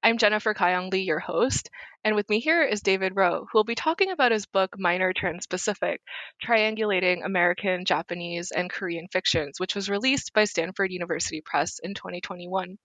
I'm 0.00 0.16
Jennifer 0.16 0.54
Kyong 0.54 0.92
Lee, 0.92 1.00
your 1.00 1.18
host, 1.18 1.70
and 2.04 2.14
with 2.14 2.28
me 2.30 2.38
here 2.38 2.62
is 2.62 2.82
David 2.82 3.16
Roh, 3.16 3.46
who 3.50 3.58
will 3.58 3.64
be 3.64 3.74
talking 3.74 4.12
about 4.12 4.30
his 4.30 4.46
book 4.46 4.78
Minor 4.78 5.12
Trans-Pacific, 5.12 6.00
Triangulating 6.40 7.24
American, 7.24 7.84
Japanese, 7.84 8.52
and 8.52 8.70
Korean 8.70 9.08
Fictions, 9.08 9.58
which 9.58 9.74
was 9.74 9.90
released 9.90 10.32
by 10.32 10.44
Stanford 10.44 10.92
University 10.92 11.40
Press 11.44 11.80
in 11.82 11.94
2021. 11.94 12.78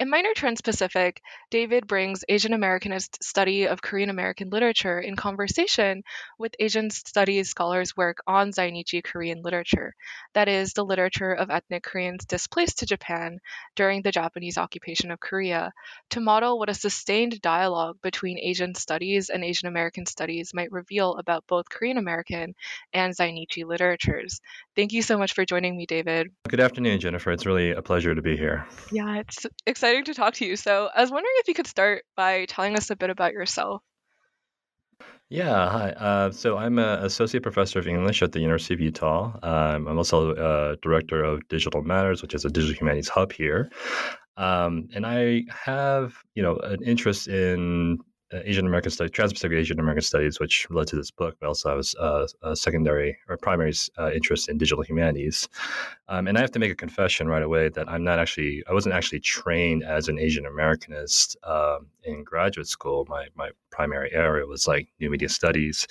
In 0.00 0.10
Minor 0.10 0.32
Trans-Pacific, 0.34 1.20
David 1.50 1.88
brings 1.88 2.24
Asian 2.28 2.52
Americanist 2.52 3.20
study 3.20 3.66
of 3.66 3.82
Korean 3.82 4.10
American 4.10 4.48
literature 4.48 5.00
in 5.00 5.16
conversation 5.16 6.04
with 6.38 6.54
Asian 6.60 6.90
studies 6.90 7.48
scholars' 7.50 7.96
work 7.96 8.18
on 8.24 8.52
Zainichi 8.52 9.02
Korean 9.02 9.42
literature, 9.42 9.96
that 10.34 10.46
is, 10.46 10.72
the 10.72 10.84
literature 10.84 11.32
of 11.32 11.50
ethnic 11.50 11.82
Koreans 11.82 12.24
displaced 12.26 12.78
to 12.78 12.86
Japan 12.86 13.40
during 13.74 14.02
the 14.02 14.12
Japanese 14.12 14.56
occupation 14.56 15.10
of 15.10 15.18
Korea, 15.18 15.72
to 16.10 16.20
model 16.20 16.60
what 16.60 16.70
a 16.70 16.74
sustained 16.74 17.40
dialogue 17.40 17.96
between 18.00 18.38
Asian 18.38 18.76
studies 18.76 19.30
and 19.30 19.42
Asian 19.42 19.66
American 19.66 20.06
studies 20.06 20.54
might 20.54 20.70
reveal 20.70 21.16
about 21.16 21.44
both 21.48 21.68
Korean 21.68 21.98
American 21.98 22.54
and 22.92 23.16
Zainichi 23.16 23.64
literatures. 23.64 24.40
Thank 24.76 24.92
you 24.92 25.02
so 25.02 25.18
much 25.18 25.32
for 25.32 25.44
joining 25.44 25.76
me, 25.76 25.86
David. 25.86 26.28
Good 26.48 26.60
afternoon, 26.60 27.00
Jennifer. 27.00 27.32
It's 27.32 27.46
really 27.46 27.72
a 27.72 27.82
pleasure 27.82 28.14
to 28.14 28.22
be 28.22 28.36
here. 28.36 28.64
Yeah, 28.92 29.18
it's 29.18 29.44
exciting 29.66 30.04
to 30.04 30.14
talk 30.14 30.34
to 30.34 30.46
you. 30.46 30.56
So, 30.56 30.88
I 30.94 31.00
was 31.00 31.10
wondering 31.10 31.34
if 31.38 31.48
you 31.48 31.54
could 31.54 31.66
start 31.66 32.04
by 32.16 32.46
telling 32.46 32.76
us 32.76 32.90
a 32.90 32.96
bit 32.96 33.10
about 33.10 33.32
yourself. 33.32 33.82
Yeah, 35.30 35.68
hi. 35.68 35.90
Uh, 35.90 36.30
so 36.30 36.56
I'm 36.56 36.78
an 36.78 37.04
associate 37.04 37.42
professor 37.42 37.78
of 37.78 37.86
English 37.86 38.22
at 38.22 38.32
the 38.32 38.40
University 38.40 38.72
of 38.72 38.80
Utah. 38.80 39.38
Um, 39.42 39.86
I'm 39.86 39.98
also 39.98 40.34
uh, 40.34 40.76
director 40.80 41.22
of 41.22 41.46
Digital 41.48 41.82
Matters, 41.82 42.22
which 42.22 42.34
is 42.34 42.46
a 42.46 42.50
digital 42.50 42.74
humanities 42.74 43.10
hub 43.10 43.32
here. 43.32 43.70
Um, 44.38 44.88
and 44.94 45.04
I 45.04 45.44
have, 45.50 46.14
you 46.34 46.42
know, 46.42 46.56
an 46.56 46.82
interest 46.82 47.28
in 47.28 47.98
Asian 48.32 48.66
American 48.66 48.90
studies, 48.90 49.12
Trans-Pacific 49.12 49.56
Asian 49.56 49.80
American 49.80 50.02
studies, 50.02 50.38
which 50.38 50.66
led 50.70 50.86
to 50.88 50.96
this 50.96 51.10
book, 51.10 51.36
but 51.40 51.46
also 51.46 51.70
I 51.70 51.74
was 51.74 51.94
uh, 51.96 52.26
a 52.42 52.54
secondary 52.54 53.16
or 53.28 53.36
primary 53.36 53.72
uh, 53.98 54.10
interest 54.12 54.48
in 54.48 54.58
digital 54.58 54.82
humanities. 54.82 55.48
Um, 56.08 56.26
and 56.26 56.36
I 56.36 56.40
have 56.40 56.50
to 56.52 56.58
make 56.58 56.70
a 56.70 56.74
confession 56.74 57.28
right 57.28 57.42
away 57.42 57.68
that 57.70 57.88
I'm 57.88 58.04
not 58.04 58.18
actually, 58.18 58.62
I 58.68 58.72
wasn't 58.72 58.94
actually 58.94 59.20
trained 59.20 59.82
as 59.82 60.08
an 60.08 60.18
Asian 60.18 60.44
Americanist 60.44 61.36
um, 61.42 61.86
in 62.04 62.24
graduate 62.24 62.66
school. 62.66 63.06
My 63.08 63.28
my 63.34 63.50
primary 63.70 64.12
area 64.12 64.46
was 64.46 64.66
like 64.66 64.88
new 65.00 65.10
media 65.10 65.28
studies, 65.28 65.86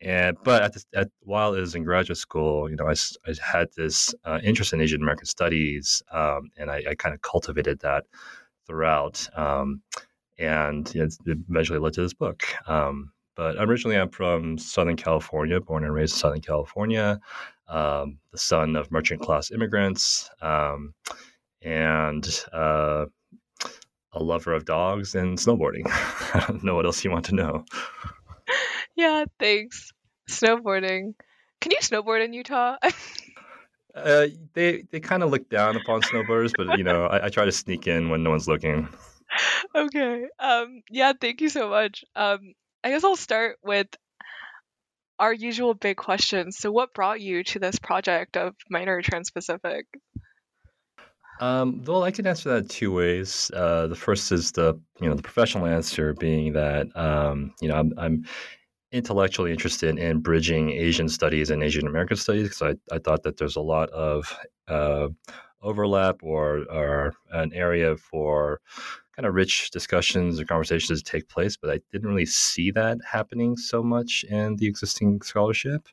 and 0.00 0.36
but 0.44 0.62
at, 0.62 0.72
the, 0.74 0.84
at 0.94 1.08
while 1.20 1.54
I 1.54 1.60
was 1.60 1.74
in 1.74 1.84
graduate 1.84 2.18
school, 2.18 2.70
you 2.70 2.76
know, 2.76 2.88
I, 2.88 2.94
I 3.26 3.34
had 3.42 3.68
this 3.76 4.14
uh, 4.24 4.40
interest 4.42 4.72
in 4.72 4.80
Asian 4.80 5.02
American 5.02 5.26
studies, 5.26 6.02
um, 6.12 6.50
and 6.56 6.70
I, 6.70 6.82
I 6.90 6.94
kind 6.94 7.14
of 7.14 7.22
cultivated 7.22 7.80
that 7.80 8.04
throughout. 8.66 9.28
Um, 9.36 9.82
and 10.38 10.94
it 10.94 11.14
eventually 11.26 11.78
led 11.78 11.92
to 11.94 12.02
this 12.02 12.14
book. 12.14 12.44
Um, 12.68 13.12
but 13.36 13.56
originally, 13.58 13.96
I'm 13.96 14.10
from 14.10 14.58
Southern 14.58 14.96
California, 14.96 15.60
born 15.60 15.84
and 15.84 15.94
raised 15.94 16.14
in 16.14 16.18
Southern 16.18 16.40
California, 16.40 17.20
um, 17.68 18.18
the 18.32 18.38
son 18.38 18.74
of 18.74 18.90
merchant 18.90 19.20
class 19.20 19.50
immigrants, 19.50 20.28
um, 20.42 20.94
and 21.62 22.44
uh, 22.52 23.06
a 24.12 24.22
lover 24.22 24.52
of 24.52 24.64
dogs 24.64 25.14
and 25.14 25.38
snowboarding. 25.38 25.84
I 26.34 26.44
don't 26.48 26.64
know 26.64 26.74
what 26.74 26.86
else 26.86 27.04
you 27.04 27.10
want 27.10 27.26
to 27.26 27.34
know. 27.34 27.64
Yeah, 28.96 29.24
thanks. 29.38 29.92
Snowboarding. 30.28 31.14
Can 31.60 31.72
you 31.72 31.78
snowboard 31.78 32.24
in 32.24 32.32
Utah? 32.32 32.76
uh, 33.94 34.26
they 34.54 34.82
they 34.90 35.00
kind 35.00 35.22
of 35.22 35.30
look 35.30 35.48
down 35.48 35.76
upon 35.76 36.02
snowboarders, 36.02 36.52
but 36.56 36.76
you 36.76 36.84
know, 36.84 37.06
I, 37.06 37.26
I 37.26 37.28
try 37.28 37.44
to 37.44 37.52
sneak 37.52 37.86
in 37.86 38.10
when 38.10 38.24
no 38.24 38.30
one's 38.30 38.48
looking 38.48 38.88
okay. 39.74 40.26
Um, 40.38 40.82
yeah, 40.90 41.12
thank 41.18 41.40
you 41.40 41.48
so 41.48 41.68
much. 41.68 42.04
Um, 42.16 42.54
I 42.82 42.90
guess 42.90 43.04
I'll 43.04 43.16
start 43.16 43.58
with 43.62 43.88
our 45.18 45.32
usual 45.32 45.74
big 45.74 45.96
questions. 45.96 46.58
So, 46.58 46.70
what 46.70 46.94
brought 46.94 47.20
you 47.20 47.42
to 47.44 47.58
this 47.58 47.78
project 47.78 48.36
of 48.36 48.54
Minor 48.70 49.02
Trans-Pacific? 49.02 49.86
Um, 51.40 51.84
well, 51.84 52.02
I 52.02 52.10
can 52.10 52.26
answer 52.26 52.50
that 52.50 52.68
two 52.68 52.92
ways. 52.92 53.50
Uh, 53.54 53.86
the 53.86 53.94
first 53.94 54.32
is 54.32 54.52
the 54.52 54.80
you 55.00 55.08
know 55.08 55.14
the 55.14 55.22
professional 55.22 55.66
answer 55.66 56.14
being 56.14 56.52
that 56.54 56.88
um, 56.96 57.54
you 57.60 57.68
know 57.68 57.76
I'm, 57.76 57.92
I'm, 57.96 58.24
intellectually 58.90 59.52
interested 59.52 59.98
in 59.98 60.20
bridging 60.20 60.70
Asian 60.70 61.10
studies 61.10 61.50
and 61.50 61.62
Asian 61.62 61.86
American 61.86 62.16
studies 62.16 62.44
because 62.44 62.62
I, 62.90 62.94
I 62.94 62.98
thought 62.98 63.22
that 63.24 63.36
there's 63.36 63.56
a 63.56 63.60
lot 63.60 63.90
of 63.90 64.34
uh, 64.66 65.08
overlap 65.60 66.16
or 66.22 66.64
or 66.70 67.12
an 67.30 67.52
area 67.52 67.96
for 67.96 68.60
kind 69.18 69.26
of 69.26 69.34
rich 69.34 69.72
discussions 69.72 70.38
or 70.38 70.44
conversations 70.44 71.02
take 71.02 71.28
place, 71.28 71.56
but 71.56 71.70
I 71.70 71.80
didn't 71.90 72.08
really 72.08 72.24
see 72.24 72.70
that 72.70 72.98
happening 73.04 73.56
so 73.56 73.82
much 73.82 74.24
in 74.28 74.54
the 74.54 74.68
existing 74.68 75.22
scholarship. 75.22 75.88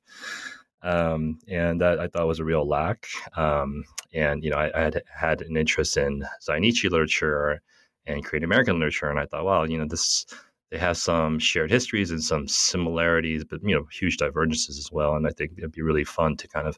Um, 0.83 1.39
and 1.47 1.81
that 1.81 1.99
I 1.99 2.05
thought 2.05 2.27
was 2.27 2.37
a 2.37 2.43
real 2.43 2.67
lack. 2.67 3.07
Um, 3.35 3.83
and 4.13 4.43
you 4.43 4.51
know, 4.51 4.57
I, 4.57 4.69
I, 4.77 4.83
had 4.83 5.01
had 5.11 5.41
an 5.41 5.57
interest 5.57 5.97
in 5.97 6.23
Zainichi 6.47 6.91
literature 6.91 7.63
and 8.05 8.23
Korean 8.23 8.43
American 8.43 8.75
literature, 8.75 9.09
and 9.09 9.19
I 9.19 9.25
thought, 9.25 9.45
wow, 9.45 9.63
you 9.63 9.79
know, 9.79 9.87
this 9.87 10.27
they 10.69 10.77
have 10.77 10.97
some 10.97 11.39
shared 11.39 11.71
histories 11.71 12.11
and 12.11 12.21
some 12.21 12.47
similarities, 12.47 13.43
but 13.43 13.61
you 13.63 13.73
know, 13.73 13.87
huge 13.91 14.17
divergences 14.17 14.77
as 14.77 14.91
well. 14.91 15.15
And 15.15 15.25
I 15.25 15.31
think 15.31 15.53
it'd 15.57 15.71
be 15.71 15.81
really 15.81 16.03
fun 16.03 16.37
to 16.37 16.47
kind 16.47 16.67
of 16.67 16.77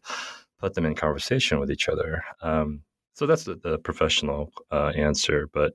put 0.61 0.75
them 0.75 0.85
in 0.85 0.95
conversation 0.95 1.59
with 1.59 1.69
each 1.69 1.89
other. 1.89 2.23
Um, 2.41 2.83
so 3.13 3.25
that's 3.25 3.43
the, 3.43 3.55
the 3.55 3.79
professional 3.79 4.53
uh, 4.71 4.93
answer, 4.95 5.49
but 5.51 5.73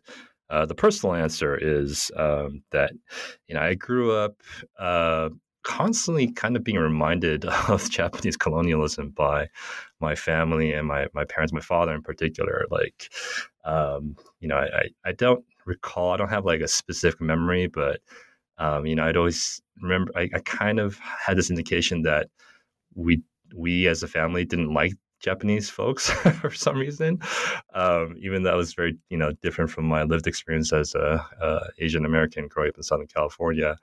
uh, 0.53 0.67
the 0.67 0.75
personal 0.75 1.15
answer 1.15 1.57
is 1.57 2.13
um, 2.17 2.63
that 2.73 2.93
you 3.49 3.55
know 3.55 3.63
I 3.63 3.75
grew 3.75 4.13
up 4.13 4.43
uh, 4.79 5.31
constantly 5.63 6.31
kind 6.31 6.57
of 6.57 6.63
being 6.63 6.79
reminded 6.79 7.45
of 7.69 7.89
Japanese 7.91 8.37
colonialism 8.37 9.11
by 9.11 9.49
my 10.01 10.15
family 10.15 10.73
and 10.73 10.87
my 10.87 11.07
my 11.15 11.25
parents, 11.25 11.53
my 11.53 11.61
father 11.61 11.95
in 11.95 12.03
particular. 12.03 12.67
Like, 12.71 13.11
um, 13.65 14.15
you 14.41 14.49
know, 14.49 14.57
I, 14.57 14.89
I 15.07 15.13
don't 15.13 15.45
recall, 15.65 16.13
I 16.13 16.19
don't 16.19 16.29
have 16.29 16.45
like 16.45 16.61
a 16.61 16.69
specific 16.69 17.21
memory, 17.23 17.67
but 17.67 18.01
um, 18.59 18.85
you 18.85 18.95
know, 18.95 19.05
I'd 19.05 19.17
always 19.17 19.63
remember. 19.81 20.13
I, 20.15 20.29
I 20.35 20.41
kind 20.45 20.79
of 20.79 20.99
had 20.99 21.39
this 21.39 21.51
indication 21.51 22.03
that 22.03 22.29
we 22.95 23.23
we 23.57 23.87
as 23.89 24.03
a 24.03 24.09
family 24.09 24.45
didn't 24.45 24.75
like 24.75 24.93
Japanese 25.23 25.71
folks 25.71 26.11
for 26.41 26.51
some 26.51 26.77
reason, 26.77 27.21
um, 27.75 28.17
even 28.21 28.43
though 28.43 28.51
that 28.51 28.57
was 28.57 28.75
very 28.75 28.99
you 29.09 29.17
know 29.17 29.33
different 29.43 29.71
from 29.71 29.87
my 29.87 30.03
lived 30.03 30.27
experience 30.27 30.73
as 30.73 30.95
a, 30.95 31.25
a 31.41 31.61
Asian 31.79 32.05
American 32.05 32.49
growing 32.49 32.71
up 32.71 32.77
in 32.77 32.83
Southern 32.83 33.07
California. 33.07 33.77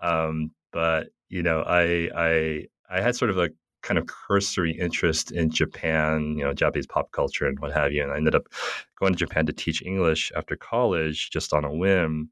Um, 0.00 0.50
but 0.72 1.08
you 1.28 1.42
know, 1.42 1.62
I 1.66 2.10
I 2.14 2.66
I 2.90 3.00
had 3.00 3.16
sort 3.16 3.30
of 3.30 3.38
a 3.38 3.50
kind 3.82 3.98
of 3.98 4.06
cursory 4.06 4.72
interest 4.72 5.30
in 5.30 5.50
Japan, 5.50 6.36
you 6.36 6.44
know, 6.44 6.52
Japanese 6.52 6.86
pop 6.86 7.12
culture 7.12 7.46
and 7.46 7.58
what 7.60 7.72
have 7.72 7.92
you, 7.92 8.02
and 8.02 8.12
I 8.12 8.16
ended 8.16 8.34
up 8.34 8.48
going 8.98 9.12
to 9.12 9.18
Japan 9.18 9.46
to 9.46 9.52
teach 9.52 9.82
English 9.82 10.32
after 10.36 10.56
college 10.56 11.30
just 11.30 11.52
on 11.52 11.64
a 11.64 11.72
whim. 11.72 12.30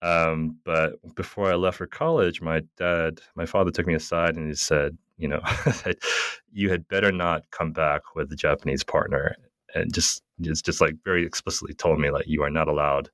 Um, 0.00 0.58
but 0.64 0.92
before 1.16 1.50
I 1.50 1.56
left 1.56 1.78
for 1.78 1.86
college, 1.86 2.40
my 2.40 2.62
dad, 2.76 3.20
my 3.34 3.46
father 3.46 3.72
took 3.72 3.86
me 3.86 3.94
aside 3.94 4.36
and 4.36 4.46
he 4.46 4.54
said, 4.54 4.96
you 5.18 5.28
know, 5.28 5.40
you 6.52 6.70
had 6.70 6.88
better 6.88 7.12
not 7.12 7.44
come 7.50 7.72
back 7.72 8.14
with 8.14 8.32
a 8.32 8.36
Japanese 8.36 8.84
partner. 8.84 9.36
And 9.74 9.92
just, 9.92 10.22
just, 10.40 10.64
just 10.64 10.80
like 10.80 10.94
very 11.04 11.26
explicitly 11.26 11.74
told 11.74 12.00
me, 12.00 12.10
like, 12.10 12.26
you 12.26 12.42
are 12.42 12.50
not 12.50 12.68
allowed 12.68 13.10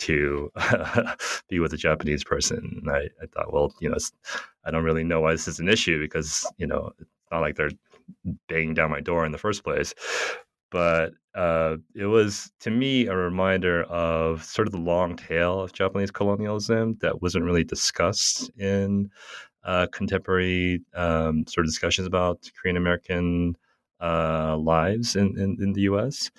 to 0.00 0.52
be 1.48 1.58
with 1.58 1.72
a 1.72 1.76
Japanese 1.76 2.22
person. 2.22 2.80
And 2.82 2.90
I, 2.90 3.08
I 3.20 3.26
thought, 3.26 3.52
well, 3.52 3.74
you 3.80 3.88
know, 3.88 3.96
I 4.64 4.70
don't 4.70 4.84
really 4.84 5.02
know 5.02 5.20
why 5.20 5.32
this 5.32 5.48
is 5.48 5.58
an 5.58 5.68
issue 5.68 5.98
because, 5.98 6.46
you 6.56 6.66
know, 6.66 6.92
it's 7.00 7.10
not 7.32 7.40
like 7.40 7.56
they're 7.56 7.70
banging 8.48 8.74
down 8.74 8.90
my 8.90 9.00
door 9.00 9.26
in 9.26 9.32
the 9.32 9.38
first 9.38 9.64
place 9.64 9.92
but 10.70 11.12
uh, 11.34 11.76
it 11.94 12.06
was 12.06 12.50
to 12.60 12.70
me 12.70 13.06
a 13.06 13.16
reminder 13.16 13.84
of 13.84 14.44
sort 14.44 14.68
of 14.68 14.72
the 14.72 14.78
long 14.80 15.16
tail 15.16 15.60
of 15.60 15.72
Japanese 15.72 16.10
colonialism 16.10 16.96
that 17.00 17.22
wasn't 17.22 17.44
really 17.44 17.64
discussed 17.64 18.50
in 18.58 19.10
uh, 19.68 19.86
contemporary 19.92 20.80
um, 20.94 21.46
sort 21.46 21.66
of 21.66 21.70
discussions 21.70 22.06
about 22.06 22.50
Korean 22.58 22.78
American 22.78 23.54
uh, 24.00 24.56
lives 24.56 25.14
in, 25.14 25.38
in, 25.38 25.58
in, 25.60 25.74
the 25.74 25.82
U.S. 25.82 26.30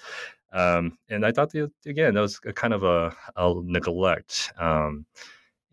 Um, 0.51 0.97
and 1.09 1.23
I 1.23 1.31
thought, 1.31 1.51
that, 1.51 1.71
again, 1.85 2.15
that 2.15 2.21
was 2.21 2.39
a 2.47 2.53
kind 2.53 2.73
of 2.73 2.81
a, 2.83 3.15
a 3.35 3.53
neglect. 3.63 4.51
Um, 4.57 5.05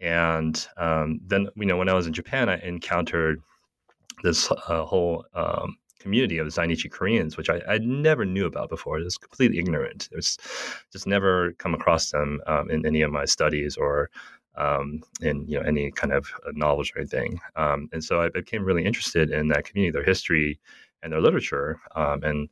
and 0.01 0.67
um, 0.77 1.19
then, 1.27 1.49
you 1.57 1.65
know, 1.65 1.79
when 1.79 1.89
I 1.89 1.95
was 1.95 2.07
in 2.07 2.13
Japan, 2.13 2.51
I 2.51 2.59
encountered 2.59 3.41
this 4.23 4.53
uh, 4.69 4.85
whole 4.85 5.25
um, 5.33 5.79
community 5.99 6.37
of 6.37 6.49
Zainichi 6.49 6.91
Koreans, 6.91 7.39
which 7.39 7.49
I, 7.49 7.63
I 7.67 7.79
never 7.79 8.27
knew 8.27 8.45
about 8.45 8.69
before. 8.69 8.99
I 8.99 9.03
was 9.03 9.17
completely 9.17 9.59
ignorant. 9.59 10.11
Was 10.15 10.37
just 10.93 11.07
never 11.07 11.53
come 11.55 11.73
across 11.73 12.11
them 12.11 12.43
um, 12.47 12.71
in 12.71 12.85
any 12.85 13.01
of 13.01 13.11
my 13.11 13.25
studies 13.25 13.79
or 13.79 14.11
um, 14.57 15.03
in 15.21 15.47
you 15.47 15.59
know 15.59 15.67
any 15.67 15.91
kind 15.91 16.13
of 16.13 16.31
uh, 16.47 16.53
novels 16.55 16.91
or 16.95 17.01
anything. 17.01 17.41
Um, 17.57 17.89
and 17.93 18.03
so 18.03 18.21
I 18.21 18.29
became 18.29 18.65
really 18.65 18.85
interested 18.85 19.31
in 19.31 19.49
that 19.49 19.65
community, 19.65 19.93
their 19.93 20.05
history, 20.05 20.59
and 21.03 21.13
their 21.13 21.21
literature. 21.21 21.81
Um, 21.95 22.23
and 22.23 22.49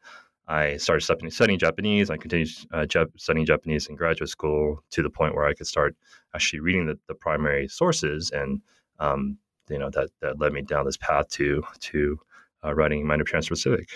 I 0.47 0.77
started 0.77 1.01
studying, 1.01 1.31
studying 1.31 1.59
Japanese. 1.59 2.11
I 2.11 2.17
continued 2.17 2.51
uh, 2.73 2.87
studying 3.17 3.47
Japanese 3.47 3.87
in 3.87 3.97
graduate 3.97 4.29
school 4.29 4.83
to 4.91 5.03
the 5.03 5.11
point 5.11 5.35
where 5.35 5.47
I 5.47 5.55
could 5.55 5.67
start 5.67 5.97
actually 6.35 6.61
reading 6.61 6.87
the, 6.87 6.99
the 7.09 7.15
primary 7.15 7.69
sources, 7.69 8.31
and 8.31 8.61
um, 8.99 9.39
you 9.71 9.79
know 9.79 9.91
that 9.91 10.11
that 10.21 10.39
led 10.39 10.53
me 10.53 10.63
down 10.63 10.85
this 10.85 10.99
path 10.99 11.29
to 11.31 11.63
to 11.81 12.19
uh, 12.65 12.75
writing 12.75 13.07
minor 13.07 13.25
Trans-Pacific. 13.25 13.89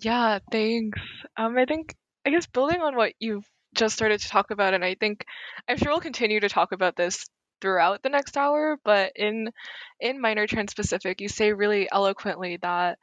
Yeah, 0.00 0.38
thanks. 0.52 1.00
Um, 1.36 1.58
I 1.58 1.64
think 1.64 1.96
I 2.24 2.30
guess 2.30 2.46
building 2.46 2.80
on 2.80 2.94
what 2.94 3.14
you've 3.18 3.48
just 3.74 3.94
started 3.94 4.20
to 4.20 4.28
talk 4.28 4.50
about, 4.50 4.74
and 4.74 4.84
I 4.84 4.94
think 4.94 5.24
I'm 5.68 5.76
sure 5.76 5.90
we'll 5.90 6.00
continue 6.00 6.40
to 6.40 6.48
talk 6.48 6.72
about 6.72 6.96
this 6.96 7.26
throughout 7.60 8.02
the 8.02 8.08
next 8.08 8.36
hour. 8.36 8.78
But 8.84 9.12
in 9.16 9.50
in 10.00 10.20
minor 10.20 10.46
Trans-Pacific, 10.46 11.20
you 11.20 11.28
say 11.28 11.52
really 11.52 11.88
eloquently 11.90 12.58
that 12.62 12.98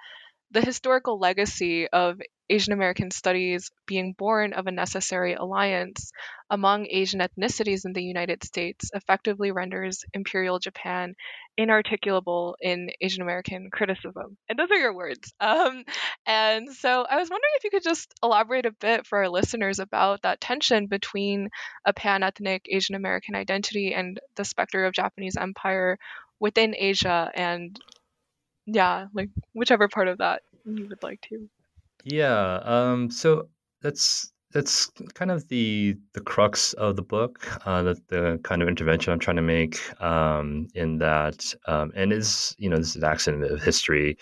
the 0.55 0.61
historical 0.61 1.19
legacy 1.19 1.85
of 1.89 2.21
Asian 2.49 2.71
American 2.71 3.11
studies 3.11 3.71
being 3.85 4.15
born 4.17 4.53
of 4.53 4.67
a 4.67 4.71
necessary 4.71 5.33
alliance 5.33 6.13
among 6.49 6.87
Asian 6.89 7.19
ethnicities 7.19 7.83
in 7.83 7.91
the 7.91 8.01
United 8.01 8.41
States 8.41 8.89
effectively 8.93 9.51
renders 9.51 10.05
Imperial 10.13 10.59
Japan 10.59 11.13
inarticulable 11.59 12.53
in 12.61 12.89
Asian 13.01 13.21
American 13.21 13.69
criticism. 13.69 14.37
And 14.47 14.57
those 14.57 14.71
are 14.71 14.77
your 14.77 14.95
words. 14.95 15.33
Um, 15.41 15.83
and 16.25 16.71
so 16.71 17.05
I 17.09 17.17
was 17.17 17.29
wondering 17.29 17.53
if 17.57 17.65
you 17.65 17.71
could 17.71 17.83
just 17.83 18.13
elaborate 18.23 18.65
a 18.65 18.71
bit 18.71 19.05
for 19.05 19.17
our 19.17 19.29
listeners 19.29 19.79
about 19.79 20.21
that 20.21 20.39
tension 20.39 20.87
between 20.87 21.49
a 21.83 21.91
pan 21.91 22.23
ethnic 22.23 22.67
Asian 22.71 22.95
American 22.95 23.35
identity 23.35 23.93
and 23.93 24.21
the 24.37 24.45
specter 24.45 24.85
of 24.85 24.93
Japanese 24.93 25.35
empire 25.35 25.97
within 26.39 26.75
Asia 26.77 27.29
and 27.35 27.77
yeah, 28.65 29.07
like 29.13 29.29
whichever 29.53 29.87
part 29.87 30.07
of 30.07 30.17
that 30.19 30.41
you 30.65 30.87
would 30.87 31.03
like 31.03 31.21
to. 31.29 31.47
Yeah. 32.03 32.59
Um, 32.63 33.09
so 33.09 33.49
that's 33.81 34.31
that's 34.55 34.89
kind 35.13 35.31
of 35.31 35.47
the 35.49 35.97
the 36.13 36.21
crux 36.21 36.73
of 36.73 36.95
the 36.95 37.01
book, 37.01 37.45
uh, 37.67 37.83
the, 37.83 38.01
the 38.07 38.39
kind 38.43 38.61
of 38.61 38.69
intervention 38.69 39.11
I'm 39.11 39.19
trying 39.19 39.35
to 39.35 39.41
make 39.41 39.79
um, 40.01 40.67
in 40.73 40.97
that, 40.99 41.53
um, 41.67 41.91
and 41.95 42.13
is 42.13 42.55
you 42.57 42.69
know 42.69 42.77
this 42.77 42.89
is 42.89 42.95
an 42.95 43.03
accident 43.03 43.43
of 43.43 43.61
history, 43.61 44.17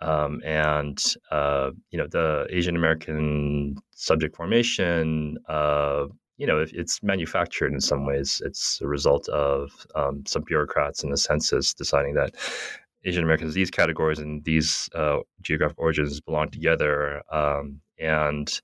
um, 0.00 0.40
and 0.44 1.02
uh, 1.30 1.70
you 1.90 1.98
know 1.98 2.06
the 2.06 2.46
Asian 2.50 2.76
American 2.76 3.76
subject 3.92 4.36
formation. 4.36 5.38
Uh, 5.48 6.06
you 6.36 6.48
know, 6.48 6.64
it's 6.72 7.00
manufactured 7.02 7.72
in 7.72 7.80
some 7.80 8.06
ways. 8.06 8.42
It's 8.44 8.80
a 8.80 8.88
result 8.88 9.28
of 9.28 9.70
um, 9.94 10.24
some 10.26 10.42
bureaucrats 10.42 11.04
in 11.04 11.10
the 11.10 11.16
census 11.16 11.72
deciding 11.72 12.14
that 12.14 12.34
Asian 13.04 13.22
Americans, 13.22 13.54
these 13.54 13.70
categories 13.70 14.18
and 14.18 14.44
these 14.44 14.88
uh, 14.94 15.18
geographic 15.42 15.78
origins 15.78 16.20
belong 16.20 16.48
together, 16.50 17.22
um, 17.30 17.80
and 17.98 18.60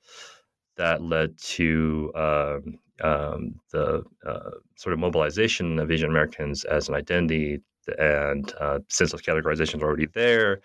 that 0.76 1.02
led 1.02 1.37
to 1.38 2.12
um, 2.14 2.78
um, 3.02 3.60
the 3.72 4.02
uh, 4.26 4.50
sort 4.76 4.92
of 4.92 4.98
mobilization 4.98 5.78
of 5.78 5.90
Asian 5.90 6.10
Americans 6.10 6.64
as 6.64 6.88
an 6.88 6.94
identity. 6.94 7.60
And 7.98 8.52
uh, 8.60 8.81
since 8.88 9.10
those 9.10 9.22
categorizations 9.22 9.82
are 9.82 9.87
already 9.87 10.06
there, 10.06 10.60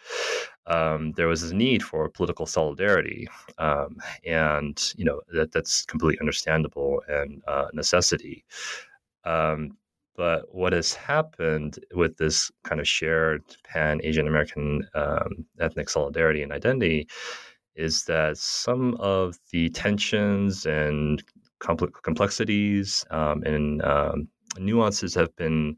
um, 0.68 1.14
there 1.14 1.28
was 1.28 1.42
this 1.42 1.54
need 1.54 1.82
for 1.82 2.10
political 2.10 2.46
solidarity, 2.46 3.28
um, 3.58 3.98
and 4.26 4.94
you 4.96 5.06
know 5.06 5.22
that 5.34 5.52
that's 5.52 5.86
completely 5.86 6.20
understandable 6.20 7.02
and 7.08 7.42
uh, 7.48 7.68
necessity. 7.74 8.44
Um, 9.24 9.78
but 10.16 10.54
what 10.54 10.74
has 10.74 10.94
happened 10.94 11.80
with 11.94 12.18
this 12.18 12.52
kind 12.64 12.80
of 12.80 12.88
shared 12.88 13.44
pan 13.64 14.00
Asian 14.04 14.28
American 14.28 14.88
um, 14.94 15.46
ethnic 15.60 15.90
solidarity 15.90 16.42
and 16.42 16.52
identity 16.52 17.08
is 17.76 18.06
that 18.06 18.38
some 18.38 18.96
of 18.96 19.38
the 19.52 19.70
tensions 19.70 20.66
and 20.66 21.24
complexities 22.04 23.06
um, 23.12 23.44
and 23.44 23.82
um, 23.84 24.28
nuances 24.58 25.14
have 25.14 25.36
been 25.36 25.76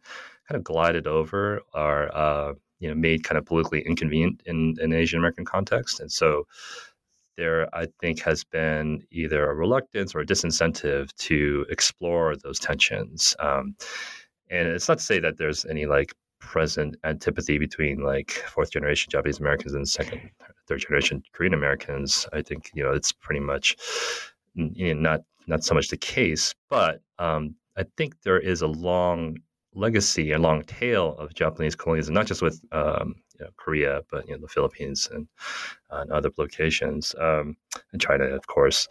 kind 0.47 0.57
of 0.57 0.63
glided 0.63 1.07
over, 1.07 1.61
are 1.73 2.15
uh, 2.15 2.53
you 2.79 2.87
know 2.87 2.95
made 2.95 3.23
kind 3.23 3.37
of 3.37 3.45
politically 3.45 3.81
inconvenient 3.81 4.41
in 4.45 4.75
an 4.79 4.93
Asian 4.93 5.19
American 5.19 5.45
context, 5.45 5.99
and 5.99 6.11
so 6.11 6.45
there, 7.37 7.73
I 7.73 7.85
think, 8.01 8.21
has 8.21 8.43
been 8.43 9.03
either 9.11 9.49
a 9.49 9.53
reluctance 9.53 10.15
or 10.15 10.19
a 10.19 10.25
disincentive 10.25 11.15
to 11.17 11.65
explore 11.69 12.35
those 12.35 12.59
tensions. 12.59 13.35
Um, 13.39 13.75
and 14.49 14.67
it's 14.67 14.87
not 14.87 14.99
to 14.99 15.03
say 15.03 15.19
that 15.19 15.37
there's 15.37 15.65
any 15.65 15.85
like 15.85 16.13
present 16.39 16.95
antipathy 17.03 17.57
between 17.57 17.99
like 17.99 18.31
fourth 18.53 18.71
generation 18.71 19.09
Japanese 19.11 19.39
Americans 19.39 19.73
and 19.73 19.87
second, 19.87 20.29
third 20.67 20.79
generation 20.79 21.23
Korean 21.33 21.53
Americans. 21.53 22.27
I 22.33 22.41
think 22.41 22.71
you 22.73 22.83
know 22.83 22.91
it's 22.91 23.11
pretty 23.11 23.41
much 23.41 23.75
you 24.55 24.93
know, 24.93 25.01
not 25.01 25.21
not 25.47 25.63
so 25.63 25.73
much 25.73 25.89
the 25.89 25.97
case, 25.97 26.53
but 26.69 27.01
um, 27.19 27.55
I 27.77 27.83
think 27.95 28.21
there 28.23 28.39
is 28.39 28.61
a 28.61 28.67
long 28.67 29.37
legacy, 29.73 30.31
a 30.31 30.39
long 30.39 30.63
tail 30.63 31.15
of 31.19 31.33
Japanese 31.33 31.75
colonialism, 31.75 32.13
not 32.13 32.25
just 32.25 32.41
with 32.41 32.59
um, 32.71 33.15
you 33.39 33.45
know, 33.45 33.51
Korea, 33.55 34.01
but 34.11 34.27
you 34.27 34.33
know 34.33 34.41
the 34.41 34.47
Philippines 34.47 35.07
and, 35.11 35.27
uh, 35.91 36.01
and 36.01 36.11
other 36.11 36.31
locations, 36.37 37.15
um, 37.19 37.55
and 37.91 38.01
China, 38.01 38.25
of 38.25 38.45
course. 38.47 38.87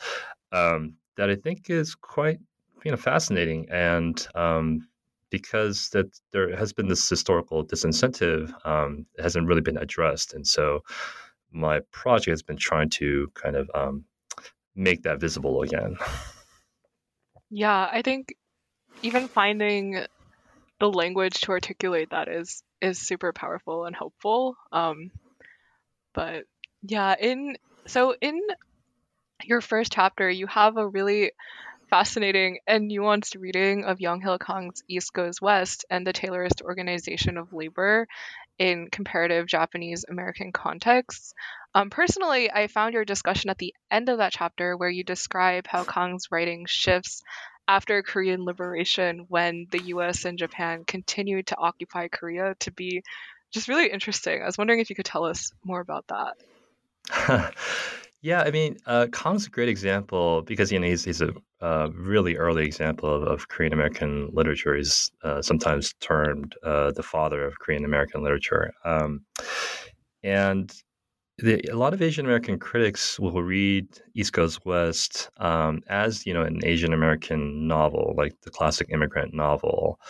Um, 0.53 0.95
that 1.17 1.31
I 1.31 1.35
think 1.35 1.71
is 1.71 1.95
quite 1.95 2.39
you 2.85 2.91
know 2.91 2.97
fascinating 2.97 3.67
and 3.71 4.27
um, 4.35 4.89
because 5.31 5.91
that 5.91 6.07
there 6.33 6.57
has 6.57 6.73
been 6.73 6.89
this 6.89 7.09
historical 7.09 7.65
disincentive 7.65 8.53
um, 8.67 9.07
hasn't 9.19 9.47
really 9.47 9.61
been 9.61 9.79
addressed, 9.79 10.35
and 10.35 10.47
so 10.47 10.81
my 11.53 11.81
project 11.93 12.31
has 12.31 12.43
been 12.43 12.57
trying 12.57 12.91
to 12.91 13.31
kind 13.35 13.57
of 13.57 13.71
um, 13.75 14.05
make 14.75 15.03
that 15.03 15.21
visible 15.21 15.63
again. 15.63 15.97
Yeah, 17.51 17.89
I 17.91 18.03
think 18.03 18.35
even 19.03 19.29
finding 19.29 20.05
the 20.79 20.91
language 20.91 21.41
to 21.43 21.53
articulate 21.53 22.11
that 22.11 22.29
is 22.29 22.63
is 22.81 22.99
super 22.99 23.33
powerful 23.33 23.85
and 23.85 23.97
helpful. 23.97 24.57
Um, 24.73 25.11
but 26.13 26.45
yeah, 26.83 27.15
in 27.19 27.57
so 27.87 28.15
in 28.21 28.41
your 29.45 29.61
first 29.61 29.93
chapter, 29.93 30.29
you 30.29 30.47
have 30.47 30.77
a 30.77 30.87
really 30.87 31.33
fascinating 31.89 32.59
and 32.67 32.91
nuanced 32.91 33.41
reading 33.41 33.85
of 33.85 33.99
Younghill 33.99 34.39
Kang's 34.39 34.83
East 34.89 35.13
Goes 35.13 35.41
West 35.41 35.85
and 35.91 36.07
the 36.07 36.13
Taylorist 36.13 36.63
organization 36.63 37.37
of 37.39 37.53
labor 37.53 38.07
in 38.59 38.89
comparative 38.91 39.47
Japanese 39.47 40.05
American 40.09 40.53
contexts. 40.53 41.35
Um, 41.75 41.91
personally, 41.91 42.51
I 42.51 42.67
found 42.69 42.95
your 42.95 43.05
discussion 43.05 43.51
at 43.51 43.59
the 43.59 43.75
end 43.91 44.09
of 44.09 44.19
that 44.19 44.33
chapter 44.33 44.77
where 44.77 44.91
you 44.91 45.05
describe 45.05 45.67
how 45.67 45.85
Kang's 45.85 46.31
writing 46.31 46.67
shifts 46.69 47.23
after 47.69 48.03
Korean 48.03 48.45
liberation 48.45 49.27
when 49.29 49.67
the 49.71 49.83
US 49.87 50.25
and 50.25 50.39
Japan 50.39 50.85
continued 50.85 51.49
to 51.49 51.59
occupy 51.59 52.09
Korea 52.09 52.55
to 52.61 52.71
be 52.71 53.03
just 53.53 53.69
really 53.69 53.91
interesting. 53.91 54.43
I 54.43 54.47
was 54.47 54.59
wondering 54.59 54.81
if 54.81 54.91
you 54.91 54.97
could 54.97 55.05
tell 55.05 55.25
us 55.25 55.53
more 55.65 55.81
about 55.81 56.07
that. 56.09 57.55
yeah, 58.23 58.43
I 58.43 58.51
mean, 58.51 58.77
uh, 58.87 59.07
Kang's 59.13 59.47
a 59.47 59.51
great 59.51 59.69
example 59.69 60.43
because 60.43 60.73
you 60.73 60.79
know 60.79 60.87
he's 60.87 61.05
he's 61.05 61.21
a 61.21 61.33
uh, 61.61 61.89
really 61.95 62.37
early 62.37 62.65
example 62.65 63.15
of, 63.15 63.23
of 63.23 63.49
Korean 63.49 63.73
American 63.73 64.31
literature. 64.33 64.75
He's 64.75 65.11
uh, 65.23 65.43
sometimes 65.43 65.95
termed 66.01 66.55
uh, 66.63 66.93
the 66.93 67.03
father 67.03 67.45
of 67.45 67.59
Korean 67.59 67.85
American 67.85 68.23
literature, 68.23 68.73
um, 68.85 69.25
and 70.23 70.73
the, 71.39 71.63
a 71.71 71.77
lot 71.77 71.93
of 71.93 72.01
Asian 72.01 72.25
American 72.25 72.59
critics 72.59 73.21
will 73.21 73.43
read 73.43 73.87
East 74.15 74.33
Goes 74.33 74.65
West 74.65 75.31
um, 75.37 75.83
as 75.89 76.25
you 76.25 76.33
know 76.33 76.43
an 76.43 76.61
Asian 76.65 76.93
American 76.93 77.69
novel, 77.69 78.15
like 78.17 78.41
the 78.43 78.51
classic 78.51 78.89
immigrant 78.91 79.35
novel. 79.35 80.01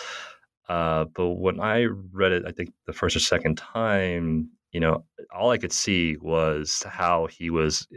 Uh, 0.69 1.05
but 1.15 1.35
when 1.35 1.61
I 1.61 1.85
read 2.13 2.33
it, 2.33 2.45
I 2.47 2.53
think 2.53 2.73
the 2.87 2.93
first 2.93 3.17
or 3.17 3.21
second 3.21 3.57
time, 3.57 4.51
you 4.77 4.81
know, 4.81 5.03
all 5.35 5.53
I 5.53 5.57
could 5.57 5.73
see 5.73 6.19
was 6.21 6.83
how 6.87 7.29
he 7.29 7.49
was 7.49 7.89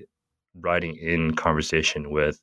writing 0.55 0.95
in 0.95 1.36
conversation 1.36 2.09
with 2.09 2.39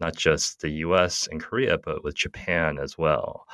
not 0.00 0.16
just 0.16 0.62
the 0.62 0.70
U.S. 0.86 1.28
and 1.30 1.42
Korea, 1.42 1.76
but 1.76 2.02
with 2.02 2.14
Japan 2.14 2.78
as 2.82 2.96
well. 2.96 3.44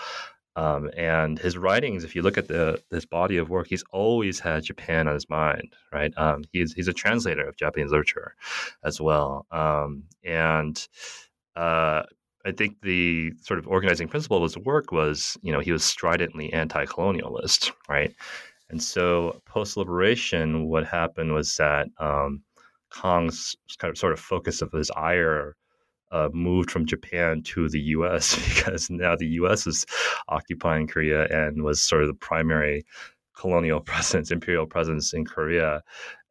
Um, 0.54 0.90
and 0.96 1.40
his 1.40 1.58
writings, 1.58 2.04
if 2.04 2.14
you 2.14 2.22
look 2.22 2.38
at 2.38 2.46
the 2.46 2.80
his 2.92 3.04
body 3.04 3.36
of 3.36 3.50
work, 3.50 3.66
he's 3.68 3.82
always 3.90 4.38
had 4.38 4.62
Japan 4.62 5.08
on 5.08 5.14
his 5.14 5.28
mind, 5.28 5.74
right? 5.92 6.12
Um, 6.16 6.44
he's 6.52 6.72
he's 6.72 6.86
a 6.86 6.92
translator 6.92 7.48
of 7.48 7.56
Japanese 7.56 7.90
literature 7.90 8.36
as 8.84 9.00
well, 9.00 9.44
um, 9.50 10.04
and 10.22 10.86
uh, 11.56 12.04
I 12.46 12.52
think 12.52 12.80
the 12.82 13.32
sort 13.40 13.58
of 13.58 13.66
organizing 13.66 14.06
principle 14.06 14.36
of 14.36 14.44
his 14.44 14.58
work 14.58 14.92
was, 14.92 15.36
you 15.42 15.52
know, 15.52 15.58
he 15.60 15.72
was 15.72 15.82
stridently 15.82 16.52
anti-colonialist, 16.52 17.72
right? 17.88 18.14
And 18.72 18.82
so 18.82 19.40
post 19.44 19.76
liberation, 19.76 20.66
what 20.66 20.86
happened 20.86 21.32
was 21.32 21.54
that 21.56 21.88
um, 21.98 22.42
Kang's 22.90 23.54
kind 23.78 23.90
of 23.90 23.98
sort 23.98 24.14
of 24.14 24.18
focus 24.18 24.62
of 24.62 24.72
his 24.72 24.90
ire 24.96 25.56
uh, 26.10 26.30
moved 26.32 26.70
from 26.70 26.86
Japan 26.86 27.42
to 27.42 27.68
the 27.68 27.80
U.S. 27.80 28.34
because 28.54 28.88
now 28.90 29.14
the 29.14 29.26
U.S. 29.26 29.66
is 29.66 29.84
occupying 30.28 30.86
Korea 30.86 31.26
and 31.26 31.62
was 31.62 31.82
sort 31.82 32.02
of 32.02 32.08
the 32.08 32.14
primary 32.14 32.84
colonial 33.36 33.80
presence, 33.92 34.30
imperial 34.30 34.66
presence 34.66 35.12
in 35.12 35.26
Korea. 35.26 35.82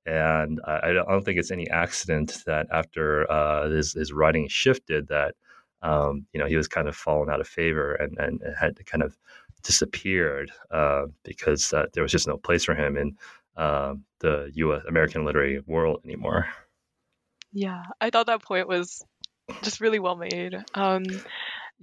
And 0.07 0.59
I, 0.65 0.79
I 0.89 0.93
don't 0.93 1.23
think 1.23 1.37
it's 1.37 1.51
any 1.51 1.69
accident 1.69 2.39
that 2.47 2.65
after 2.71 3.31
uh, 3.31 3.69
his, 3.69 3.93
his 3.93 4.11
writing 4.11 4.47
shifted, 4.47 5.07
that 5.09 5.35
um, 5.83 6.25
you 6.33 6.39
know 6.39 6.47
he 6.47 6.57
was 6.57 6.67
kind 6.67 6.87
of 6.87 6.95
fallen 6.95 7.29
out 7.29 7.41
of 7.41 7.47
favor 7.47 7.93
and, 7.95 8.17
and 8.17 8.41
had 8.59 8.75
to 8.77 8.83
kind 8.83 9.03
of 9.03 9.17
disappeared 9.63 10.51
uh, 10.71 11.05
because 11.23 11.73
uh, 11.73 11.85
there 11.93 12.03
was 12.03 12.11
just 12.11 12.27
no 12.27 12.37
place 12.37 12.63
for 12.63 12.75
him 12.75 12.97
in 12.97 13.17
uh, 13.57 13.95
the 14.19 14.51
U.S. 14.55 14.83
American 14.87 15.25
literary 15.25 15.61
world 15.65 16.01
anymore. 16.05 16.47
Yeah, 17.53 17.83
I 17.99 18.09
thought 18.09 18.27
that 18.27 18.43
point 18.43 18.67
was 18.67 19.03
just 19.61 19.81
really 19.81 19.99
well 19.99 20.15
made. 20.15 20.55
Um, 20.73 21.03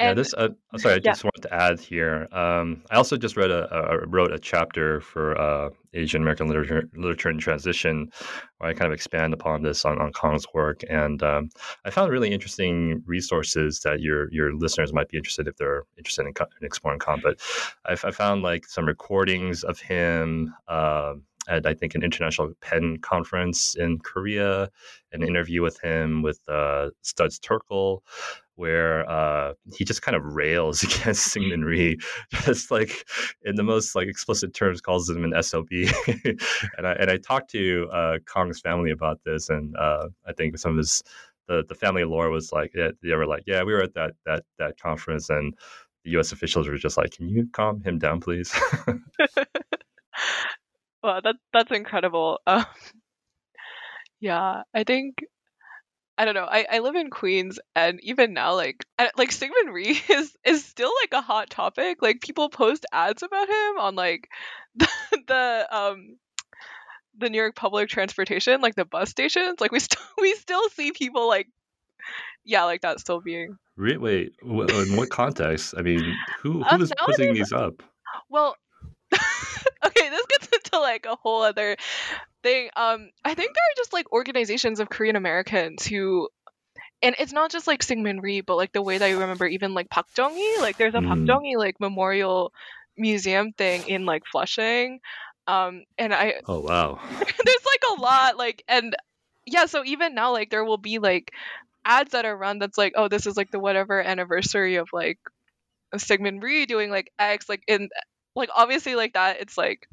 yeah, 0.00 0.14
this. 0.14 0.34
Uh, 0.34 0.48
sorry, 0.76 0.94
I 0.94 0.98
just 0.98 1.24
wanted 1.24 1.42
to 1.42 1.54
add 1.54 1.80
here. 1.80 2.28
Um, 2.32 2.82
I 2.90 2.96
also 2.96 3.16
just 3.16 3.36
read 3.36 3.50
a, 3.50 3.74
a 3.74 4.06
wrote 4.06 4.32
a 4.32 4.38
chapter 4.38 5.00
for 5.00 5.38
uh, 5.38 5.70
Asian 5.94 6.22
American 6.22 6.46
literature, 6.48 6.88
literature 6.96 7.30
in 7.30 7.38
transition, 7.38 8.10
where 8.58 8.70
I 8.70 8.74
kind 8.74 8.86
of 8.86 8.94
expand 8.94 9.32
upon 9.32 9.62
this 9.62 9.84
on, 9.84 10.00
on 10.00 10.12
Kang's 10.12 10.46
work, 10.54 10.82
and 10.88 11.22
um, 11.22 11.50
I 11.84 11.90
found 11.90 12.12
really 12.12 12.30
interesting 12.30 13.02
resources 13.06 13.80
that 13.80 14.00
your 14.00 14.30
your 14.32 14.54
listeners 14.54 14.92
might 14.92 15.08
be 15.08 15.16
interested 15.16 15.48
if 15.48 15.56
they're 15.56 15.84
interested 15.96 16.22
in, 16.22 16.32
in 16.60 16.66
exploring 16.66 17.00
Kong. 17.00 17.20
But 17.22 17.40
I, 17.86 17.92
I, 17.92 18.10
found 18.10 18.42
like 18.42 18.66
some 18.66 18.86
recordings 18.86 19.64
of 19.64 19.80
him. 19.80 20.54
Uh, 20.68 21.14
at 21.48 21.66
I 21.66 21.72
think 21.72 21.94
an 21.94 22.02
international 22.02 22.52
pen 22.60 22.98
conference 22.98 23.74
in 23.74 23.98
Korea, 24.00 24.68
an 25.12 25.22
interview 25.22 25.62
with 25.62 25.80
him 25.80 26.20
with 26.20 26.40
uh, 26.46 26.90
Studs 27.00 27.40
Terkel, 27.40 28.00
where 28.58 29.08
uh, 29.08 29.54
he 29.74 29.84
just 29.84 30.02
kind 30.02 30.16
of 30.16 30.24
rails 30.24 30.82
against 30.84 31.34
Syngman 31.34 31.64
Rhee, 31.64 31.98
just 32.44 32.70
like 32.70 33.04
in 33.44 33.56
the 33.56 33.62
most 33.62 33.94
like 33.94 34.08
explicit 34.08 34.54
terms, 34.54 34.80
calls 34.80 35.08
him 35.08 35.24
an 35.24 35.42
SOB. 35.42 35.68
and 36.76 36.86
I 36.86 36.92
and 36.92 37.10
I 37.10 37.16
talked 37.16 37.50
to 37.50 37.88
uh, 37.92 38.18
Kang's 38.32 38.60
family 38.60 38.90
about 38.90 39.20
this, 39.24 39.48
and 39.48 39.76
uh, 39.76 40.08
I 40.26 40.32
think 40.32 40.58
some 40.58 40.72
of 40.72 40.78
his 40.78 41.02
the, 41.46 41.64
the 41.68 41.74
family 41.74 42.04
lore 42.04 42.30
was 42.30 42.52
like 42.52 42.72
yeah, 42.74 42.90
they 43.02 43.14
were 43.14 43.26
like 43.26 43.44
yeah 43.46 43.62
we 43.62 43.72
were 43.72 43.82
at 43.82 43.94
that 43.94 44.12
that 44.26 44.44
that 44.58 44.78
conference 44.80 45.30
and 45.30 45.54
the 46.04 46.10
U.S. 46.12 46.32
officials 46.32 46.68
were 46.68 46.76
just 46.76 46.96
like 46.96 47.12
can 47.12 47.28
you 47.28 47.48
calm 47.52 47.82
him 47.82 47.98
down 47.98 48.20
please. 48.20 48.54
Wow, 51.02 51.20
that 51.22 51.36
that's 51.52 51.70
incredible. 51.70 52.40
Um, 52.46 52.66
yeah, 54.20 54.62
I 54.74 54.84
think 54.84 55.16
I 56.18 56.24
don't 56.24 56.34
know. 56.34 56.48
I, 56.50 56.66
I 56.68 56.78
live 56.80 56.96
in 56.96 57.10
Queens, 57.10 57.60
and 57.76 58.00
even 58.02 58.32
now, 58.32 58.54
like 58.54 58.84
I, 58.98 59.10
like 59.16 59.30
Syngman 59.30 59.72
Rhee 59.72 60.00
is 60.10 60.36
is 60.44 60.64
still 60.64 60.90
like 61.02 61.12
a 61.12 61.24
hot 61.24 61.48
topic. 61.48 62.02
Like 62.02 62.20
people 62.20 62.48
post 62.48 62.84
ads 62.92 63.22
about 63.22 63.48
him 63.48 63.78
on 63.78 63.94
like 63.94 64.28
the, 64.74 64.88
the 65.28 65.68
um 65.70 66.16
the 67.16 67.30
New 67.30 67.38
York 67.38 67.54
public 67.54 67.88
transportation, 67.88 68.60
like 68.60 68.74
the 68.74 68.84
bus 68.84 69.10
stations. 69.10 69.60
Like 69.60 69.70
we 69.70 69.78
still 69.78 70.02
we 70.18 70.34
still 70.34 70.68
see 70.70 70.90
people 70.90 71.28
like 71.28 71.46
yeah, 72.44 72.64
like 72.64 72.80
that 72.80 72.98
still 72.98 73.20
being. 73.20 73.56
Wait, 73.76 74.00
wait. 74.00 74.32
In 74.42 74.96
what 74.96 75.10
context? 75.10 75.74
I 75.78 75.82
mean, 75.82 76.16
who 76.42 76.64
who 76.64 76.64
um, 76.64 76.82
is 76.82 76.92
putting 77.06 77.34
these 77.34 77.52
up? 77.52 77.80
Well, 78.28 78.56
okay, 79.12 80.10
this 80.10 80.26
gets 80.26 80.48
into 80.48 80.80
like 80.80 81.06
a 81.06 81.14
whole 81.14 81.42
other 81.42 81.76
thing. 82.42 82.70
Um, 82.76 83.10
I 83.24 83.34
think 83.34 83.54
there 83.54 83.62
are 83.62 83.76
just 83.76 83.92
like 83.92 84.12
organizations 84.12 84.80
of 84.80 84.88
Korean 84.88 85.16
Americans 85.16 85.86
who, 85.86 86.28
and 87.02 87.14
it's 87.18 87.32
not 87.32 87.50
just 87.50 87.66
like 87.66 87.82
Syngman 87.82 88.22
Rhee, 88.22 88.40
but 88.40 88.56
like 88.56 88.72
the 88.72 88.82
way 88.82 88.98
that 88.98 89.04
I 89.04 89.12
remember 89.12 89.46
even 89.46 89.74
like 89.74 89.90
Park 89.90 90.06
Chung-hee, 90.14 90.56
like 90.60 90.76
there's 90.76 90.94
a 90.94 90.98
mm. 90.98 91.08
Park 91.08 91.26
Chung-hee 91.26 91.56
like 91.56 91.80
memorial 91.80 92.52
museum 92.96 93.52
thing 93.52 93.88
in 93.88 94.04
like 94.04 94.22
Flushing. 94.30 95.00
Um, 95.46 95.84
and 95.96 96.12
I 96.12 96.34
oh 96.46 96.60
wow, 96.60 96.98
there's 97.10 97.66
like 97.66 97.98
a 97.98 98.00
lot 98.00 98.36
like 98.36 98.62
and 98.68 98.94
yeah, 99.46 99.66
so 99.66 99.82
even 99.84 100.14
now 100.14 100.32
like 100.32 100.50
there 100.50 100.64
will 100.64 100.78
be 100.78 100.98
like 100.98 101.32
ads 101.84 102.12
that 102.12 102.26
are 102.26 102.36
run 102.36 102.58
that's 102.58 102.76
like 102.76 102.92
oh 102.96 103.08
this 103.08 103.26
is 103.26 103.36
like 103.36 103.50
the 103.50 103.58
whatever 103.58 104.00
anniversary 104.00 104.76
of 104.76 104.88
like 104.92 105.18
Syngman 105.94 106.42
Rhee 106.42 106.66
doing 106.66 106.90
like 106.90 107.10
X 107.18 107.48
like 107.48 107.62
in 107.66 107.88
like 108.36 108.50
obviously 108.54 108.94
like 108.94 109.14
that 109.14 109.40
it's 109.40 109.56
like 109.56 109.88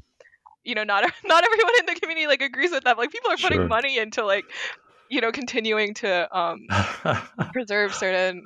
you 0.65 0.75
know 0.75 0.83
not 0.83 1.03
not 1.23 1.43
everyone 1.45 1.73
in 1.79 1.85
the 1.85 1.95
community 1.99 2.27
like 2.27 2.41
agrees 2.41 2.71
with 2.71 2.83
that 2.83 2.97
like 2.97 3.11
people 3.11 3.31
are 3.31 3.37
putting 3.37 3.59
sure. 3.59 3.67
money 3.67 3.97
into 3.97 4.25
like 4.25 4.45
you 5.09 5.21
know 5.21 5.31
continuing 5.31 5.93
to 5.93 6.37
um 6.37 6.59
preserve 7.53 7.93
certain 7.93 8.43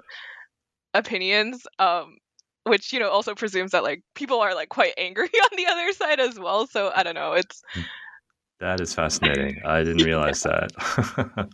opinions 0.94 1.66
um 1.80 2.18
which 2.66 2.94
you 2.94 3.00
know 3.00 3.10
also 3.10 3.34
presumes 3.34 3.72
that 3.72 3.84
like 3.84 4.04
people 4.14 4.40
are 4.42 4.54
like 4.54 4.70
quite 4.70 4.94
angry 4.98 5.28
on 5.44 5.58
the 5.58 5.66
other 5.66 5.92
side 5.94 6.20
as 6.20 6.38
well 6.38 6.68
so 6.68 6.92
i 6.96 7.02
don't 7.02 7.16
know 7.16 7.34
it's 7.34 7.64
that 8.60 8.82
is 8.82 8.94
fascinating 8.94 9.62
i 9.66 9.84
didn't 9.84 10.06
realize 10.06 10.44
that. 10.44 11.50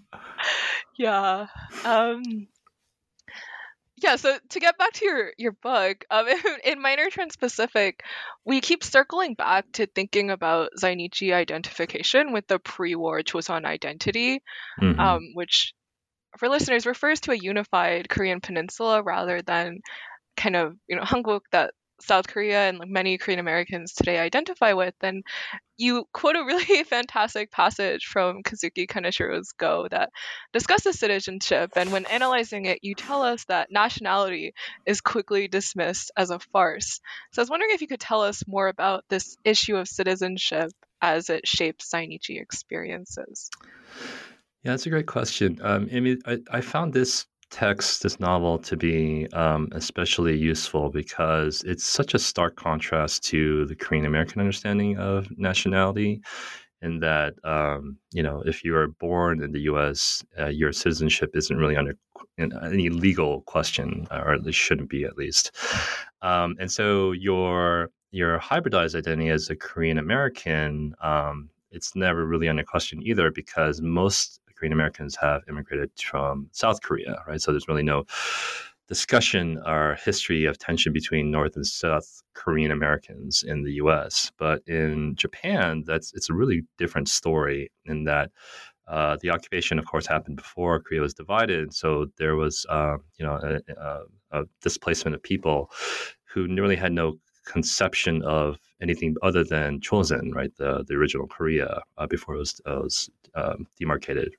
Yeah 0.98 1.48
um 1.84 2.48
yeah 4.06 4.16
so 4.16 4.38
to 4.50 4.60
get 4.60 4.78
back 4.78 4.94
to 4.94 5.06
your 5.06 5.32
your 5.38 5.52
book 5.52 6.06
um, 6.12 6.28
in 6.64 6.82
minor 6.82 7.10
trans-pacific 7.10 8.04
we 8.46 8.62
keep 8.62 8.84
circling 8.84 9.34
back 9.34 9.66
to 9.74 9.88
thinking 9.88 10.30
about 10.30 10.70
zainichi 10.80 11.34
identification 11.34 12.32
with 12.32 12.48
the 12.48 12.60
pre-war 12.60 13.22
choson 13.22 13.66
identity 13.66 14.42
mm-hmm. 14.80 15.00
um, 15.00 15.22
which 15.34 15.74
for 16.38 16.48
listeners 16.48 16.86
refers 16.86 17.20
to 17.20 17.32
a 17.32 17.36
unified 17.38 18.08
korean 18.08 18.40
peninsula 18.40 19.02
rather 19.02 19.42
than 19.42 19.80
kind 20.38 20.56
of 20.56 20.76
you 20.88 20.96
know 20.96 21.04
hanguk 21.04 21.42
that 21.52 21.74
South 22.02 22.28
Korea 22.28 22.70
and 22.70 22.82
many 22.88 23.18
Korean 23.18 23.40
Americans 23.40 23.94
today 23.94 24.20
identify 24.20 24.74
with, 24.74 24.94
then 25.00 25.24
you 25.78 26.08
quote 26.14 26.36
a 26.36 26.44
really 26.44 26.84
fantastic 26.86 27.52
passage 27.52 28.06
from 28.06 28.44
Kazuki 28.44 28.88
Kaneshiro's 28.88 29.52
Go 29.54 29.88
that 29.92 30.10
discusses 30.54 31.00
citizenship. 31.00 31.72
And 31.76 31.92
when 31.92 32.06
analyzing 32.06 32.66
it, 32.66 32.80
you 32.84 32.96
tell 32.96 33.24
us 33.24 33.46
that 33.46 33.72
nationality 33.72 34.54
is 34.86 35.02
quickly 35.02 35.48
dismissed 35.48 36.12
as 36.18 36.30
a 36.30 36.40
farce. 36.40 37.00
So 37.32 37.42
I 37.42 37.44
was 37.44 37.50
wondering 37.50 37.72
if 37.74 37.82
you 37.82 37.88
could 37.88 38.00
tell 38.00 38.22
us 38.22 38.48
more 38.48 38.68
about 38.68 39.06
this 39.10 39.38
issue 39.44 39.78
of 39.78 39.88
citizenship 39.88 40.72
as 41.02 41.30
it 41.30 41.48
shapes 41.48 41.92
Zainichi 41.94 42.42
experiences. 42.42 43.50
Yeah, 44.64 44.72
that's 44.72 44.88
a 44.88 44.90
great 44.90 45.06
question. 45.06 45.60
Um, 45.62 45.88
I 45.94 46.00
mean, 46.00 46.22
I, 46.26 46.40
I 46.50 46.62
found 46.62 46.94
this 46.94 47.28
text, 47.50 48.04
this 48.04 48.20
novel, 48.20 48.58
to 48.60 48.76
be 48.76 49.28
um, 49.34 49.68
especially 49.72 50.38
useful 50.38 50.90
because 50.90 51.64
it's 51.64 51.86
such 51.86 52.14
a 52.14 52.20
stark 52.20 52.56
contrast 52.56 53.24
to 53.26 53.66
the 53.66 53.76
Korean 53.76 54.06
American 54.06 54.40
understanding 54.40 54.98
of 54.98 55.28
nationality. 55.38 56.22
In 56.82 57.00
that, 57.00 57.34
um, 57.44 57.98
you 58.12 58.22
know, 58.22 58.44
if 58.46 58.64
you 58.64 58.76
are 58.76 58.90
born 58.90 59.42
in 59.42 59.54
the 59.54 59.62
U.S., 59.62 60.24
uh, 60.40 60.48
your 60.48 60.72
citizenship 60.72 61.32
isn't 61.34 61.58
really 61.58 61.78
under 61.78 61.96
any 62.38 62.90
legal 62.90 63.42
question, 63.42 64.06
or 64.12 64.34
at 64.34 64.44
least 64.44 64.60
shouldn't 64.60 64.90
be, 64.90 65.04
at 65.04 65.18
least. 65.18 65.52
Um, 66.22 66.56
and 66.60 66.72
so 66.72 67.12
your 67.14 67.90
your 68.12 68.40
hybridized 68.40 68.96
identity 68.96 69.30
as 69.30 69.50
a 69.50 69.56
Korean 69.56 69.98
American, 69.98 70.94
um, 71.02 71.50
it's 71.72 71.96
never 71.96 72.26
really 72.26 72.48
under 72.48 72.64
question 72.64 73.02
either 73.04 73.32
because 73.32 73.82
most 73.82 74.40
Korean 74.56 74.74
Americans 74.74 75.16
have 75.22 75.42
immigrated 75.50 75.92
from 76.00 76.50
South 76.52 76.82
Korea, 76.82 77.24
right? 77.28 77.42
So 77.42 77.52
there's 77.52 77.68
really 77.68 77.84
no 77.84 78.06
discussion 78.88 79.60
or 79.66 79.98
history 80.04 80.46
of 80.46 80.58
tension 80.60 80.94
between 80.94 81.32
North 81.32 81.56
and 81.56 81.66
South 81.66 82.22
Korean 82.34 82.72
Americans 82.72 83.44
in 83.44 83.64
the 83.64 83.74
U.S. 83.74 84.32
But 84.38 84.62
in 84.68 85.16
Japan, 85.16 85.84
that's 85.86 86.14
it's 86.14 86.30
a 86.30 86.34
really 86.34 86.64
different 86.78 87.10
story 87.10 87.72
in 87.86 88.04
that 88.04 88.32
uh, 88.88 89.18
the 89.22 89.32
occupation, 89.32 89.80
of 89.80 89.86
course, 89.86 90.06
happened 90.06 90.38
before 90.38 90.80
Korea 90.80 91.02
was 91.02 91.14
divided. 91.14 91.74
So 91.74 92.08
there 92.18 92.36
was, 92.36 92.66
uh, 92.70 92.98
you 93.18 93.26
know, 93.26 93.40
a, 93.42 93.74
a, 93.82 94.42
a, 94.42 94.44
displacement 94.62 95.16
of 95.16 95.24
people 95.24 95.72
who 96.26 96.48
really 96.48 96.76
had 96.76 96.92
no 96.92 97.18
conception 97.46 98.22
of 98.24 98.60
anything 98.82 99.16
other 99.22 99.44
than 99.44 99.82
Chosen, 99.82 100.32
right? 100.34 100.52
The 100.58 100.84
the 100.88 100.96
original 100.96 101.28
Korea 101.28 101.82
uh, 101.98 102.08
before 102.08 102.36
it 102.36 102.40
was, 102.40 102.62
uh, 102.66 102.80
was 102.84 103.10
um, 103.36 103.68
demarcated 103.78 104.36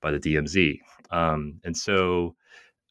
by 0.00 0.10
the 0.10 0.20
DMZ. 0.20 0.80
Um, 1.10 1.60
and 1.64 1.76
so 1.76 2.34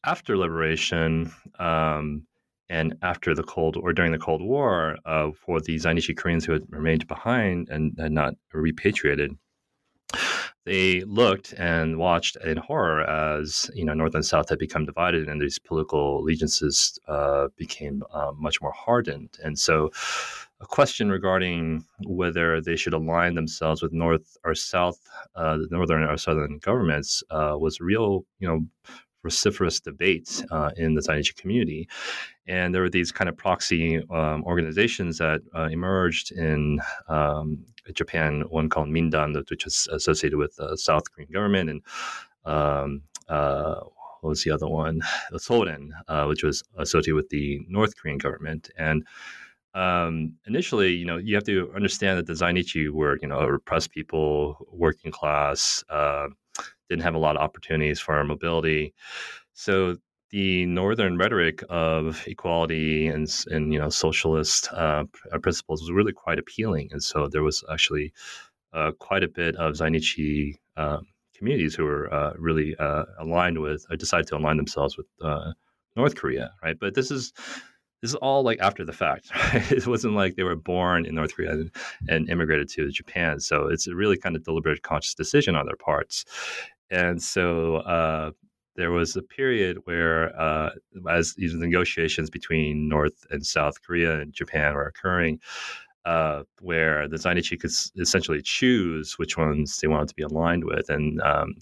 after 0.04 0.36
liberation 0.36 1.32
um, 1.58 2.26
and 2.68 2.94
after 3.02 3.34
the 3.34 3.42
Cold 3.42 3.76
or 3.76 3.92
during 3.92 4.12
the 4.12 4.18
Cold 4.18 4.42
War, 4.42 4.96
uh, 5.04 5.30
for 5.32 5.60
the 5.60 5.76
Zainichi 5.76 6.16
Koreans 6.16 6.44
who 6.44 6.52
had 6.52 6.62
remained 6.70 7.06
behind 7.06 7.68
and 7.70 7.96
had 7.98 8.12
not 8.12 8.34
repatriated, 8.52 9.32
they 10.68 11.02
looked 11.04 11.54
and 11.54 11.96
watched 11.96 12.36
in 12.44 12.58
horror 12.58 13.02
as 13.02 13.70
you 13.74 13.84
know 13.86 13.94
North 13.94 14.14
and 14.14 14.24
South 14.24 14.50
had 14.50 14.58
become 14.58 14.84
divided, 14.84 15.26
and 15.26 15.40
these 15.40 15.58
political 15.58 16.18
allegiances 16.20 16.98
uh, 17.08 17.48
became 17.56 18.02
uh, 18.12 18.32
much 18.36 18.60
more 18.60 18.72
hardened. 18.72 19.30
And 19.42 19.58
so, 19.58 19.90
a 20.60 20.66
question 20.66 21.08
regarding 21.08 21.84
whether 22.06 22.60
they 22.60 22.76
should 22.76 22.92
align 22.92 23.34
themselves 23.34 23.82
with 23.82 23.92
North 23.92 24.36
or 24.44 24.54
South, 24.54 25.00
uh, 25.36 25.56
the 25.56 25.68
Northern 25.70 26.02
or 26.02 26.18
Southern 26.18 26.58
governments, 26.58 27.22
uh, 27.30 27.56
was 27.58 27.80
real, 27.80 28.26
you 28.38 28.48
know, 28.48 28.60
vociferous 29.22 29.80
debates 29.80 30.44
uh, 30.50 30.70
in 30.76 30.94
the 30.94 31.00
Zainichi 31.00 31.36
community. 31.36 31.88
And 32.46 32.74
there 32.74 32.82
were 32.82 32.90
these 32.90 33.12
kind 33.12 33.28
of 33.28 33.36
proxy 33.36 33.98
um, 34.10 34.44
organizations 34.44 35.18
that 35.18 35.42
uh, 35.54 35.68
emerged 35.70 36.32
in 36.32 36.80
um, 37.08 37.64
Japan, 37.94 38.44
one 38.48 38.68
called 38.68 38.88
Mindan, 38.88 39.34
which 39.50 39.66
is 39.66 39.88
associated 39.92 40.38
with 40.38 40.56
the 40.56 40.76
South 40.76 41.10
Korean 41.12 41.30
government, 41.32 41.70
and 41.70 41.82
um, 42.44 43.02
uh, 43.28 43.80
what 44.20 44.30
was 44.30 44.42
the 44.42 44.50
other 44.50 44.68
one? 44.68 45.00
Soren, 45.36 45.92
uh, 46.08 46.24
which 46.24 46.42
was 46.42 46.62
associated 46.76 47.14
with 47.14 47.28
the 47.28 47.60
North 47.68 47.96
Korean 47.96 48.18
government. 48.18 48.70
And 48.76 49.06
um, 49.74 50.34
initially, 50.46 50.94
you 50.94 51.04
know, 51.04 51.18
you 51.18 51.34
have 51.34 51.44
to 51.44 51.70
understand 51.74 52.18
that 52.18 52.26
the 52.26 52.32
Zainichi 52.32 52.90
were, 52.90 53.18
you 53.22 53.28
know, 53.28 53.46
repressed 53.46 53.92
people, 53.92 54.66
working 54.72 55.12
class, 55.12 55.84
uh, 55.88 56.28
didn't 56.88 57.02
have 57.02 57.14
a 57.14 57.18
lot 57.18 57.36
of 57.36 57.42
opportunities 57.42 58.00
for 58.00 58.22
mobility. 58.24 58.94
So 59.54 59.96
the 60.30 60.66
northern 60.66 61.16
rhetoric 61.16 61.62
of 61.70 62.22
equality 62.26 63.06
and, 63.08 63.28
and 63.50 63.72
you 63.72 63.78
know 63.78 63.88
socialist 63.88 64.70
uh, 64.72 65.04
uh, 65.32 65.38
principles 65.38 65.80
was 65.82 65.90
really 65.90 66.12
quite 66.12 66.38
appealing, 66.38 66.88
and 66.92 67.02
so 67.02 67.28
there 67.28 67.42
was 67.42 67.64
actually 67.72 68.12
uh, 68.72 68.92
quite 68.98 69.22
a 69.22 69.28
bit 69.28 69.56
of 69.56 69.74
Zainichi 69.74 70.56
um, 70.76 71.06
communities 71.34 71.74
who 71.74 71.84
were 71.84 72.12
uh, 72.12 72.32
really 72.36 72.76
uh, 72.76 73.04
aligned 73.18 73.58
with, 73.58 73.86
or 73.90 73.96
decided 73.96 74.26
to 74.26 74.36
align 74.36 74.56
themselves 74.56 74.96
with 74.96 75.06
uh, 75.22 75.52
North 75.96 76.16
Korea, 76.16 76.52
right? 76.62 76.76
But 76.78 76.94
this 76.94 77.10
is 77.10 77.32
this 78.02 78.10
is 78.10 78.16
all 78.16 78.42
like 78.42 78.60
after 78.60 78.84
the 78.84 78.92
fact. 78.92 79.30
Right? 79.52 79.72
It 79.72 79.86
wasn't 79.86 80.14
like 80.14 80.36
they 80.36 80.44
were 80.44 80.56
born 80.56 81.06
in 81.06 81.14
North 81.14 81.34
Korea 81.34 81.52
and, 81.52 81.70
and 82.08 82.28
immigrated 82.28 82.68
to 82.70 82.90
Japan. 82.90 83.40
So 83.40 83.66
it's 83.68 83.86
a 83.86 83.94
really 83.94 84.16
kind 84.16 84.36
of 84.36 84.44
deliberate, 84.44 84.82
conscious 84.82 85.14
decision 85.14 85.56
on 85.56 85.66
their 85.66 85.76
parts. 85.76 86.24
And 86.90 87.22
so 87.22 87.76
uh, 87.76 88.30
there 88.76 88.90
was 88.90 89.16
a 89.16 89.22
period 89.22 89.78
where, 89.84 90.38
uh, 90.40 90.70
as 91.10 91.34
these 91.34 91.54
negotiations 91.54 92.30
between 92.30 92.88
North 92.88 93.26
and 93.30 93.44
South 93.44 93.82
Korea 93.82 94.20
and 94.20 94.32
Japan 94.32 94.74
were 94.74 94.86
occurring, 94.86 95.40
uh, 96.04 96.44
where 96.60 97.08
the 97.08 97.16
Zainichi 97.16 97.60
could 97.60 97.72
essentially 98.00 98.40
choose 98.42 99.18
which 99.18 99.36
ones 99.36 99.78
they 99.78 99.88
wanted 99.88 100.08
to 100.08 100.14
be 100.14 100.22
aligned 100.22 100.64
with, 100.64 100.88
and 100.88 101.20
um, 101.20 101.54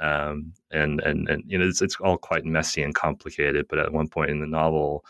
um, 0.00 0.52
and 0.70 1.00
and 1.00 1.28
and 1.28 1.42
you 1.46 1.58
know 1.58 1.66
it's, 1.66 1.82
it's 1.82 1.96
all 1.96 2.16
quite 2.16 2.44
messy 2.44 2.82
and 2.82 2.94
complicated. 2.94 3.66
But 3.68 3.80
at 3.80 3.92
one 3.92 4.08
point 4.08 4.30
in 4.30 4.40
the 4.40 4.46
novel, 4.46 5.04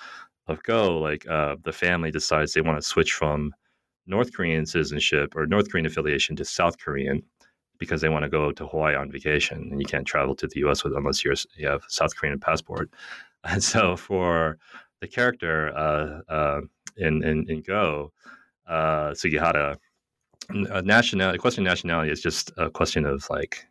of 0.51 0.63
Go, 0.65 0.99
like 0.99 1.27
uh, 1.29 1.57
the 1.63 1.73
family 1.73 2.11
decides 2.11 2.53
they 2.53 2.61
want 2.61 2.81
to 2.81 2.87
switch 2.87 3.13
from 3.13 3.55
North 4.07 4.33
Korean 4.33 4.67
citizenship 4.67 5.35
or 5.37 5.47
North 5.47 5.71
Korean 5.71 5.87
affiliation 5.87 6.37
to 6.37 6.45
South 6.45 6.79
Korean 6.79 7.23
because 7.81 8.01
they 8.01 8.09
want 8.09 8.23
to 8.23 8.29
go 8.29 8.53
to 8.53 8.67
Hawaii 8.69 8.95
on 8.95 9.11
vacation, 9.11 9.69
and 9.73 9.81
you 9.81 9.87
can't 9.87 10.07
travel 10.07 10.37
to 10.37 10.47
the 10.47 10.61
U.S. 10.61 10.85
with 10.85 10.93
unless 10.95 11.25
you're 11.25 11.35
you 11.57 11.67
have 11.67 11.83
a 11.83 11.91
South 11.91 12.15
Korean 12.17 12.39
passport. 12.39 12.91
And 13.43 13.65
so 13.65 13.97
for 13.97 14.59
the 15.01 15.09
character 15.09 15.75
uh, 15.75 16.21
uh, 16.31 16.61
in, 16.99 17.25
in 17.25 17.49
in 17.49 17.63
Go, 17.63 18.13
uh, 18.69 19.15
Sugihara, 19.15 19.79
nationality 20.51 21.39
question 21.39 21.67
of 21.67 21.71
nationality 21.71 22.13
is 22.13 22.21
just 22.21 22.53
a 22.59 22.69
question 22.69 23.07
of 23.07 23.27
like 23.31 23.67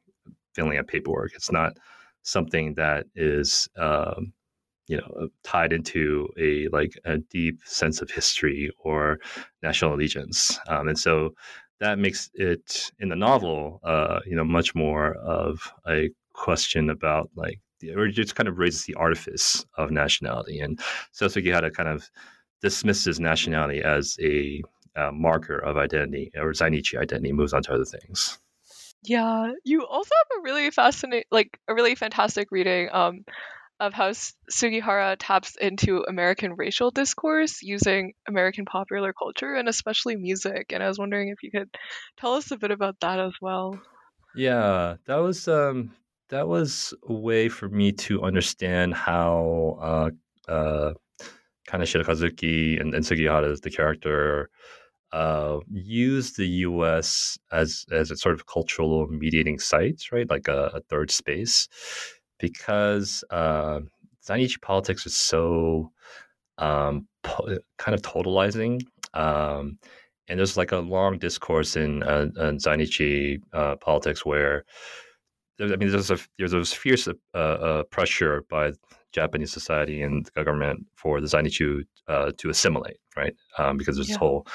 filling 0.56 0.80
out 0.80 0.88
paperwork. 0.88 1.34
It's 1.36 1.52
not 1.52 1.78
something 2.24 2.74
that 2.74 3.06
is 3.16 3.70
um, 3.78 4.34
you 4.90 4.98
know 4.98 5.14
uh, 5.22 5.28
tied 5.44 5.72
into 5.72 6.28
a 6.40 6.68
like 6.70 7.00
a 7.06 7.20
deep 7.20 7.60
sense 7.64 8.02
of 8.02 8.10
history 8.10 8.72
or 8.80 9.20
national 9.62 9.94
allegiance 9.94 10.60
um, 10.68 10.88
and 10.88 10.98
so 10.98 11.36
that 11.80 12.00
makes 12.00 12.30
it 12.34 12.92
in 13.00 13.10
the 13.10 13.16
novel 13.16 13.80
uh, 13.84 14.20
you 14.26 14.36
know 14.36 14.44
much 14.44 14.76
more 14.76 15.16
of 15.16 15.72
a 15.88 16.10
question 16.34 16.90
about 16.90 17.30
like 17.36 17.60
or 17.96 18.08
just 18.10 18.36
kind 18.36 18.50
of 18.50 18.58
raises 18.58 18.86
the 18.86 18.96
artifice 18.96 19.66
of 19.78 19.92
nationality 19.92 20.60
and 20.60 20.80
so 21.12 21.28
Sugihara 21.28 21.72
kind 21.72 21.90
of 21.90 22.10
dismisses 22.62 23.20
nationality 23.20 23.82
as 23.82 24.18
a 24.22 24.62
uh, 24.96 25.12
marker 25.12 25.58
of 25.58 25.78
identity 25.78 26.32
or 26.36 26.52
Zainichi 26.52 27.00
identity 27.00 27.32
moves 27.32 27.54
on 27.54 27.64
to 27.64 27.74
other 27.74 27.86
things. 27.86 28.40
Yeah, 29.04 29.54
you 29.64 29.86
also 29.86 30.10
have 30.10 30.40
a 30.40 30.44
really 30.44 30.72
fascinating, 30.72 31.26
like 31.32 31.58
a 31.68 31.74
really 31.74 31.96
fantastic 31.96 32.52
reading. 32.52 32.90
Um, 32.92 33.24
of 33.80 33.94
how 33.94 34.12
Sugihara 34.50 35.16
taps 35.16 35.56
into 35.56 36.04
American 36.08 36.54
racial 36.54 36.92
discourse 36.92 37.62
using 37.62 38.14
American 38.28 38.66
popular 38.66 39.14
culture 39.14 39.54
and 39.54 39.70
especially 39.70 40.16
music. 40.18 40.68
And 40.74 40.84
I 40.84 40.88
was 40.88 41.00
wondering 41.00 41.30
if 41.30 41.44
you 41.44 41.52
could 41.52 41.70
tell 42.18 42.34
us 42.34 42.52
a 42.52 42.58
bit 42.58 42.72
about 42.72 43.00
that 43.00 43.20
as 43.20 43.34
well. 43.42 43.80
Yeah, 44.36 44.96
that 45.06 45.18
was 45.18 45.48
um, 45.48 45.92
that 46.30 46.48
was 46.48 46.94
a 47.08 47.14
way 47.14 47.50
for 47.50 47.70
me 47.70 47.92
to 47.94 48.24
understand 48.24 48.94
how 48.94 49.78
uh, 49.82 50.52
uh, 50.52 50.94
Kaneshiro 51.68 52.04
Kazuki 52.06 52.80
and, 52.80 52.94
and 52.94 53.06
Sugihara, 53.06 53.56
the 53.56 53.72
character, 53.72 54.50
uh, 55.12 55.60
use 55.72 56.34
the 56.34 56.48
U.S. 56.48 57.40
as 57.52 57.86
as 57.92 58.12
a 58.12 58.18
sort 58.18 58.36
of 58.36 58.46
cultural 58.46 59.08
mediating 59.08 59.58
site, 59.58 60.04
right? 60.12 60.30
Like 60.30 60.48
a, 60.48 60.72
a 60.76 60.82
third 60.82 61.10
space 61.12 61.68
because 62.40 63.24
uh, 63.30 63.80
Zainichi 64.26 64.62
politics 64.62 65.06
is 65.06 65.16
so 65.16 65.92
um, 66.58 67.08
po- 67.24 67.60
kind 67.78 67.96
of 67.96 68.02
totalizing. 68.02 68.82
Um, 69.14 69.78
and 70.28 70.38
there's 70.38 70.58
like 70.58 70.72
a 70.72 70.78
long 70.78 71.18
discourse 71.18 71.76
in, 71.76 72.04
uh, 72.04 72.28
in 72.38 72.58
Zainichi 72.58 73.42
uh, 73.54 73.76
politics 73.78 74.26
where 74.26 74.66
I 75.62 75.76
mean, 75.76 75.92
there's 75.92 76.12
a 76.12 76.18
there's 76.38 76.54
a 76.54 76.64
fierce 76.64 77.08
uh, 77.08 77.38
uh, 77.38 77.84
pressure 77.84 78.46
by 78.50 78.72
Japanese 79.12 79.52
society 79.52 80.02
and 80.02 80.26
the 80.36 80.44
government 80.44 80.86
for 80.96 81.20
the 81.20 81.28
Zainichi 81.28 81.84
uh, 82.08 82.32
to 82.38 82.50
assimilate, 82.50 82.98
right? 83.18 83.36
Um, 83.58 83.78
because 83.78 83.98
there's 83.98 84.10
yeah. 84.10 84.14
this 84.14 84.20
whole 84.20 84.48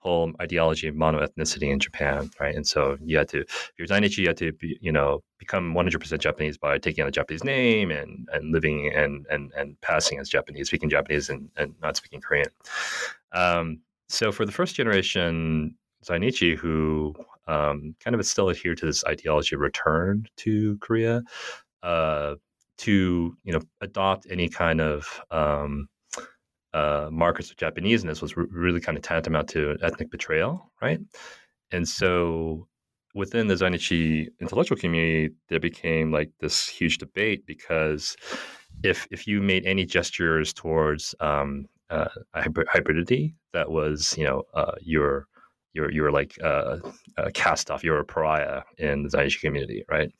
whole 0.00 0.32
ideology 0.40 0.88
of 0.88 0.94
monoethnicity 0.94 1.70
in 1.70 1.78
Japan, 1.78 2.30
right? 2.40 2.54
And 2.54 2.66
so 2.66 2.96
you 3.02 3.18
had 3.18 3.28
to, 3.28 3.40
if 3.40 3.72
you're 3.76 3.86
Zainichi, 3.86 4.18
you 4.18 4.28
had 4.28 4.36
to, 4.38 4.52
be, 4.52 4.78
you 4.80 4.92
know, 4.92 5.22
become 5.38 5.74
100% 5.74 6.18
Japanese 6.18 6.56
by 6.56 6.78
taking 6.78 7.02
on 7.02 7.08
a 7.08 7.12
Japanese 7.12 7.44
name 7.44 7.90
and, 7.90 8.28
and 8.32 8.52
living 8.52 8.92
and, 8.94 9.26
and, 9.30 9.52
and 9.56 9.80
passing 9.82 10.18
as 10.18 10.28
Japanese, 10.28 10.68
speaking 10.68 10.90
Japanese 10.90 11.28
and, 11.28 11.50
and 11.56 11.74
not 11.82 11.96
speaking 11.96 12.20
Korean. 12.20 12.48
Um, 13.32 13.80
so 14.08 14.32
for 14.32 14.44
the 14.44 14.52
first 14.52 14.74
generation 14.74 15.76
Zainichi, 16.04 16.56
who 16.56 17.14
um, 17.46 17.94
kind 18.00 18.14
of 18.14 18.24
still 18.26 18.48
adhere 18.48 18.74
to 18.74 18.86
this 18.86 19.04
ideology 19.04 19.54
of 19.54 19.60
return 19.60 20.26
to 20.38 20.78
Korea, 20.78 21.22
uh, 21.82 22.36
to 22.78 23.36
you 23.44 23.52
know 23.52 23.60
adopt 23.82 24.26
any 24.30 24.48
kind 24.48 24.80
of 24.80 25.22
um, 25.30 25.88
uh, 26.72 27.08
markers 27.10 27.50
of 27.50 27.56
Japaneseness 27.56 28.22
was 28.22 28.36
re- 28.36 28.46
really 28.50 28.80
kind 28.80 28.96
of 28.96 29.02
tantamount 29.02 29.48
to 29.50 29.76
ethnic 29.82 30.10
betrayal, 30.10 30.70
right? 30.80 31.00
And 31.72 31.88
so 31.88 32.66
within 33.14 33.48
the 33.48 33.54
Zainichi 33.54 34.28
intellectual 34.40 34.78
community, 34.78 35.34
there 35.48 35.60
became 35.60 36.12
like 36.12 36.30
this 36.40 36.68
huge 36.68 36.98
debate 36.98 37.44
because 37.46 38.16
if 38.82 39.06
if 39.10 39.26
you 39.26 39.40
made 39.42 39.66
any 39.66 39.84
gestures 39.84 40.52
towards 40.52 41.14
um, 41.20 41.66
uh, 41.90 42.08
hybridity 42.34 43.34
that 43.52 43.70
was 43.70 44.14
you 44.16 44.24
know 44.24 44.42
uh, 44.54 44.72
your 44.80 45.26
you're 45.72 45.90
you're 45.90 46.10
like 46.10 46.36
uh, 46.42 46.78
a 47.16 47.30
cast 47.32 47.70
off. 47.70 47.84
You're 47.84 48.00
a 48.00 48.04
pariah 48.04 48.62
in 48.78 49.02
the 49.02 49.08
Zainichi 49.08 49.40
community, 49.40 49.84
right? 49.88 50.10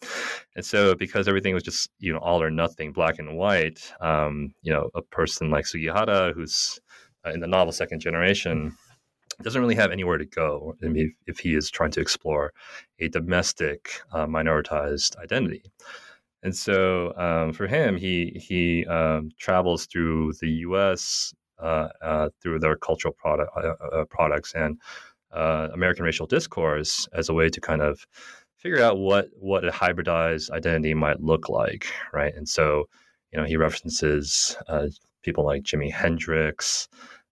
And 0.56 0.64
so 0.64 0.94
because 0.94 1.28
everything 1.28 1.54
was 1.54 1.62
just 1.62 1.90
you 1.98 2.12
know 2.12 2.18
all 2.18 2.42
or 2.42 2.50
nothing, 2.50 2.92
black 2.92 3.18
and 3.18 3.36
white, 3.36 3.92
um, 4.00 4.54
you 4.62 4.72
know, 4.72 4.90
a 4.94 5.02
person 5.02 5.50
like 5.50 5.66
Sugihara, 5.66 6.32
who's 6.34 6.78
uh, 7.26 7.30
in 7.30 7.40
the 7.40 7.46
novel 7.46 7.72
Second 7.72 8.00
Generation, 8.00 8.76
doesn't 9.42 9.60
really 9.60 9.74
have 9.74 9.90
anywhere 9.90 10.18
to 10.18 10.26
go 10.26 10.74
if, 10.80 11.12
if 11.26 11.38
he 11.38 11.54
is 11.54 11.70
trying 11.70 11.90
to 11.92 12.00
explore 12.00 12.52
a 12.98 13.08
domestic 13.08 14.00
uh, 14.12 14.26
minoritized 14.26 15.16
identity. 15.16 15.62
And 16.42 16.56
so 16.56 17.14
um, 17.16 17.52
for 17.52 17.66
him, 17.66 17.96
he 17.96 18.40
he 18.40 18.86
um, 18.86 19.30
travels 19.38 19.86
through 19.86 20.32
the 20.40 20.48
U.S. 20.68 21.34
Uh, 21.58 21.88
uh, 22.00 22.28
through 22.40 22.58
their 22.58 22.76
cultural 22.76 23.12
product, 23.12 23.50
uh, 23.56 24.04
products 24.08 24.54
and 24.54 24.80
uh, 25.32 25.68
American 25.72 26.04
racial 26.04 26.26
discourse 26.26 27.08
as 27.12 27.28
a 27.28 27.34
way 27.34 27.48
to 27.48 27.60
kind 27.60 27.82
of 27.82 28.06
figure 28.56 28.82
out 28.82 28.98
what 28.98 29.28
what 29.38 29.64
a 29.64 29.70
hybridized 29.70 30.50
identity 30.50 30.94
might 30.94 31.20
look 31.20 31.48
like, 31.48 31.86
right? 32.12 32.34
And 32.34 32.48
so, 32.48 32.88
you 33.32 33.38
know, 33.38 33.46
he 33.46 33.56
references 33.56 34.56
uh, 34.68 34.88
people 35.22 35.44
like 35.44 35.62
Jimi 35.62 35.90
Hendrix, 35.90 36.88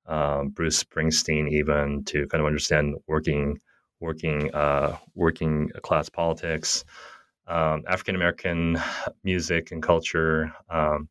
um, 0.06 0.48
Bruce 0.48 0.82
Springsteen, 0.82 1.50
even 1.50 2.04
to 2.04 2.26
kind 2.28 2.40
of 2.40 2.46
understand 2.46 2.96
working 3.06 3.58
working 4.00 4.52
uh, 4.54 4.96
working 5.14 5.70
class 5.82 6.08
politics, 6.08 6.84
um, 7.46 7.82
African 7.88 8.14
American 8.14 8.80
music 9.24 9.70
and 9.70 9.82
culture, 9.82 10.52
um, 10.70 11.08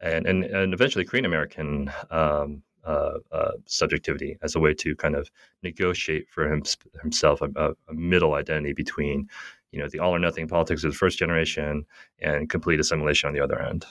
and, 0.00 0.26
and 0.26 0.44
and 0.44 0.74
eventually 0.74 1.04
Korean 1.04 1.24
American 1.24 1.90
um, 2.10 2.62
uh, 2.84 3.18
uh, 3.32 3.52
subjectivity 3.66 4.36
as 4.42 4.54
a 4.54 4.60
way 4.60 4.74
to 4.74 4.94
kind 4.96 5.14
of 5.14 5.30
negotiate 5.62 6.28
for 6.30 6.50
him, 6.50 6.62
himself 7.02 7.42
a, 7.42 7.50
a, 7.56 7.94
middle 7.94 8.34
identity 8.34 8.72
between, 8.72 9.28
you 9.72 9.78
know, 9.78 9.88
the 9.88 9.98
all 9.98 10.14
or 10.14 10.18
nothing 10.18 10.48
politics 10.48 10.84
of 10.84 10.92
the 10.92 10.96
first 10.96 11.18
generation 11.18 11.84
and 12.20 12.48
complete 12.48 12.80
assimilation 12.80 13.28
on 13.28 13.34
the 13.34 13.40
other 13.40 13.60
end. 13.60 13.84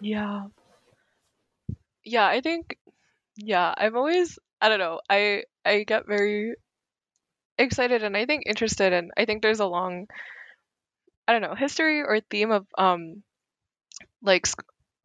Yeah. 0.00 0.46
Yeah, 2.04 2.26
I 2.26 2.40
think 2.40 2.78
yeah, 3.36 3.74
I'm 3.76 3.96
always 3.96 4.38
I 4.60 4.68
don't 4.68 4.78
know, 4.78 5.00
I 5.08 5.44
I 5.64 5.84
get 5.84 6.06
very 6.06 6.54
excited 7.58 8.02
and 8.02 8.16
I 8.16 8.24
think 8.24 8.44
interested 8.46 8.92
and 8.92 9.10
I 9.16 9.24
think 9.24 9.42
there's 9.42 9.60
a 9.60 9.66
long 9.66 10.06
I 11.26 11.32
don't 11.32 11.42
know, 11.42 11.54
history 11.54 12.02
or 12.02 12.20
theme 12.20 12.50
of 12.50 12.66
um 12.78 13.22
like 14.22 14.46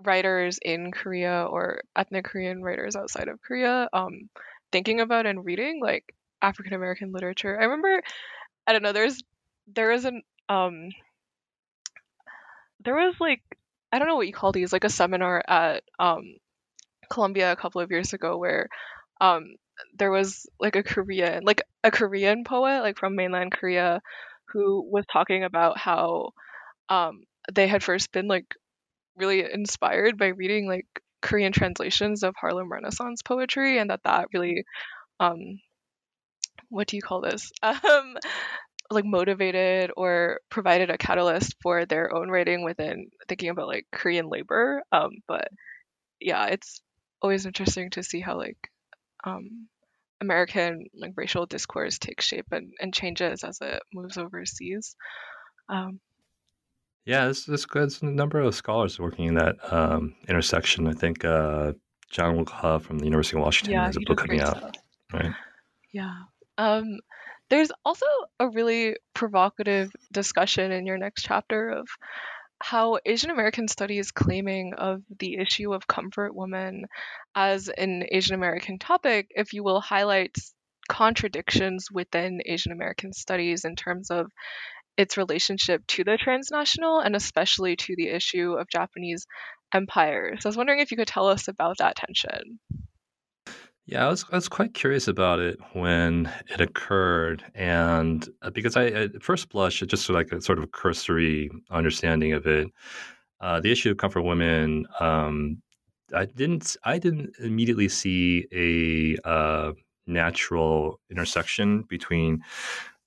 writers 0.05 0.59
in 0.61 0.91
Korea 0.91 1.45
or 1.49 1.81
ethnic 1.95 2.25
Korean 2.25 2.61
writers 2.63 2.95
outside 2.95 3.27
of 3.27 3.41
Korea 3.41 3.89
um, 3.93 4.29
thinking 4.71 5.01
about 5.01 5.25
and 5.25 5.45
reading 5.45 5.79
like 5.81 6.13
African 6.41 6.73
American 6.73 7.11
literature. 7.11 7.59
I 7.59 7.65
remember, 7.65 8.01
I 8.67 8.73
don't 8.73 8.83
know, 8.83 8.93
there's 8.93 9.21
there 9.67 9.91
is 9.91 10.05
an 10.05 10.21
um 10.49 10.89
there 12.83 12.95
was 12.95 13.15
like 13.19 13.41
I 13.91 13.99
don't 13.99 14.07
know 14.07 14.15
what 14.15 14.27
you 14.27 14.33
call 14.33 14.51
these 14.51 14.73
like 14.73 14.83
a 14.83 14.89
seminar 14.89 15.43
at 15.47 15.83
um 15.99 16.35
Columbia 17.11 17.51
a 17.51 17.55
couple 17.55 17.81
of 17.81 17.91
years 17.91 18.13
ago 18.13 18.37
where 18.37 18.69
um 19.21 19.55
there 19.95 20.11
was 20.11 20.47
like 20.59 20.75
a 20.75 20.83
Korean 20.83 21.43
like 21.43 21.61
a 21.83 21.91
Korean 21.91 22.43
poet 22.43 22.81
like 22.81 22.97
from 22.99 23.15
mainland 23.15 23.51
Korea 23.53 24.01
who 24.49 24.83
was 24.89 25.05
talking 25.11 25.43
about 25.43 25.77
how 25.77 26.31
um 26.89 27.23
they 27.53 27.67
had 27.67 27.83
first 27.83 28.11
been 28.11 28.27
like 28.27 28.47
really 29.17 29.43
inspired 29.51 30.17
by 30.17 30.27
reading 30.27 30.67
like 30.67 30.87
Korean 31.21 31.51
translations 31.51 32.23
of 32.23 32.35
Harlem 32.39 32.71
Renaissance 32.71 33.21
poetry, 33.21 33.77
and 33.79 33.89
that 33.89 34.01
that 34.03 34.27
really, 34.33 34.65
um, 35.19 35.59
what 36.69 36.87
do 36.87 36.95
you 36.95 37.01
call 37.01 37.21
this? 37.21 37.51
Um, 37.63 38.15
like 38.91 39.05
motivated 39.05 39.91
or 39.97 40.39
provided 40.49 40.89
a 40.89 40.97
catalyst 40.97 41.55
for 41.61 41.85
their 41.85 42.13
own 42.13 42.29
writing 42.29 42.63
within 42.63 43.09
thinking 43.27 43.49
about 43.49 43.67
like 43.67 43.87
Korean 43.91 44.29
labor. 44.29 44.83
Um, 44.91 45.11
but 45.27 45.47
yeah, 46.19 46.47
it's 46.47 46.81
always 47.21 47.45
interesting 47.45 47.89
to 47.91 48.03
see 48.03 48.19
how 48.19 48.37
like 48.37 48.57
um, 49.23 49.67
American 50.21 50.85
like 50.93 51.13
racial 51.15 51.45
discourse 51.45 51.97
takes 51.97 52.25
shape 52.25 52.47
and, 52.51 52.73
and 52.79 52.93
changes 52.93 53.43
as 53.43 53.59
it 53.61 53.81
moves 53.93 54.17
overseas. 54.17 54.95
Um, 55.69 55.99
yeah, 57.05 57.31
there's, 57.47 58.01
a 58.01 58.05
number 58.05 58.39
of 58.39 58.55
scholars 58.55 58.99
working 58.99 59.25
in 59.25 59.35
that 59.35 59.55
um, 59.71 60.15
intersection. 60.27 60.87
I 60.87 60.93
think 60.93 61.25
uh, 61.25 61.73
John 62.09 62.37
Wook 62.37 62.81
from 62.81 62.99
the 62.99 63.05
University 63.05 63.37
of 63.37 63.43
Washington 63.43 63.73
yeah, 63.73 63.85
has 63.85 63.97
a 63.97 64.01
book 64.01 64.19
coming 64.19 64.41
out. 64.41 64.77
Right. 65.11 65.33
Yeah. 65.91 66.13
Um, 66.57 66.99
there's 67.49 67.71
also 67.83 68.05
a 68.39 68.49
really 68.49 68.95
provocative 69.13 69.91
discussion 70.11 70.71
in 70.71 70.85
your 70.85 70.97
next 70.97 71.23
chapter 71.23 71.69
of 71.69 71.87
how 72.61 72.97
Asian 73.05 73.29
American 73.29 73.67
studies 73.67 74.11
claiming 74.11 74.73
of 74.75 75.01
the 75.19 75.35
issue 75.35 75.73
of 75.73 75.85
comfort 75.85 76.33
women 76.33 76.85
as 77.35 77.67
an 77.67 78.05
Asian 78.09 78.35
American 78.35 78.79
topic, 78.79 79.27
if 79.31 79.51
you 79.51 79.63
will, 79.63 79.81
highlights 79.81 80.53
contradictions 80.87 81.87
within 81.91 82.41
Asian 82.45 82.71
American 82.71 83.11
studies 83.11 83.65
in 83.65 83.75
terms 83.75 84.09
of 84.09 84.31
its 84.97 85.17
relationship 85.17 85.85
to 85.87 86.03
the 86.03 86.17
transnational 86.17 86.99
and 86.99 87.15
especially 87.15 87.75
to 87.75 87.95
the 87.95 88.09
issue 88.09 88.53
of 88.53 88.67
Japanese 88.69 89.25
empire. 89.73 90.35
So 90.39 90.47
I 90.47 90.49
was 90.49 90.57
wondering 90.57 90.79
if 90.79 90.91
you 90.91 90.97
could 90.97 91.07
tell 91.07 91.27
us 91.27 91.47
about 91.47 91.77
that 91.79 91.95
tension. 91.95 92.59
Yeah, 93.85 94.05
I 94.05 94.09
was 94.09 94.23
I 94.31 94.35
was 94.35 94.47
quite 94.47 94.73
curious 94.73 95.09
about 95.09 95.39
it 95.39 95.59
when 95.73 96.31
it 96.49 96.61
occurred, 96.61 97.43
and 97.53 98.27
uh, 98.41 98.49
because 98.49 98.77
I 98.77 98.85
at 98.85 99.21
first 99.21 99.49
blush, 99.49 99.81
it 99.81 99.87
just 99.87 100.09
like 100.09 100.31
a 100.31 100.41
sort 100.41 100.59
of 100.59 100.71
cursory 100.71 101.49
understanding 101.69 102.31
of 102.31 102.45
it. 102.47 102.69
Uh, 103.41 103.59
the 103.59 103.73
issue 103.73 103.91
of 103.91 103.97
comfort 103.97 104.21
women, 104.21 104.85
um, 105.01 105.61
I 106.15 106.23
didn't 106.23 106.77
I 106.85 106.97
didn't 106.97 107.35
immediately 107.39 107.89
see 107.89 108.47
a 108.53 109.27
uh, 109.27 109.73
natural 110.07 111.01
intersection 111.11 111.83
between 111.89 112.41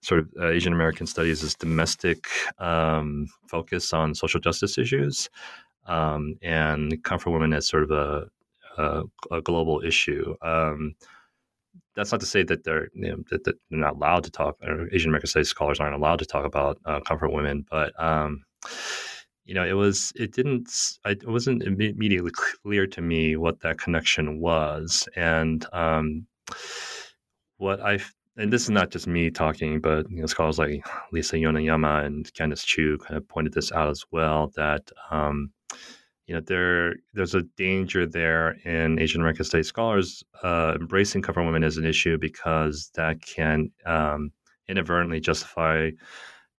sort 0.07 0.21
of 0.21 0.29
uh, 0.40 0.51
Asian 0.51 0.73
American 0.73 1.05
studies 1.05 1.42
is 1.42 1.57
domestic 1.57 2.29
um, 2.59 3.27
focus 3.49 3.92
on 3.92 4.14
social 4.14 4.38
justice 4.38 4.79
issues, 4.79 5.29
um, 5.87 6.38
and 6.42 7.03
comfort 7.03 7.33
women 7.33 7.53
as 7.53 7.66
sort 7.66 7.83
of 7.83 7.90
a, 7.90 8.29
a, 8.79 9.03
a 9.33 9.40
global 9.42 9.83
issue. 9.83 10.37
Um, 10.42 10.95
that's 11.97 12.12
not 12.12 12.21
to 12.21 12.27
say 12.27 12.45
that 12.45 12.62
they're 12.62 12.88
you 12.95 13.09
know, 13.11 13.25
that, 13.31 13.42
that, 13.45 13.57
they're 13.69 13.81
not 13.81 13.97
allowed 13.97 14.23
to 14.25 14.31
talk, 14.31 14.57
or 14.62 14.88
Asian 14.92 15.11
American 15.11 15.29
studies 15.29 15.49
scholars 15.49 15.81
aren't 15.81 15.97
allowed 15.97 16.21
to 16.21 16.27
talk 16.27 16.45
about 16.45 16.79
uh, 16.85 17.01
comfort 17.01 17.33
women, 17.33 17.66
but 17.69 17.92
um, 18.01 18.45
you 19.45 19.55
know, 19.55 19.64
it 19.64 19.73
was 19.73 20.12
it 20.14 20.33
didn't 20.33 20.71
it 21.05 21.27
wasn't 21.29 21.64
immediately 21.64 22.31
clear 22.62 22.87
to 22.87 23.01
me 23.01 23.35
what 23.35 23.59
that 23.61 23.79
connection 23.79 24.38
was, 24.38 25.09
and 25.16 25.66
um, 25.73 26.29
what 27.57 27.81
I 27.81 27.99
and 28.37 28.53
this 28.53 28.62
is 28.62 28.70
not 28.70 28.90
just 28.90 29.07
me 29.07 29.31
talking, 29.31 29.81
but 29.81 30.11
you 30.11 30.20
know, 30.20 30.27
scholars 30.27 30.59
like 30.59 30.87
Lisa 31.12 31.37
Yoneyama 31.37 32.05
and 32.05 32.33
Kandice 32.35 32.64
Chuh 32.64 32.99
kind 32.99 33.16
of 33.16 33.27
pointed 33.29 33.55
this 33.55 33.72
out 33.72 33.88
as 33.88 34.05
well. 34.11 34.53
That 34.57 34.90
um, 35.11 35.51
you 36.27 36.35
know 36.35 36.40
there 36.40 36.96
there's 37.14 37.35
a 37.35 37.42
danger 37.57 38.07
there 38.07 38.53
in 38.64 38.99
Asian 38.99 39.20
American 39.20 39.44
studies 39.44 39.68
scholars 39.68 40.22
uh, 40.42 40.75
embracing 40.79 41.22
comfort 41.22 41.44
women 41.44 41.64
as 41.64 41.77
an 41.77 41.87
issue 41.87 42.18
because 42.18 42.90
that 42.94 43.22
can 43.22 43.70
um, 43.87 44.33
inadvertently 44.68 45.20
justify 45.20 45.90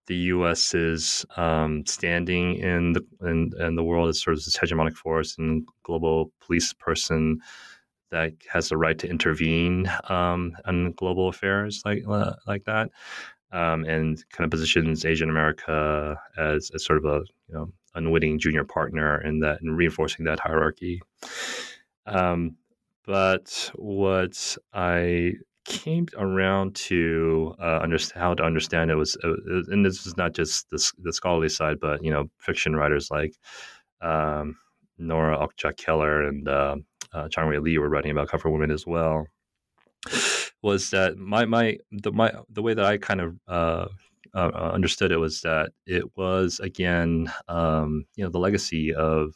the 0.08 0.16
U.S.'s 0.16 1.26
um, 1.36 1.86
standing 1.86 2.56
in 2.56 2.94
the 2.94 3.06
in, 3.22 3.52
in, 3.60 3.76
the 3.76 3.84
world 3.84 4.08
as 4.08 4.22
sort 4.22 4.38
of 4.38 4.44
this 4.44 4.58
hegemonic 4.58 4.96
force 4.96 5.38
and 5.38 5.68
global 5.84 6.32
police 6.40 6.74
person 6.74 7.40
that 8.12 8.34
has 8.50 8.70
the 8.70 8.78
right 8.78 8.98
to 9.00 9.10
intervene 9.10 9.92
um, 10.10 10.56
in 10.68 10.94
global 10.94 11.30
affairs 11.30 11.82
like 11.86 12.04
uh, 12.08 12.34
like 12.48 12.64
that, 12.66 12.90
um, 13.52 13.84
and 13.86 14.24
kind 14.32 14.46
of 14.46 14.52
positions 14.52 15.06
Asian 15.06 15.30
America 15.30 16.20
as, 16.38 16.72
as 16.74 16.86
sort 16.86 16.98
of 16.98 17.06
a 17.06 17.24
you 17.48 17.56
know 17.56 17.72
unwitting 17.96 18.40
junior 18.40 18.64
partner 18.64 19.22
in 19.22 19.40
that 19.40 19.62
and 19.62 19.76
reinforcing 19.76 20.26
that 20.26 20.40
hierarchy. 20.40 21.02
Um, 22.06 22.56
but 23.06 23.72
what 23.76 24.58
I 24.74 25.34
came 25.66 26.08
around 26.18 26.76
to 26.76 27.54
uh, 27.60 27.80
understand 27.80 28.22
how 28.22 28.34
to 28.34 28.44
understand 28.44 28.90
it 28.90 28.96
was, 28.96 29.18
uh, 29.24 29.34
and 29.68 29.86
this 29.86 30.06
is 30.06 30.16
not 30.16 30.34
just 30.34 30.70
the, 30.70 30.92
the 31.00 31.12
scholarly 31.12 31.50
side, 31.50 31.80
but 31.80 32.04
you 32.04 32.12
know, 32.12 32.30
fiction 32.40 32.76
writers 32.76 33.10
like 33.12 33.34
um, 34.02 34.58
Nora 34.98 35.38
Okja 35.38 35.76
Keller 35.76 36.24
and 36.24 36.48
uh, 36.48 36.76
uh, 37.14 37.28
Chang-rae 37.30 37.60
Lee 37.60 37.78
were 37.78 37.90
writing 37.90 38.12
about 38.12 38.30
comfort 38.30 38.52
women 38.52 38.72
as 38.72 38.86
well. 38.86 39.28
Was 40.62 40.90
that 40.92 41.18
my 41.18 41.46
my 41.46 41.78
the 41.92 42.12
my 42.12 42.32
the 42.50 42.62
way 42.62 42.74
that 42.74 42.86
I 42.86 42.98
kind 42.98 43.22
of 43.22 43.36
uh, 43.48 43.88
uh, 44.34 44.52
uh, 44.54 44.72
understood 44.74 45.12
it 45.12 45.18
was 45.18 45.42
that 45.42 45.72
it 45.86 46.06
was 46.18 46.60
again 46.60 47.32
um, 47.48 48.06
you 48.16 48.24
know 48.24 48.30
the 48.30 48.40
legacy 48.40 48.94
of 48.94 49.34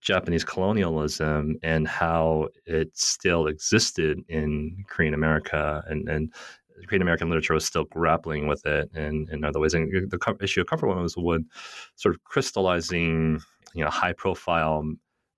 Japanese 0.00 0.44
colonialism 0.44 1.56
and 1.62 1.88
how 1.88 2.48
it 2.66 2.96
still 2.96 3.46
existed 3.46 4.20
in 4.28 4.84
Korean 4.88 5.14
America 5.14 5.82
and, 5.88 6.08
and 6.08 6.32
Korean 6.86 7.02
American 7.02 7.28
literature 7.28 7.54
was 7.54 7.64
still 7.64 7.84
grappling 7.84 8.46
with 8.46 8.64
it 8.66 8.90
in, 8.94 9.26
in 9.30 9.44
other 9.44 9.60
ways. 9.60 9.74
And 9.74 9.90
the 10.10 10.36
issue 10.40 10.60
of 10.60 10.66
comfort 10.66 10.88
women 10.88 11.02
was 11.02 11.16
one 11.16 11.46
sort 11.94 12.14
of 12.14 12.22
crystallizing, 12.24 13.40
you 13.74 13.84
know, 13.84 13.90
high 13.90 14.12
profile 14.12 14.84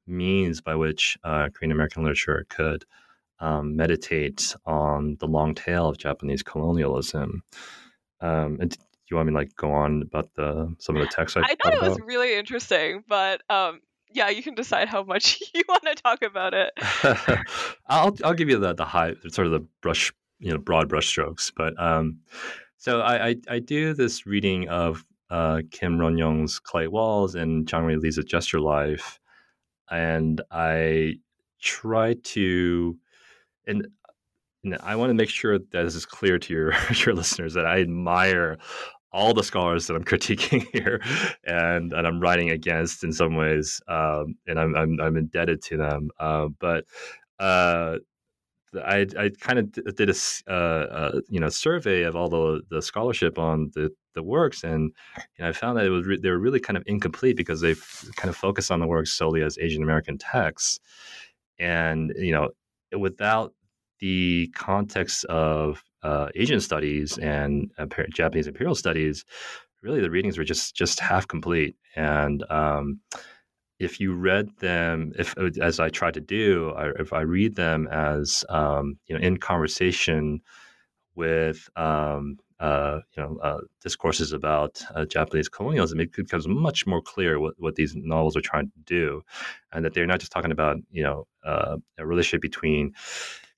means 0.07 0.61
by 0.61 0.75
which 0.75 1.17
uh, 1.25 1.49
Korean 1.55 1.73
American 1.73 2.03
literature 2.03 2.47
could 2.49 2.85
um, 3.41 3.77
meditate 3.77 4.55
on 4.65 5.17
the 5.21 5.27
long 5.27 5.55
tail 5.55 5.89
of 5.89 5.99
Japanese 5.99 6.43
colonialism. 6.43 7.43
Um, 8.21 8.59
and 8.61 8.77
you 9.09 9.17
want 9.17 9.29
me 9.29 9.33
to 9.33 9.39
like 9.39 9.57
go 9.57 9.73
on 9.73 10.03
about 10.03 10.35
the 10.35 10.75
some 10.79 10.97
of 10.97 11.03
the 11.03 11.09
texts 11.09 11.37
I, 11.37 11.43
I 11.43 11.55
thought 11.63 11.75
it 11.75 11.83
was 11.83 11.99
really 12.05 12.37
interesting, 12.37 13.05
but 13.07 13.43
um, 13.51 13.81
yeah, 14.13 14.31
you 14.31 14.43
can 14.43 14.55
decide 14.55 14.89
how 14.89 15.03
much 15.03 15.41
you 15.55 15.63
want 15.69 15.85
to 15.85 15.95
talk 15.95 16.23
about 16.23 16.55
it. 16.55 16.73
I'll 17.87 18.17
I'll 18.25 18.35
give 18.35 18.49
you 18.49 18.59
the 18.59 18.75
the 18.75 18.85
high 18.85 19.15
sort 19.29 19.47
of 19.47 19.53
the 19.53 19.67
brush 19.83 20.13
you 20.39 20.51
know 20.51 20.59
broad 20.59 20.89
brushstrokes, 20.89 21.53
but 21.55 21.81
um, 21.81 22.21
so 22.79 23.01
I, 23.01 23.29
I, 23.29 23.37
I 23.49 23.59
do 23.59 23.95
this 23.95 24.27
reading 24.27 24.69
of 24.69 25.05
uh, 25.31 25.63
Kim 25.71 25.99
Ronyoung's 25.99 26.59
Clay 26.59 26.87
Walls 26.87 27.35
and 27.35 27.69
Chang-rae 27.69 27.97
Lee's 27.97 28.19
Gesture 28.25 28.61
Life, 28.61 29.19
and 29.91 30.41
I 30.51 31.15
try 31.61 32.15
to 32.23 32.97
and 33.67 33.87
and 34.65 34.77
I 34.83 34.97
want 34.97 35.11
to 35.11 35.15
make 35.15 35.29
sure 35.29 35.59
that 35.59 35.71
this 35.71 35.95
is 35.95 36.07
clear 36.07 36.39
to 36.39 36.53
your 36.53 36.73
your 37.05 37.15
listeners 37.15 37.55
that 37.55 37.67
I 37.67 37.81
admire 37.81 38.59
all 39.13 39.33
the 39.33 39.43
scholars 39.43 39.87
that 39.87 39.95
I'm 39.95 40.05
critiquing 40.13 40.67
here, 40.73 41.01
and 41.45 41.93
and 41.93 42.07
I'm 42.07 42.21
writing 42.21 42.51
against 42.51 43.05
in 43.05 43.13
some 43.13 43.37
ways, 43.37 43.81
um, 43.89 44.37
and 44.47 44.61
I'm, 44.61 44.77
I'm, 44.77 45.01
I'm 45.01 45.17
indebted 45.17 45.63
to 45.63 45.77
them. 45.77 46.11
Uh, 46.21 46.49
but 46.59 46.85
uh, 47.39 47.97
I 48.75 49.07
I 49.19 49.31
kind 49.41 49.59
of 49.59 49.73
did 49.73 50.11
a 50.11 50.15
uh, 50.49 50.53
uh, 50.53 51.21
you 51.29 51.41
know 51.41 51.49
survey 51.49 52.03
of 52.03 52.15
all 52.15 52.29
the 52.29 52.63
the 52.71 52.83
scholarship 52.83 53.39
on 53.39 53.71
the 53.75 53.91
the 54.17 54.23
works, 54.25 54.65
and 54.65 54.93
you 55.17 55.45
know, 55.45 55.49
I 55.49 55.53
found 55.53 55.79
that 55.79 55.87
it 55.87 55.91
was 55.91 56.05
re- 56.05 56.19
they 56.19 56.31
were 56.31 56.39
really 56.39 56.59
kind 56.59 56.77
of 56.77 56.83
incomplete 56.87 57.37
because 57.37 57.61
they 57.61 57.77
kind 58.17 58.29
of 58.29 58.37
focused 58.37 58.73
on 58.73 58.81
the 58.81 58.87
works 58.89 59.13
solely 59.13 59.43
as 59.43 59.59
Asian 59.59 59.85
American 59.85 60.19
texts, 60.19 60.81
and 61.61 62.13
you 62.17 62.33
know 62.33 62.51
without 62.99 63.55
the 64.01 64.49
context 64.55 65.25
of 65.27 65.85
uh, 66.03 66.29
Asian 66.35 66.61
studies 66.61 67.19
and 67.19 67.71
Japanese 68.13 68.47
imperial 68.47 68.75
studies, 68.75 69.25
really 69.83 70.01
the 70.01 70.11
readings 70.11 70.39
were 70.39 70.45
just 70.45 70.75
just 70.75 71.01
half 71.01 71.29
complete. 71.29 71.77
And 71.95 72.45
um, 72.51 73.01
if 73.79 74.01
you 74.01 74.15
read 74.15 74.49
them, 74.59 75.13
if 75.19 75.37
uh, 75.39 75.51
as 75.61 75.81
I 75.81 75.89
tried 75.89 76.15
to 76.15 76.21
do, 76.21 76.71
I, 76.77 76.91
if 76.99 77.13
I 77.13 77.21
read 77.23 77.57
them 77.57 77.87
as 77.89 78.45
um, 78.49 78.99
you 79.07 79.17
know 79.17 79.25
in 79.25 79.37
conversation 79.39 80.41
with 81.15 81.69
um, 81.77 82.39
uh, 82.61 83.01
you 83.17 83.23
know 83.23 83.39
uh, 83.43 83.61
discourses 83.83 84.33
about 84.33 84.83
uh, 84.95 85.05
Japanese 85.05 85.49
colonialism, 85.49 86.01
it 86.01 86.13
becomes 86.13 86.49
much 86.49 86.87
more 86.87 87.03
clear 87.03 87.39
what, 87.39 87.55
what 87.59 87.75
these 87.75 87.95
novels 87.95 88.37
are 88.37 88.41
trying 88.43 88.71
to 88.71 88.79
do, 88.85 89.23
and 89.73 89.85
that 89.85 89.95
they're 89.95 90.07
not 90.07 90.21
just 90.21 90.33
talking 90.33 90.53
about 90.53 90.77
you 90.91 91.03
know 91.03 91.27
uh, 91.45 91.77
a 91.99 92.07
relationship 92.07 92.43
between 92.43 92.93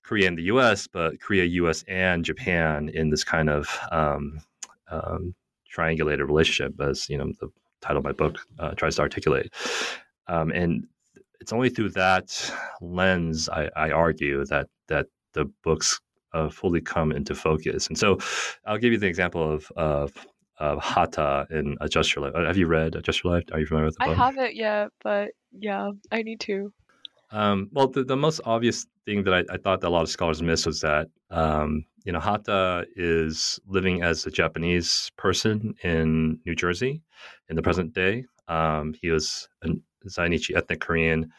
Korea 0.02 0.26
and 0.26 0.38
the 0.38 0.44
U.S., 0.44 0.86
but 0.86 1.20
Korea, 1.20 1.44
U.S., 1.44 1.84
and 1.86 2.24
Japan 2.24 2.88
in 2.88 3.10
this 3.10 3.24
kind 3.24 3.50
of 3.50 3.68
um, 3.92 4.40
um, 4.90 5.34
triangulated 5.74 6.26
relationship, 6.26 6.80
as 6.80 7.08
you 7.08 7.18
know 7.18 7.32
the 7.40 7.48
title 7.80 7.98
of 7.98 8.04
my 8.04 8.12
book 8.12 8.38
uh, 8.58 8.72
tries 8.72 8.96
to 8.96 9.02
articulate. 9.02 9.52
Um, 10.26 10.50
and 10.50 10.86
it's 11.40 11.52
only 11.52 11.70
through 11.70 11.90
that 11.90 12.52
lens, 12.80 13.48
I, 13.48 13.70
I 13.76 13.90
argue, 13.90 14.44
that 14.46 14.68
that 14.88 15.06
the 15.34 15.44
books 15.62 16.00
uh, 16.32 16.48
fully 16.48 16.80
come 16.80 17.12
into 17.12 17.34
focus. 17.34 17.88
And 17.88 17.98
so, 17.98 18.18
I'll 18.66 18.78
give 18.78 18.92
you 18.92 18.98
the 18.98 19.06
example 19.06 19.52
of 19.52 19.70
of, 19.76 20.12
of 20.58 20.78
Hata 20.82 21.46
in 21.50 21.76
A 21.80 21.88
Gesture 21.88 22.20
Life. 22.20 22.34
Have 22.34 22.56
you 22.56 22.66
read 22.66 22.94
A 22.96 23.02
Gesture 23.02 23.28
Life? 23.28 23.44
Are 23.52 23.60
you 23.60 23.66
familiar 23.66 23.86
with 23.86 23.96
the 23.98 24.06
book? 24.06 24.18
I 24.18 24.26
haven't 24.26 24.54
yet, 24.54 24.90
but 25.02 25.30
yeah, 25.52 25.90
I 26.10 26.22
need 26.22 26.40
to. 26.40 26.72
Um, 27.30 27.68
well, 27.72 27.88
the, 27.88 28.04
the 28.04 28.16
most 28.16 28.40
obvious 28.44 28.86
thing 29.04 29.22
that 29.24 29.34
I, 29.34 29.44
I, 29.52 29.58
thought 29.58 29.82
that 29.82 29.88
a 29.88 29.90
lot 29.90 30.02
of 30.02 30.08
scholars 30.08 30.42
miss 30.42 30.64
was 30.64 30.80
that 30.80 31.08
um, 31.30 31.84
you 32.04 32.12
know 32.12 32.20
Hata 32.20 32.86
is 32.96 33.60
living 33.66 34.02
as 34.02 34.24
a 34.24 34.30
Japanese 34.30 35.10
person 35.16 35.74
in 35.82 36.38
New 36.46 36.54
Jersey 36.54 37.02
in 37.50 37.56
the 37.56 37.62
present 37.62 37.92
day. 37.92 38.24
Um, 38.48 38.94
he 39.00 39.10
was 39.10 39.48
a 39.62 39.68
Zainichi 40.06 40.56
ethnic 40.56 40.80
Korean 40.80 41.30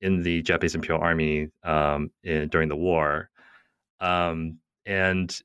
in 0.00 0.22
the 0.22 0.42
Japanese 0.42 0.74
Imperial 0.74 1.02
Army 1.02 1.48
um, 1.64 2.10
in, 2.22 2.48
during 2.48 2.68
the 2.68 2.76
war, 2.76 3.30
um, 4.00 4.58
and 4.84 5.40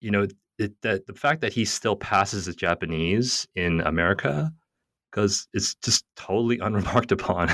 you 0.00 0.10
know 0.10 0.26
it, 0.58 0.72
that 0.82 1.06
the 1.06 1.14
fact 1.14 1.40
that 1.42 1.52
he 1.52 1.64
still 1.64 1.96
passes 1.96 2.48
as 2.48 2.56
Japanese 2.56 3.46
in 3.54 3.80
America 3.82 4.52
because 5.10 5.48
it's 5.54 5.74
just 5.76 6.04
totally 6.14 6.58
unremarked 6.62 7.10
upon. 7.12 7.48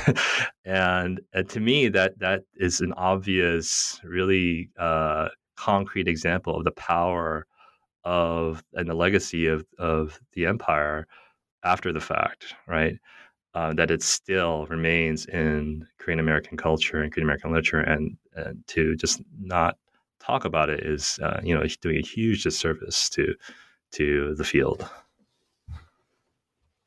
and, 0.64 1.20
and, 1.32 1.48
to 1.48 1.60
me, 1.60 1.88
that 1.88 2.18
that 2.18 2.42
is 2.56 2.80
an 2.80 2.92
obvious, 2.94 4.00
really 4.04 4.70
uh, 4.78 5.28
concrete 5.56 6.08
example 6.08 6.56
of 6.56 6.64
the 6.64 6.72
power 6.72 7.46
of 8.04 8.64
and 8.72 8.88
the 8.88 8.94
legacy 8.94 9.46
of 9.46 9.64
of 9.78 10.18
the 10.32 10.46
empire 10.46 11.06
after 11.64 11.92
the 11.92 12.00
fact, 12.00 12.54
right? 12.66 12.96
Uh, 13.54 13.72
that 13.74 13.90
it 13.90 14.02
still 14.02 14.66
remains 14.66 15.26
in 15.26 15.86
Korean 15.98 16.18
American 16.18 16.56
culture 16.56 17.02
and 17.02 17.12
Korean 17.12 17.26
American 17.26 17.52
literature, 17.52 17.80
and, 17.80 18.16
and 18.34 18.66
to 18.68 18.96
just 18.96 19.22
not 19.38 19.76
talk 20.24 20.44
about 20.44 20.70
it 20.70 20.84
is, 20.84 21.18
uh, 21.22 21.40
you 21.42 21.54
know, 21.54 21.64
doing 21.80 21.96
a 21.96 22.06
huge 22.06 22.42
disservice 22.44 23.08
to 23.10 23.34
to 23.92 24.34
the 24.36 24.44
field. 24.44 24.88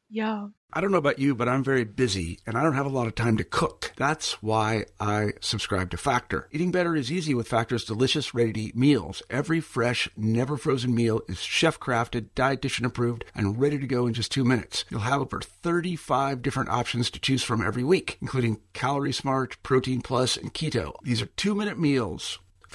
Yeah. 0.10 0.48
I 0.71 0.82
don't 0.82 0.91
know 0.91 0.98
about 0.98 1.19
you, 1.19 1.36
but 1.36 1.48
I'm 1.48 1.63
very 1.63 1.86
busy 1.86 2.39
and 2.45 2.58
I 2.58 2.63
don't 2.63 2.76
have 2.76 2.86
a 2.86 2.89
lot 2.89 3.08
of 3.08 3.15
time 3.15 3.38
to 3.38 3.43
cook. 3.43 3.93
That's 3.95 4.41
why 4.43 4.86
I 5.00 5.32
subscribe 5.39 5.89
to 5.91 5.98
Factor. 5.98 6.50
Eating 6.52 6.71
better 6.71 6.95
is 6.95 7.12
easy 7.12 7.34
with 7.34 7.48
Factor's 7.48 7.86
delicious, 7.86 8.34
ready 8.34 8.52
to 8.54 8.60
eat 8.60 8.76
meals. 8.76 9.24
Every 9.30 9.62
fresh, 9.62 10.10
never 10.17 10.58
frozen 10.58 10.93
meal 10.93 11.21
is 11.30 11.39
chef 11.39 11.80
crafted, 11.80 12.30
dietitian 12.36 12.86
approved, 12.86 13.24
and 13.34 13.60
ready 13.60 13.80
to 13.80 13.88
go 13.88 14.06
in 14.06 14.13
just 14.13 14.32
two 14.32 14.43
minutes. 14.43 14.84
You'll 14.89 15.02
have 15.02 15.21
over 15.21 15.39
35 15.39 16.41
different 16.41 16.69
options 16.69 17.10
to 17.12 17.19
choose 17.19 17.43
from 17.43 17.65
every 17.65 17.84
week, 17.84 18.17
including 18.21 18.60
Calorie 18.74 19.13
Smart, 19.13 19.56
Protein 19.63 20.02
Plus, 20.02 20.36
and 20.36 20.54
Keto. 20.54 20.95
These 21.04 21.21
are 21.21 21.28
two 21.28 21.56
minute 21.56 21.80
meals. 21.80 22.39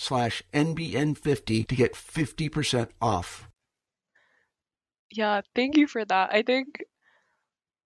slash 0.00 0.42
NBN50 0.52 1.66
to 1.68 1.76
get 1.76 1.94
50% 1.94 2.88
off. 3.00 3.48
Yeah, 5.10 5.42
thank 5.54 5.76
you 5.76 5.86
for 5.86 6.04
that. 6.04 6.30
I 6.32 6.42
think 6.42 6.84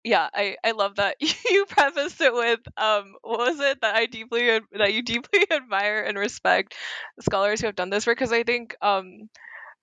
yeah, 0.04 0.28
I, 0.34 0.56
I 0.62 0.72
love 0.72 0.96
that 0.96 1.16
you 1.50 1.64
prefaced 1.66 2.20
it 2.20 2.34
with 2.34 2.60
um 2.76 3.14
what 3.22 3.38
was 3.38 3.60
it 3.60 3.80
that 3.80 3.96
I 3.96 4.06
deeply 4.06 4.60
that 4.72 4.92
you 4.92 5.02
deeply 5.02 5.46
admire 5.50 6.02
and 6.02 6.18
respect 6.18 6.74
scholars 7.20 7.60
who 7.60 7.66
have 7.66 7.76
done 7.76 7.88
this 7.88 8.06
work 8.06 8.18
because 8.18 8.32
I 8.32 8.42
think 8.42 8.76
um 8.82 9.30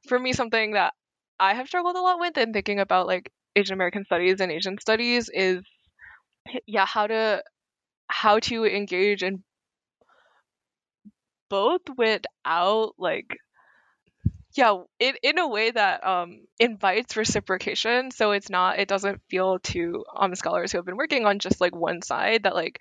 for 0.07 0.19
me 0.19 0.33
something 0.33 0.73
that 0.73 0.93
I 1.39 1.55
have 1.55 1.67
struggled 1.67 1.95
a 1.95 2.01
lot 2.01 2.19
with 2.19 2.37
in 2.37 2.53
thinking 2.53 2.79
about 2.79 3.07
like 3.07 3.31
Asian 3.55 3.73
American 3.73 4.05
studies 4.05 4.39
and 4.39 4.51
Asian 4.51 4.77
studies 4.79 5.29
is 5.33 5.63
yeah 6.67 6.85
how 6.85 7.07
to 7.07 7.43
how 8.07 8.37
to 8.39 8.65
engage 8.65 9.23
in 9.23 9.43
both 11.51 11.83
without 11.97 12.93
like 12.99 13.37
yeah 14.55 14.75
in, 14.99 15.15
in 15.23 15.39
a 15.39 15.47
way 15.47 15.71
that 15.71 16.05
um, 16.05 16.41
invites 16.59 17.15
reciprocation 17.15 18.11
so 18.11 18.31
it's 18.31 18.49
not 18.49 18.79
it 18.79 18.87
doesn't 18.87 19.21
feel 19.29 19.59
to 19.59 20.03
um, 20.15 20.35
scholars 20.35 20.71
who 20.71 20.77
have 20.77 20.85
been 20.85 20.97
working 20.97 21.25
on 21.25 21.39
just 21.39 21.61
like 21.61 21.75
one 21.75 22.01
side 22.01 22.43
that 22.43 22.55
like 22.55 22.79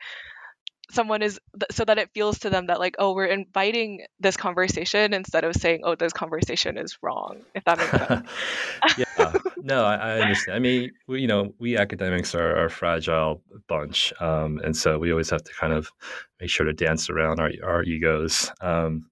someone 0.91 1.23
is 1.23 1.39
so 1.71 1.85
that 1.85 1.99
it 1.99 2.11
feels 2.15 2.39
to 2.41 2.51
them 2.51 2.67
that 2.67 2.79
like 2.79 2.97
oh 2.99 3.15
we're 3.15 3.27
inviting 3.27 4.05
this 4.19 4.37
conversation 4.37 5.15
instead 5.15 5.45
of 5.45 5.55
saying 5.55 5.81
oh 5.85 5.95
this 5.95 6.13
conversation 6.13 6.77
is 6.79 6.99
wrong 7.03 7.39
if 7.55 7.65
that 7.65 7.79
makes 7.79 7.91
sense. 7.91 8.29
Yeah. 8.99 9.33
No 9.59 9.85
I, 9.85 9.95
I, 9.95 10.21
understand. 10.21 10.57
I 10.57 10.59
mean 10.59 10.91
we, 11.07 11.21
you 11.21 11.27
know 11.27 11.55
we 11.59 11.77
academics 11.77 12.35
are, 12.35 12.57
are 12.57 12.67
a 12.67 12.71
fragile 12.71 13.43
bunch 13.69 14.13
um, 14.21 14.61
and 14.65 14.77
so 14.77 14.99
we 14.99 15.11
always 15.11 15.31
have 15.31 15.45
to 15.45 15.53
kind 15.53 15.73
of 15.73 15.91
make 16.41 16.51
sure 16.51 16.67
to 16.67 16.73
dance 16.73 17.11
around 17.11 17.39
our, 17.41 17.51
our 17.63 17.83
egos. 17.83 18.51
Um, 18.61 19.07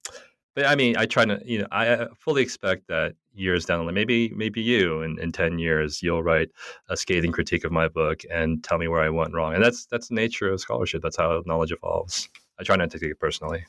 but 0.58 0.66
I 0.66 0.74
mean, 0.74 0.96
I 0.96 1.06
try 1.06 1.24
to, 1.24 1.40
you 1.44 1.60
know, 1.60 1.68
I 1.70 2.08
fully 2.16 2.42
expect 2.42 2.88
that 2.88 3.14
years 3.32 3.64
down 3.64 3.78
the 3.78 3.84
line, 3.84 3.94
maybe 3.94 4.30
maybe 4.30 4.60
you 4.60 5.02
in, 5.02 5.16
in 5.20 5.30
10 5.30 5.60
years, 5.60 6.02
you'll 6.02 6.24
write 6.24 6.48
a 6.88 6.96
scathing 6.96 7.30
critique 7.30 7.62
of 7.62 7.70
my 7.70 7.86
book 7.86 8.22
and 8.28 8.64
tell 8.64 8.76
me 8.76 8.88
where 8.88 9.00
I 9.00 9.08
went 9.08 9.32
wrong. 9.34 9.54
And 9.54 9.62
that's 9.62 9.86
that's 9.86 10.08
the 10.08 10.16
nature 10.16 10.48
of 10.50 10.60
scholarship. 10.60 11.00
That's 11.00 11.16
how 11.16 11.44
knowledge 11.46 11.70
evolves. 11.70 12.28
I 12.58 12.64
try 12.64 12.74
not 12.74 12.90
to 12.90 12.98
take 12.98 13.10
it 13.10 13.20
personally. 13.20 13.64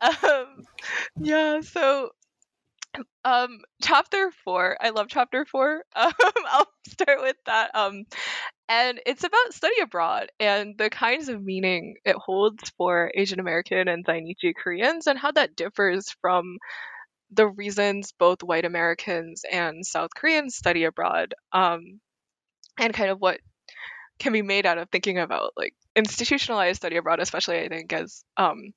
Um, 0.00 0.64
yeah, 1.20 1.60
so 1.60 2.12
um 3.24 3.60
chapter 3.82 4.32
four 4.44 4.76
i 4.80 4.90
love 4.90 5.06
chapter 5.08 5.44
four 5.44 5.84
um 5.94 6.12
i'll 6.48 6.66
start 6.88 7.20
with 7.20 7.36
that 7.46 7.70
um 7.74 8.04
and 8.70 9.00
it's 9.04 9.24
about 9.24 9.52
study 9.52 9.80
abroad 9.82 10.30
and 10.38 10.78
the 10.78 10.88
kinds 10.90 11.28
of 11.28 11.42
meaning 11.42 11.96
it 12.04 12.14
holds 12.14 12.70
for 12.78 13.10
Asian 13.14 13.40
American 13.40 13.88
and 13.88 14.06
Zainichi 14.06 14.54
Koreans 14.54 15.08
and 15.08 15.18
how 15.18 15.32
that 15.32 15.56
differs 15.56 16.14
from 16.22 16.56
the 17.32 17.48
reasons 17.48 18.12
both 18.16 18.44
white 18.44 18.64
Americans 18.64 19.42
and 19.50 19.84
South 19.84 20.10
Koreans 20.16 20.54
study 20.54 20.84
abroad, 20.84 21.34
um, 21.52 22.00
and 22.78 22.94
kind 22.94 23.10
of 23.10 23.20
what 23.20 23.40
can 24.20 24.32
be 24.32 24.42
made 24.42 24.66
out 24.66 24.78
of 24.78 24.88
thinking 24.90 25.18
about 25.18 25.52
like 25.56 25.74
institutionalized 25.96 26.76
study 26.76 26.96
abroad, 26.96 27.20
especially 27.20 27.60
I 27.60 27.68
think 27.68 27.92
as 27.92 28.24
um, 28.36 28.72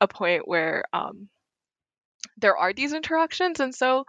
a 0.00 0.08
point 0.08 0.48
where 0.48 0.84
um, 0.92 1.28
there 2.38 2.56
are 2.56 2.72
these 2.72 2.92
interactions. 2.92 3.60
And 3.60 3.74
so, 3.74 4.04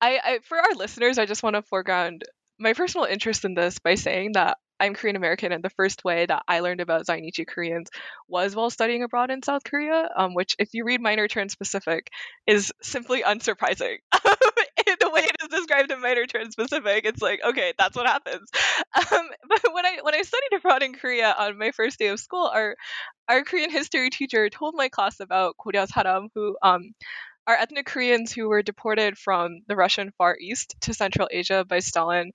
I, 0.00 0.20
I 0.24 0.38
for 0.44 0.58
our 0.58 0.74
listeners, 0.76 1.18
I 1.18 1.26
just 1.26 1.42
want 1.42 1.56
to 1.56 1.62
foreground 1.62 2.24
my 2.62 2.74
personal 2.74 3.06
interest 3.06 3.44
in 3.44 3.54
this 3.54 3.78
by 3.78 3.96
saying 3.96 4.32
that 4.34 4.58
I'm 4.80 4.94
Korean 4.94 5.14
American, 5.14 5.52
and 5.52 5.62
the 5.62 5.70
first 5.70 6.04
way 6.04 6.26
that 6.26 6.42
I 6.48 6.58
learned 6.58 6.80
about 6.80 7.06
Zainichi 7.06 7.46
Koreans 7.46 7.88
was 8.26 8.56
while 8.56 8.70
studying 8.70 9.04
abroad 9.04 9.30
in 9.30 9.42
South 9.42 9.62
Korea, 9.62 10.08
um, 10.16 10.34
which, 10.34 10.56
if 10.58 10.70
you 10.74 10.84
read 10.84 11.00
Minor 11.00 11.28
Transpacific, 11.28 12.08
is 12.48 12.72
simply 12.82 13.22
unsurprising. 13.22 13.98
the 14.12 15.10
way 15.10 15.22
it 15.22 15.36
is 15.42 15.48
described 15.48 15.92
in 15.92 16.00
Minor 16.00 16.26
Transpacific, 16.26 17.02
it's 17.04 17.22
like, 17.22 17.40
okay, 17.44 17.74
that's 17.78 17.96
what 17.96 18.06
happens. 18.06 18.50
Um, 18.94 19.28
but 19.48 19.62
when 19.72 19.86
I 19.86 19.98
when 20.02 20.14
I 20.14 20.22
studied 20.22 20.56
abroad 20.56 20.82
in 20.82 20.94
Korea 20.94 21.34
on 21.38 21.58
my 21.58 21.70
first 21.70 21.98
day 21.98 22.08
of 22.08 22.20
school, 22.20 22.50
our 22.52 22.76
our 23.28 23.42
Korean 23.42 23.70
history 23.70 24.10
teacher 24.10 24.50
told 24.50 24.74
my 24.76 24.88
class 24.90 25.18
about 25.20 25.56
Koryo-saram, 25.56 26.28
who 26.34 26.56
um, 26.62 26.92
are 27.46 27.56
ethnic 27.56 27.86
Koreans 27.86 28.32
who 28.32 28.48
were 28.48 28.62
deported 28.62 29.18
from 29.18 29.60
the 29.66 29.76
Russian 29.76 30.12
Far 30.18 30.36
East 30.40 30.74
to 30.82 30.94
Central 30.94 31.28
Asia 31.30 31.64
by 31.68 31.80
Stalin 31.80 32.32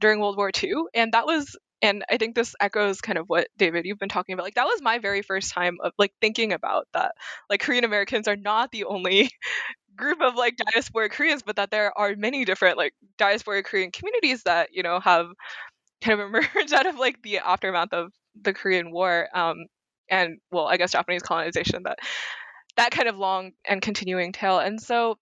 during 0.00 0.20
World 0.20 0.36
War 0.36 0.50
II. 0.62 0.74
And 0.94 1.12
that 1.12 1.26
was 1.26 1.56
and 1.80 2.04
I 2.10 2.16
think 2.16 2.34
this 2.34 2.56
echoes 2.60 3.00
kind 3.00 3.18
of 3.18 3.28
what 3.28 3.46
David 3.56 3.86
you've 3.86 4.00
been 4.00 4.08
talking 4.08 4.32
about. 4.32 4.42
Like 4.42 4.56
that 4.56 4.66
was 4.66 4.82
my 4.82 4.98
very 4.98 5.22
first 5.22 5.52
time 5.52 5.76
of 5.82 5.92
like 5.96 6.12
thinking 6.20 6.52
about 6.52 6.88
that. 6.92 7.12
Like 7.48 7.60
Korean 7.60 7.84
Americans 7.84 8.26
are 8.26 8.36
not 8.36 8.72
the 8.72 8.84
only 8.84 9.30
group 9.96 10.20
of 10.20 10.34
like 10.34 10.56
diasporic 10.56 11.12
Koreans, 11.12 11.42
but 11.44 11.56
that 11.56 11.70
there 11.70 11.96
are 11.96 12.14
many 12.16 12.44
different 12.44 12.78
like 12.78 12.94
diasporic 13.16 13.64
Korean 13.64 13.92
communities 13.92 14.42
that 14.44 14.70
you 14.72 14.82
know 14.82 14.98
have 15.00 15.28
kind 16.02 16.20
of 16.20 16.28
emerged 16.34 16.72
out 16.72 16.86
of 16.86 16.98
like 16.98 17.22
the 17.22 17.38
aftermath 17.38 17.92
of 17.92 18.12
the 18.40 18.52
Korean 18.52 18.90
War. 18.90 19.28
Um, 19.34 19.66
and 20.10 20.38
well, 20.50 20.66
I 20.66 20.78
guess 20.78 20.92
Japanese 20.92 21.22
colonization 21.22 21.82
that 21.84 21.98
that 22.78 22.92
kind 22.92 23.08
of 23.08 23.18
long 23.18 23.52
and 23.68 23.82
continuing 23.82 24.32
tale. 24.32 24.60
And 24.60 24.80
so 24.80 25.18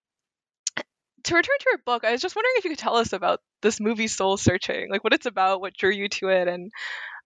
to 0.76 1.34
return 1.34 1.56
to 1.58 1.66
your 1.72 1.78
book, 1.84 2.04
I 2.04 2.12
was 2.12 2.20
just 2.20 2.36
wondering 2.36 2.54
if 2.58 2.64
you 2.64 2.70
could 2.70 2.78
tell 2.78 2.96
us 2.96 3.12
about 3.12 3.40
this 3.62 3.80
movie 3.80 4.06
Soul 4.06 4.36
Searching, 4.36 4.90
like 4.90 5.02
what 5.02 5.14
it's 5.14 5.26
about, 5.26 5.60
what 5.60 5.74
drew 5.74 5.90
you 5.90 6.08
to 6.08 6.28
it, 6.28 6.48
and 6.48 6.70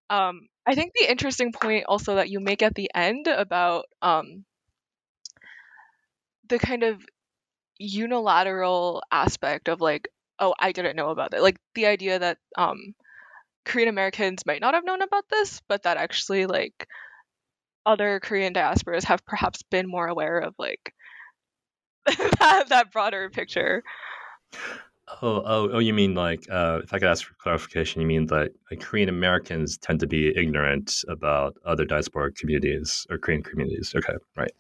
um, 0.09 0.49
I 0.67 0.75
think 0.75 0.93
the 0.95 1.11
interesting 1.11 1.53
point 1.53 1.85
also 1.87 2.15
that 2.15 2.31
you 2.31 2.41
make 2.41 2.63
at 2.63 2.75
the 2.75 2.91
end 2.95 3.27
about 3.27 3.87
um, 4.03 4.45
the 6.49 6.59
kind 6.59 6.85
of 6.85 7.05
unilateral 7.79 9.03
aspect 9.11 9.69
of 9.69 9.81
like, 9.81 10.09
oh, 10.39 10.55
I 10.59 10.73
didn't 10.73 10.97
know 10.97 11.11
about 11.11 11.35
it, 11.35 11.43
like 11.43 11.59
the 11.75 11.87
idea 11.87 12.21
that 12.21 12.39
um, 12.57 12.95
Korean 13.65 13.89
Americans 13.89 14.47
might 14.47 14.61
not 14.61 14.75
have 14.75 14.85
known 14.85 15.03
about 15.03 15.25
this, 15.29 15.61
but 15.69 15.83
that 15.83 15.97
actually 15.97 16.47
like 16.47 16.89
other 17.87 18.21
Korean 18.21 18.55
diasporas 18.55 19.05
have 19.05 19.25
perhaps 19.27 19.63
been 19.63 19.89
more 19.89 20.07
aware 20.07 20.39
of 20.39 20.55
like 20.59 20.95
that, 22.07 22.69
that 22.69 22.93
broader 22.93 23.31
picture. 23.31 23.83
Oh, 25.23 25.43
oh, 25.45 25.71
oh! 25.73 25.79
You 25.81 25.93
mean 25.93 26.15
like, 26.15 26.47
uh, 26.51 26.81
if 26.85 26.95
I 26.95 26.99
could 27.01 27.09
ask 27.09 27.27
for 27.27 27.35
clarification, 27.35 28.01
you 28.01 28.07
mean 28.07 28.27
that 28.27 28.53
like, 28.71 28.81
Korean 28.81 29.09
Americans 29.09 29.77
tend 29.77 30.01
to 30.01 30.07
be 30.07 30.33
ignorant 30.37 31.03
about 31.09 31.57
other 31.67 31.85
diasporic 31.85 32.37
communities 32.37 33.07
or 33.11 33.19
Korean 33.19 33.43
communities? 33.43 33.93
Okay, 33.97 34.15
right. 34.37 34.53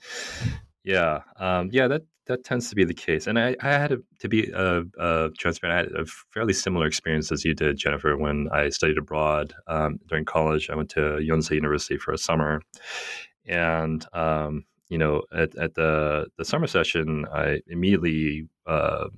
Yeah, 0.85 1.21
um, 1.39 1.69
yeah, 1.73 1.89
that 1.89 2.03
that 2.27 2.45
tends 2.45 2.69
to 2.71 2.77
be 2.77 2.85
the 2.85 2.95
case. 2.95 3.27
And 3.27 3.39
I, 3.39 3.57
I 3.61 3.69
had 3.73 3.91
to, 3.91 4.05
to 4.21 4.29
be 4.29 4.53
uh, 4.55 4.83
uh, 4.99 5.31
transparent. 5.39 5.75
I 5.75 5.95
had 5.95 6.03
a 6.03 6.07
fairly 6.33 6.53
similar 6.53 6.87
experience 6.87 7.33
as 7.33 7.45
you 7.45 7.55
did, 7.55 7.77
Jennifer, 7.77 8.17
when 8.17 8.49
I 8.53 8.69
studied 8.69 8.99
abroad 8.99 9.53
um, 9.67 9.99
during 10.07 10.25
college. 10.25 10.71
I 10.71 10.77
went 10.77 10.91
to 10.91 11.01
Yonsei 11.01 11.53
University 11.57 11.99
for 11.99 12.13
a 12.13 12.19
summer, 12.19 12.63
and 13.47 14.07
um, 14.15 14.65
you 14.89 14.99
know, 14.99 15.23
at, 15.33 15.55
at 15.57 15.75
the 15.75 16.27
the 16.39 16.45
summer 16.45 16.67
session, 16.67 17.27
I 17.33 17.61
immediately, 17.67 18.47
uh, 18.67 19.09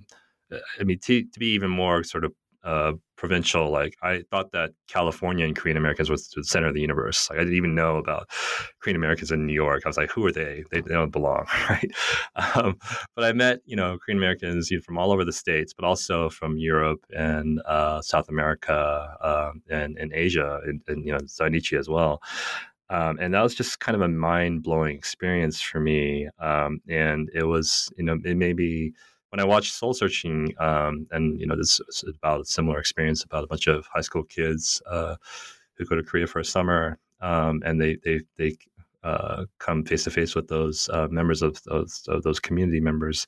I 0.81 0.85
mean, 0.85 0.98
to, 1.01 1.22
to 1.25 1.38
be 1.38 1.48
even 1.55 1.70
more 1.70 2.03
sort 2.05 2.25
of 2.25 2.33
uh, 2.64 2.92
provincial, 3.22 3.70
like 3.70 3.96
I 4.02 4.24
thought 4.32 4.50
that 4.50 4.70
California 4.88 5.46
and 5.46 5.54
Korean 5.54 5.76
Americans 5.76 6.11
was 6.11 6.28
the 6.30 6.42
center 6.42 6.66
of 6.66 6.74
the 6.74 6.80
universe. 6.80 7.30
Like 7.30 7.38
I 7.38 7.42
didn't 7.42 7.56
even 7.56 7.72
know 7.72 7.96
about 7.96 8.28
Korean 8.80 8.96
Americans 8.96 9.30
in 9.30 9.46
New 9.46 9.52
York. 9.52 9.82
I 9.85 9.88
was 9.88 9.96
like, 9.96 10.11
who 10.11 10.26
are 10.26 10.32
they? 10.32 10.64
They, 10.72 10.80
they 10.80 10.92
don't 10.92 11.12
belong, 11.12 11.46
right? 11.70 11.92
Um, 12.56 12.76
but 13.14 13.24
I 13.24 13.32
met, 13.32 13.61
you 13.64 13.76
know, 13.76 13.96
Korean 13.96 14.18
Americans 14.18 14.72
from 14.85 14.98
all 14.98 15.12
over 15.12 15.24
the 15.24 15.32
states, 15.32 15.72
but 15.72 15.85
also 15.85 16.30
from 16.30 16.58
Europe 16.58 17.06
and 17.11 17.62
uh, 17.64 18.02
South 18.02 18.28
America 18.28 19.16
um, 19.22 19.62
and, 19.70 19.96
and 19.98 20.12
Asia, 20.12 20.58
and, 20.64 20.82
and 20.88 21.06
you 21.06 21.12
know, 21.12 21.20
Zainichi 21.20 21.78
as 21.78 21.88
well. 21.88 22.20
Um, 22.90 23.18
and 23.20 23.32
that 23.35 23.42
was 23.42 23.54
just 23.54 23.78
kind 23.78 23.94
of 23.94 24.02
a 24.02 24.08
mind 24.08 24.64
blowing 24.64 24.96
experience 24.96 25.62
for 25.62 25.78
me. 25.78 26.28
Um, 26.40 26.80
and 26.88 27.30
it 27.32 27.44
was, 27.44 27.88
you 27.96 28.04
know, 28.04 28.18
it 28.24 28.37
may 28.37 28.52
be 28.52 28.94
when 29.32 29.40
I 29.40 29.44
watched 29.44 29.72
Soul 29.72 29.94
Searching, 29.94 30.54
um, 30.58 31.06
and 31.10 31.40
you 31.40 31.46
know, 31.46 31.56
this 31.56 31.80
is 31.88 32.04
about 32.06 32.42
a 32.42 32.44
similar 32.44 32.78
experience 32.78 33.24
about 33.24 33.44
a 33.44 33.46
bunch 33.46 33.66
of 33.66 33.86
high 33.86 34.02
school 34.02 34.24
kids 34.24 34.82
uh, 34.86 35.16
who 35.74 35.86
go 35.86 35.96
to 35.96 36.02
Korea 36.02 36.26
for 36.26 36.38
a 36.38 36.44
summer, 36.44 36.98
um, 37.22 37.62
and 37.64 37.80
they 37.80 37.96
they 38.04 38.20
they 38.36 38.58
uh, 39.02 39.46
come 39.58 39.84
face 39.84 40.04
to 40.04 40.10
face 40.10 40.34
with 40.34 40.48
those 40.48 40.90
uh, 40.92 41.08
members 41.10 41.40
of 41.40 41.62
those, 41.64 42.04
of 42.08 42.22
those 42.22 42.40
community 42.40 42.78
members, 42.78 43.26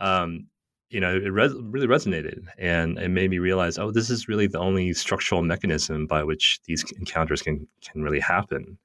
um, 0.00 0.48
you 0.90 1.00
know, 1.00 1.14
it 1.14 1.28
res- 1.28 1.54
really 1.54 1.86
resonated, 1.86 2.44
and 2.58 2.98
it 2.98 3.08
made 3.08 3.30
me 3.30 3.38
realize, 3.38 3.78
oh, 3.78 3.92
this 3.92 4.10
is 4.10 4.28
really 4.28 4.48
the 4.48 4.58
only 4.58 4.92
structural 4.94 5.42
mechanism 5.42 6.06
by 6.06 6.24
which 6.24 6.60
these 6.66 6.84
encounters 6.98 7.40
can 7.40 7.68
can 7.82 8.02
really 8.02 8.20
happen. 8.20 8.78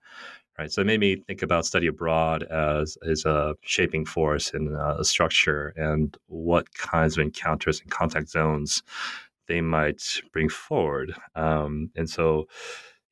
Right. 0.60 0.72
So 0.72 0.82
it 0.82 0.88
made 0.88 1.00
me 1.00 1.16
think 1.16 1.42
about 1.42 1.66
study 1.66 1.88
abroad 1.88 2.44
as, 2.44 2.98
as 3.08 3.26
a 3.26 3.56
shaping 3.62 4.06
force 4.06 4.52
in 4.54 4.76
a 4.76 5.04
structure 5.04 5.74
and 5.78 6.16
what 6.28 6.74
kinds 6.76 7.18
of 7.18 7.24
encounters 7.24 7.82
and 7.82 7.89
contact 7.89 8.30
zones 8.30 8.84
they 9.47 9.62
might 9.62 10.22
bring 10.34 10.49
forward. 10.49 11.14
Um, 11.36 11.89
and 11.95 12.10
so, 12.10 12.47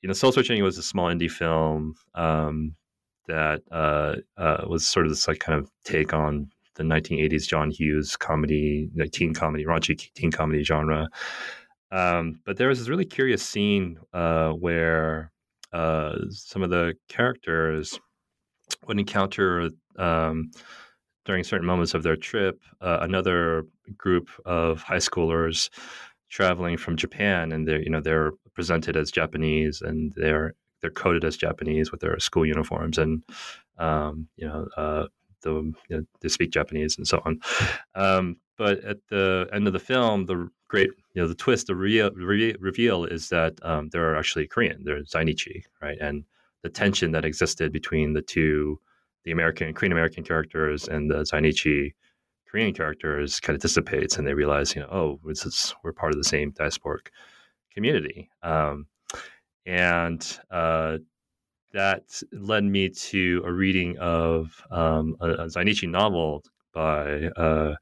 you 0.02 0.08
know, 0.08 0.14
Soul 0.14 0.32
Searching 0.32 0.64
was 0.64 0.78
a 0.78 0.84
small 0.84 1.08
indie 1.08 1.32
film 1.32 1.96
um, 2.14 2.76
that 3.28 3.62
uh, 3.72 4.16
uh, 4.38 4.66
was 4.68 4.88
sort 4.88 5.06
of 5.06 5.12
this 5.12 5.28
like 5.28 5.40
kind 5.40 5.60
of 5.60 5.72
take 5.84 6.14
on 6.14 6.50
the 6.76 6.84
1980s 6.84 7.48
John 7.48 7.72
Hughes 7.72 8.16
comedy, 8.16 8.90
like 8.96 9.12
teen 9.12 9.34
comedy, 9.34 9.66
raunchy 9.66 10.12
teen 10.14 10.32
comedy 10.32 10.64
genre. 10.64 11.10
Um, 11.92 12.40
but 12.46 12.58
there 12.58 12.70
was 12.70 12.80
this 12.80 12.90
really 12.90 13.06
curious 13.06 13.44
scene 13.44 13.98
uh, 14.14 14.52
where 14.52 15.32
uh, 15.74 16.16
some 16.30 16.64
of 16.64 16.70
the 16.70 16.94
characters 17.08 18.00
would 18.88 19.00
encounter 19.00 19.70
um, 19.98 20.52
during 21.26 21.44
certain 21.44 21.68
moments 21.68 21.94
of 21.94 22.04
their 22.04 22.16
trip 22.16 22.62
uh, 22.82 23.00
another 23.02 23.66
group 23.98 24.30
of 24.46 24.82
high 24.82 24.98
schoolers 24.98 25.70
traveling 26.30 26.78
from 26.78 26.96
Japan, 26.96 27.52
and 27.52 27.68
they're 27.68 27.82
you 27.82 27.90
know 27.90 28.02
they're 28.02 28.32
presented 28.54 28.96
as 28.96 29.12
Japanese, 29.12 29.82
and 29.82 30.14
they're 30.16 30.54
they're 30.82 30.92
coded 30.92 31.26
as 31.26 31.36
Japanese 31.36 31.92
with 31.92 32.02
their 32.02 32.18
school 32.20 32.46
uniforms, 32.46 32.98
and 32.98 33.24
um, 33.78 34.28
you 34.38 34.48
know 34.48 34.68
uh, 34.78 35.08
the 35.42 35.52
you 35.90 35.98
know, 35.98 36.04
they 36.22 36.30
speak 36.30 36.52
Japanese 36.52 36.98
and 36.98 37.08
so 37.08 37.22
on. 37.26 37.40
Um, 37.96 38.38
but 38.60 38.84
at 38.84 38.98
the 39.08 39.48
end 39.54 39.68
of 39.68 39.74
the 39.74 39.80
film, 39.80 40.26
the 40.26 40.50
great 40.68 40.90
you 41.14 41.22
know 41.22 41.28
the 41.28 41.34
twist, 41.34 41.68
the 41.68 41.76
real 41.76 42.12
re- 42.12 42.56
reveal 42.60 43.06
is 43.06 43.30
that 43.30 43.58
um, 43.64 43.90
they're 43.90 44.18
actually 44.18 44.48
Korean. 44.48 44.84
They're 44.84 45.02
Zainichi, 45.04 45.64
right? 45.82 45.98
And 46.00 46.26
the 46.62 46.70
tension 46.70 47.12
that 47.14 47.24
existed 47.24 47.72
between 47.72 48.12
the 48.12 48.22
two, 48.22 48.78
the 49.24 49.32
American 49.32 49.74
Korean 49.74 49.94
American 49.94 50.26
characters 50.26 50.90
and 50.90 51.10
the 51.10 51.22
Zainichi 51.24 51.94
Korean 52.52 52.74
characters 52.74 53.40
kind 53.40 53.56
of 53.56 53.62
dissipates, 53.62 54.18
and 54.18 54.28
they 54.28 54.34
realize, 54.34 54.76
you 54.76 54.82
know, 54.82 54.90
oh, 54.92 55.20
is, 55.30 55.74
we're 55.82 55.94
part 55.94 56.12
of 56.12 56.18
the 56.18 56.26
same 56.26 56.52
diasporic 56.52 57.08
community. 57.74 58.30
Um, 58.44 58.88
and 59.66 60.40
uh, 60.52 60.98
that 61.72 62.22
led 62.34 62.66
me 62.66 62.90
to 62.90 63.42
a 63.46 63.54
reading 63.54 63.98
of 64.00 64.62
um, 64.70 65.16
a, 65.22 65.30
a 65.30 65.46
Zainichi 65.46 65.88
novel 65.88 66.44
by 66.74 67.30
uh, 67.38 67.76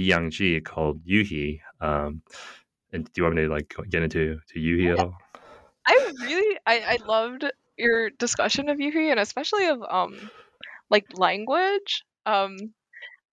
Yang-ji 0.00 0.60
called 0.60 1.04
Yuhi. 1.04 1.60
Um, 1.80 2.22
and 2.92 3.04
do 3.04 3.10
you 3.16 3.22
want 3.24 3.36
me 3.36 3.42
to 3.42 3.48
like 3.48 3.74
get 3.90 4.02
into 4.02 4.38
to 4.52 4.58
Yuhi 4.58 4.92
at 4.92 4.98
all? 5.00 5.14
I 5.86 6.12
really, 6.20 6.58
I, 6.66 6.98
I 6.98 7.06
loved 7.06 7.44
your 7.76 8.10
discussion 8.10 8.68
of 8.68 8.78
Yuhi 8.78 9.10
and 9.10 9.20
especially 9.20 9.66
of 9.66 9.82
um, 9.88 10.30
like 10.90 11.04
language. 11.16 12.04
Um, 12.26 12.56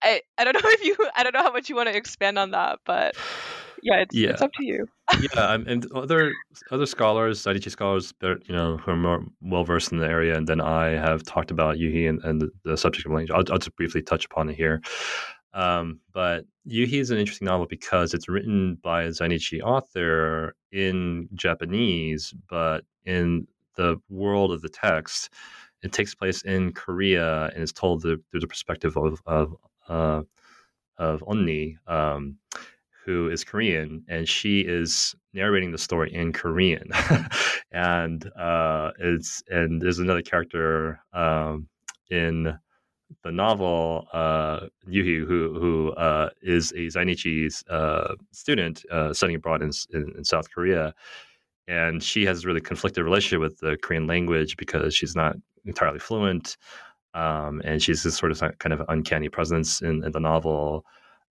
I, 0.03 0.21
I 0.37 0.43
don't 0.43 0.53
know 0.63 0.69
if 0.69 0.83
you, 0.83 0.95
I 1.15 1.23
don't 1.23 1.33
know 1.33 1.43
how 1.43 1.53
much 1.53 1.69
you 1.69 1.75
want 1.75 1.89
to 1.89 1.95
expand 1.95 2.37
on 2.37 2.51
that, 2.51 2.79
but 2.85 3.15
yeah, 3.83 4.01
it's, 4.01 4.15
yeah. 4.15 4.29
it's 4.29 4.41
up 4.41 4.51
to 4.53 4.65
you. 4.65 4.87
yeah, 5.35 5.53
and 5.53 5.91
other 5.93 6.33
other 6.71 6.85
scholars, 6.85 7.43
Zainichi 7.43 7.69
scholars, 7.69 8.13
you 8.21 8.37
know, 8.49 8.77
who 8.77 8.91
are 8.91 8.95
more 8.95 9.23
well 9.41 9.63
versed 9.63 9.91
in 9.91 9.97
the 9.97 10.07
area, 10.07 10.37
and 10.37 10.47
then 10.47 10.61
I 10.61 10.89
have 10.89 11.23
talked 11.23 11.51
about 11.51 11.77
Yuhi 11.77 12.07
and, 12.07 12.23
and 12.23 12.41
the, 12.41 12.49
the, 12.63 12.77
subject 12.77 13.05
of 13.05 13.11
language. 13.11 13.31
I'll, 13.31 13.51
I'll, 13.51 13.59
just 13.59 13.75
briefly 13.75 14.01
touch 14.01 14.25
upon 14.25 14.49
it 14.49 14.55
here. 14.55 14.81
Um, 15.53 15.99
but 16.13 16.45
Yuhi 16.67 16.93
is 16.93 17.11
an 17.11 17.17
interesting 17.17 17.45
novel 17.45 17.65
because 17.67 18.13
it's 18.13 18.29
written 18.29 18.75
by 18.81 19.03
a 19.03 19.09
Zainichi 19.09 19.61
author 19.61 20.55
in 20.71 21.27
Japanese, 21.33 22.33
but 22.49 22.85
in 23.05 23.47
the 23.75 23.97
world 24.09 24.51
of 24.51 24.61
the 24.61 24.69
text, 24.69 25.29
it 25.83 25.91
takes 25.91 26.15
place 26.15 26.41
in 26.43 26.71
Korea 26.73 27.45
and 27.53 27.63
is 27.63 27.71
told 27.71 28.01
through 28.01 28.21
the 28.31 28.47
perspective 28.47 28.95
of 28.97 29.21
of, 29.25 29.55
uh, 29.89 30.21
of 30.97 31.21
Onni. 31.21 31.75
Um, 31.87 32.37
who 33.05 33.29
is 33.29 33.43
Korean, 33.43 34.03
and 34.07 34.27
she 34.27 34.61
is 34.61 35.15
narrating 35.33 35.71
the 35.71 35.77
story 35.77 36.13
in 36.13 36.33
Korean. 36.33 36.89
and 37.71 38.31
uh, 38.37 38.91
it's 38.99 39.41
and 39.49 39.81
there's 39.81 39.99
another 39.99 40.21
character 40.21 40.99
um, 41.13 41.67
in 42.09 42.57
the 43.23 43.31
novel 43.31 44.07
uh, 44.13 44.67
Yuhi, 44.87 45.25
who 45.25 45.59
who 45.59 45.91
uh, 45.93 46.29
is 46.41 46.71
a 46.71 46.87
Zainichi's 46.87 47.63
uh, 47.69 48.15
student 48.31 48.85
uh, 48.91 49.13
studying 49.13 49.37
abroad 49.37 49.61
in, 49.61 49.71
in, 49.93 50.13
in, 50.17 50.23
South 50.23 50.51
Korea, 50.51 50.93
and 51.67 52.03
she 52.03 52.25
has 52.25 52.43
a 52.43 52.47
really 52.47 52.61
conflicted 52.61 53.03
relationship 53.03 53.39
with 53.39 53.59
the 53.59 53.77
Korean 53.81 54.07
language 54.07 54.57
because 54.57 54.95
she's 54.95 55.15
not 55.15 55.35
entirely 55.65 55.99
fluent, 55.99 56.57
um, 57.13 57.61
and 57.65 57.81
she's 57.81 58.03
this 58.03 58.15
sort 58.15 58.31
of 58.31 58.57
kind 58.59 58.73
of 58.73 58.81
uncanny 58.89 59.29
presence 59.29 59.81
in, 59.81 60.03
in 60.03 60.11
the 60.11 60.19
novel. 60.19 60.85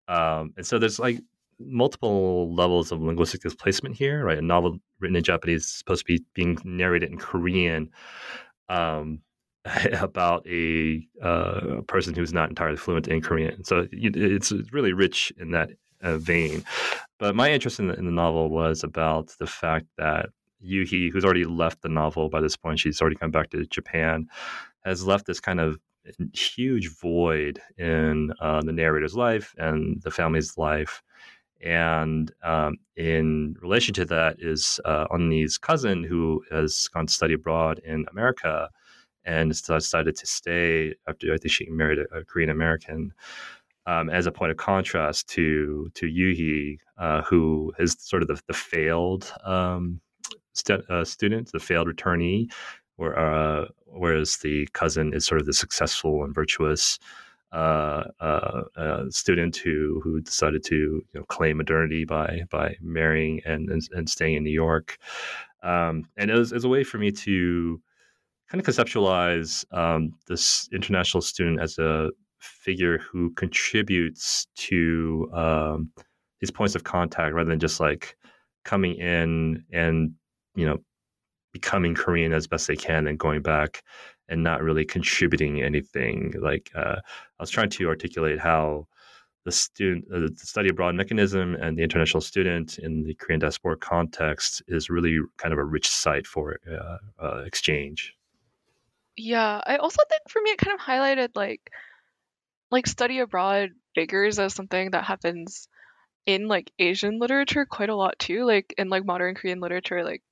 Um, 0.09 0.53
and 0.57 0.67
so 0.67 0.79
there's 0.79 0.99
like 0.99 1.21
multiple 1.59 2.53
levels 2.55 2.91
of 2.91 3.01
linguistic 3.01 3.43
displacement 3.43 3.95
here, 3.95 4.25
right? 4.25 4.39
A 4.39 4.43
novel 4.43 4.79
written 4.99 5.17
in 5.17 5.23
Japanese 5.23 5.65
is 5.65 5.73
supposed 5.73 6.07
to 6.07 6.13
be 6.13 6.25
being 6.35 6.59
narrated 6.65 7.11
in 7.11 7.19
Korean 7.19 7.91
um, 8.69 9.21
about 9.93 10.47
a, 10.47 11.07
uh, 11.23 11.83
person 11.87 12.15
who's 12.15 12.33
not 12.33 12.49
entirely 12.49 12.77
fluent 12.77 13.09
in 13.09 13.21
Korean. 13.21 13.63
So 13.65 13.87
it's 13.93 14.53
really 14.73 14.93
rich 14.93 15.33
in 15.39 15.51
that 15.53 15.71
uh, 16.03 16.17
vein. 16.19 16.65
But 17.19 17.35
my 17.35 17.51
interest 17.51 17.79
in 17.79 17.89
the, 17.89 17.95
in 17.95 18.07
the 18.07 18.11
novel 18.11 18.49
was 18.49 18.83
about 18.83 19.35
the 19.39 19.47
fact 19.47 19.87
that 19.99 20.31
Yuhi, 20.65 21.11
who's 21.11 21.25
already 21.25 21.45
left 21.45 21.83
the 21.83 21.89
novel 21.89 22.29
by 22.29 22.41
this 22.41 22.57
point, 22.57 22.79
she's 22.79 23.01
already 23.01 23.17
come 23.17 23.31
back 23.31 23.51
to 23.51 23.67
Japan, 23.67 24.27
has 24.85 25.05
left 25.05 25.27
this 25.27 25.41
kind 25.41 25.61
of 25.61 25.79
huge 26.33 26.89
void 26.99 27.61
in 27.77 28.33
uh, 28.41 28.63
the 28.63 28.73
narrator's 28.73 29.15
life 29.15 29.55
and 29.59 30.01
the 30.03 30.11
family's 30.11 30.57
life 30.57 31.03
and 31.63 32.33
um, 32.43 32.79
in 32.97 33.57
relation 33.61 33.93
to 33.95 34.05
that 34.07 34.37
is 34.39 34.81
uh, 34.85 35.07
Onni's 35.09 35.59
cousin, 35.59 36.03
who 36.03 36.43
has 36.51 36.89
gone 36.89 37.07
to 37.07 37.13
study 37.13 37.35
abroad 37.35 37.81
in 37.85 38.07
America 38.11 38.71
and 39.25 39.51
decided 39.51 40.17
to 40.17 40.27
stay 40.27 40.95
after 41.09 41.33
I 41.33 41.39
think 41.39 41.53
she 41.53 41.69
married 41.71 41.99
a, 41.99 42.19
a 42.19 42.25
Korean 42.25 42.51
American. 42.51 43.13
Um, 43.87 44.11
as 44.11 44.27
a 44.27 44.33
point 44.33 44.51
of 44.51 44.59
contrast 44.59 45.29
to 45.31 45.91
to 45.95 46.07
Yuhi, 46.07 46.79
uh, 46.99 47.23
who 47.23 47.73
is 47.79 47.97
sort 47.99 48.23
of 48.23 48.29
the, 48.29 48.41
the 48.47 48.53
failed 48.53 49.33
um, 49.45 50.01
st- 50.53 50.89
uh, 50.91 51.05
student, 51.05 51.51
the 51.51 51.59
failed 51.59 51.89
returnee, 51.89 52.51
uh, 53.01 53.65
whereas 53.87 54.37
the 54.39 54.69
cousin 54.75 55.15
is 55.15 55.27
sort 55.27 55.41
of 55.41 55.47
the 55.47 55.55
successful 55.55 56.25
and 56.25 56.35
virtuous 56.35 56.99
uh, 57.53 58.05
uh, 58.21 58.63
uh, 58.77 59.11
student 59.11 59.57
who 59.57 60.01
who 60.05 60.21
decided 60.21 60.63
to 60.65 60.77
you 60.77 61.05
know, 61.15 61.25
claim 61.25 61.57
modernity 61.57 62.05
by 62.05 62.43
by 62.51 62.77
marrying 62.81 63.41
and 63.45 63.71
and, 63.71 63.83
and 63.93 64.09
staying 64.09 64.37
in 64.37 64.45
New 64.45 64.51
York, 64.51 64.99
um, 65.63 66.07
and 66.17 66.31
it 66.31 66.35
was, 66.35 66.53
it 66.53 66.57
was, 66.57 66.65
a 66.65 66.69
way 66.69 66.85
for 66.85 66.99
me 66.99 67.11
to 67.11 67.81
kind 68.51 68.67
of 68.67 68.67
conceptualize 68.67 69.65
um, 69.73 70.13
this 70.27 70.69
international 70.73 71.21
student 71.21 71.61
as 71.61 71.79
a 71.79 72.11
figure 72.39 72.99
who 72.99 73.31
contributes 73.35 74.47
to 74.57 75.31
um, 75.33 75.93
these 76.41 76.51
points 76.51 76.75
of 76.75 76.85
contact 76.85 77.35
rather 77.35 77.51
than 77.51 77.61
just 77.61 77.81
like 77.81 78.17
coming 78.65 78.95
in 78.97 79.65
and 79.73 80.13
you 80.55 80.67
know 80.67 80.79
becoming 81.53 81.95
Korean 81.95 82.33
as 82.33 82.47
best 82.47 82.67
they 82.67 82.77
can 82.77 83.07
and 83.07 83.19
going 83.19 83.43
back 83.43 83.83
and 84.29 84.43
not 84.43 84.63
really 84.63 84.85
contributing 84.85 85.63
anything. 85.63 86.33
Like 86.41 86.71
uh, 86.75 86.97
I 87.39 87.43
was 87.43 87.51
trying 87.51 87.71
to 87.71 87.89
articulate 87.89 88.39
how 88.39 88.87
the 89.45 89.53
student, 89.53 90.05
uh, 90.15 90.21
the 90.21 90.33
study 90.37 90.69
abroad 90.69 90.95
mechanism, 90.95 91.55
and 91.55 91.77
the 91.77 91.83
international 91.83 92.21
student 92.21 92.79
in 92.79 93.03
the 93.03 93.15
Korean 93.15 93.41
diaspora 93.41 93.77
context 93.77 94.63
is 94.69 94.91
really 94.91 95.19
kind 95.39 95.53
of 95.53 95.59
a 95.59 95.65
rich 95.65 95.89
site 95.89 96.27
for 96.27 96.59
uh, 96.71 96.99
uh, 97.25 97.43
exchange. 97.45 98.15
Yeah, 99.17 99.61
I 99.67 99.77
also 99.77 100.03
think 100.09 100.23
for 100.29 100.41
me 100.43 100.51
it 100.51 100.59
kind 100.59 100.75
of 100.75 100.81
highlighted 100.85 101.31
like 101.35 101.71
like 102.71 102.87
study 102.87 103.19
abroad 103.19 103.71
figures 103.95 104.39
as 104.39 104.55
something 104.55 104.91
that 104.93 105.05
happens 105.05 105.69
in 106.27 106.49
like 106.49 106.71
Asian 106.79 107.19
literature 107.19 107.67
quite 107.67 107.91
a 107.91 107.97
lot 107.97 108.19
too. 108.19 108.45
Like 108.45 108.75
in 108.79 108.89
like 108.91 109.07
modern 109.07 109.35
Korean 109.35 109.61
literature, 109.61 110.05
like 110.05 110.23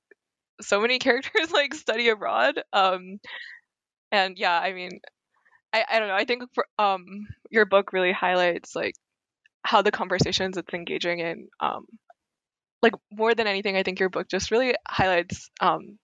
so 0.61 0.81
many 0.81 0.99
characters 1.01 1.51
like 1.51 1.73
study 1.75 2.09
abroad. 2.09 2.61
Um, 2.73 3.19
and 4.11 4.37
yeah, 4.37 4.59
I 4.59 4.73
mean, 4.73 5.01
I, 5.73 5.85
I 5.89 5.99
don't 5.99 6.09
know. 6.09 6.15
I 6.15 6.25
think 6.25 6.43
for, 6.55 6.67
um 6.79 7.05
your 7.51 7.65
book 7.65 7.93
really 7.93 8.13
highlights 8.13 8.75
like 8.75 8.95
how 9.63 9.81
the 9.83 9.91
conversations 9.91 10.57
it's 10.57 10.73
engaging 10.73 11.19
in 11.19 11.49
um 11.59 11.85
like 12.81 12.93
more 13.11 13.35
than 13.35 13.47
anything, 13.47 13.75
I 13.75 13.83
think 13.83 13.99
your 13.99 14.09
book 14.09 14.27
just 14.29 14.51
really 14.51 14.75
highlights 14.87 15.49
um 15.61 15.97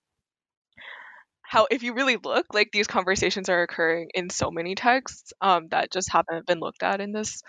how 1.48 1.68
if 1.70 1.84
you 1.84 1.94
really 1.94 2.18
look 2.24 2.46
like 2.54 2.72
these 2.72 2.88
conversations 2.88 3.50
are 3.50 3.62
occurring 3.62 4.10
in 4.14 4.30
so 4.30 4.52
many 4.52 4.76
texts 4.76 5.34
um, 5.42 5.68
that 5.70 5.92
just 5.92 6.12
haven't 6.12 6.46
been 6.46 6.60
looked 6.60 6.84
at 6.84 7.02
in 7.02 7.12
this 7.12 7.42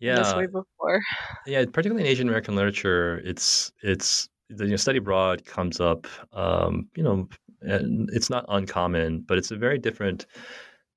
yeah. 0.00 0.16
this 0.16 0.34
way 0.34 0.46
before 0.46 1.00
yeah 1.46 1.64
particularly 1.64 2.02
in 2.02 2.08
asian 2.08 2.28
american 2.28 2.56
literature 2.56 3.20
it's 3.24 3.72
it's 3.82 4.28
the 4.48 4.64
you 4.64 4.70
know, 4.70 4.76
study 4.76 4.98
abroad 4.98 5.44
comes 5.44 5.80
up 5.80 6.06
um, 6.32 6.88
you 6.96 7.02
know 7.02 7.28
and 7.60 8.10
it's 8.12 8.30
not 8.30 8.44
uncommon 8.48 9.20
but 9.20 9.38
it's 9.38 9.50
a 9.50 9.56
very 9.56 9.78
different 9.78 10.26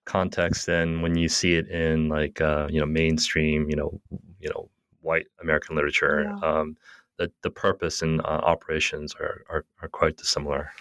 context 0.06 0.66
than 0.66 1.02
when 1.02 1.16
you 1.16 1.28
see 1.28 1.56
it 1.56 1.68
in 1.68 2.10
like 2.10 2.42
uh, 2.42 2.68
you 2.70 2.80
know 2.80 2.86
mainstream 2.86 3.70
you 3.70 3.76
know 3.76 4.00
you 4.40 4.50
know 4.50 4.70
white 5.02 5.28
american 5.42 5.76
literature 5.76 6.24
yeah. 6.24 6.48
um, 6.48 6.76
the, 7.18 7.32
the 7.44 7.50
purpose 7.50 8.02
and 8.02 8.20
uh, 8.22 8.42
operations 8.44 9.16
are, 9.20 9.44
are, 9.50 9.66
are 9.82 9.88
quite 9.88 10.18
dissimilar 10.18 10.72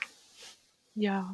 yeah 0.94 1.28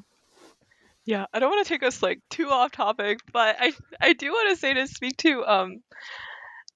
yeah, 1.10 1.26
I 1.32 1.40
don't 1.40 1.50
want 1.50 1.66
to 1.66 1.68
take 1.68 1.82
us 1.82 2.02
like 2.02 2.20
too 2.30 2.48
off 2.48 2.70
topic, 2.70 3.18
but 3.32 3.56
I 3.58 3.72
I 4.00 4.12
do 4.12 4.30
want 4.30 4.50
to 4.50 4.56
say 4.56 4.74
to 4.74 4.86
speak 4.86 5.16
to 5.18 5.44
um 5.44 5.82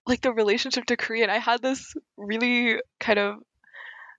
like 0.07 0.23
the 0.23 0.33
relationship 0.33 0.87
to 0.87 0.97
Korean. 0.97 1.31
I 1.31 1.39
had 1.39 1.63
this 1.63 1.95
really 2.17 2.81
kind 2.99 3.19
of 3.19 3.37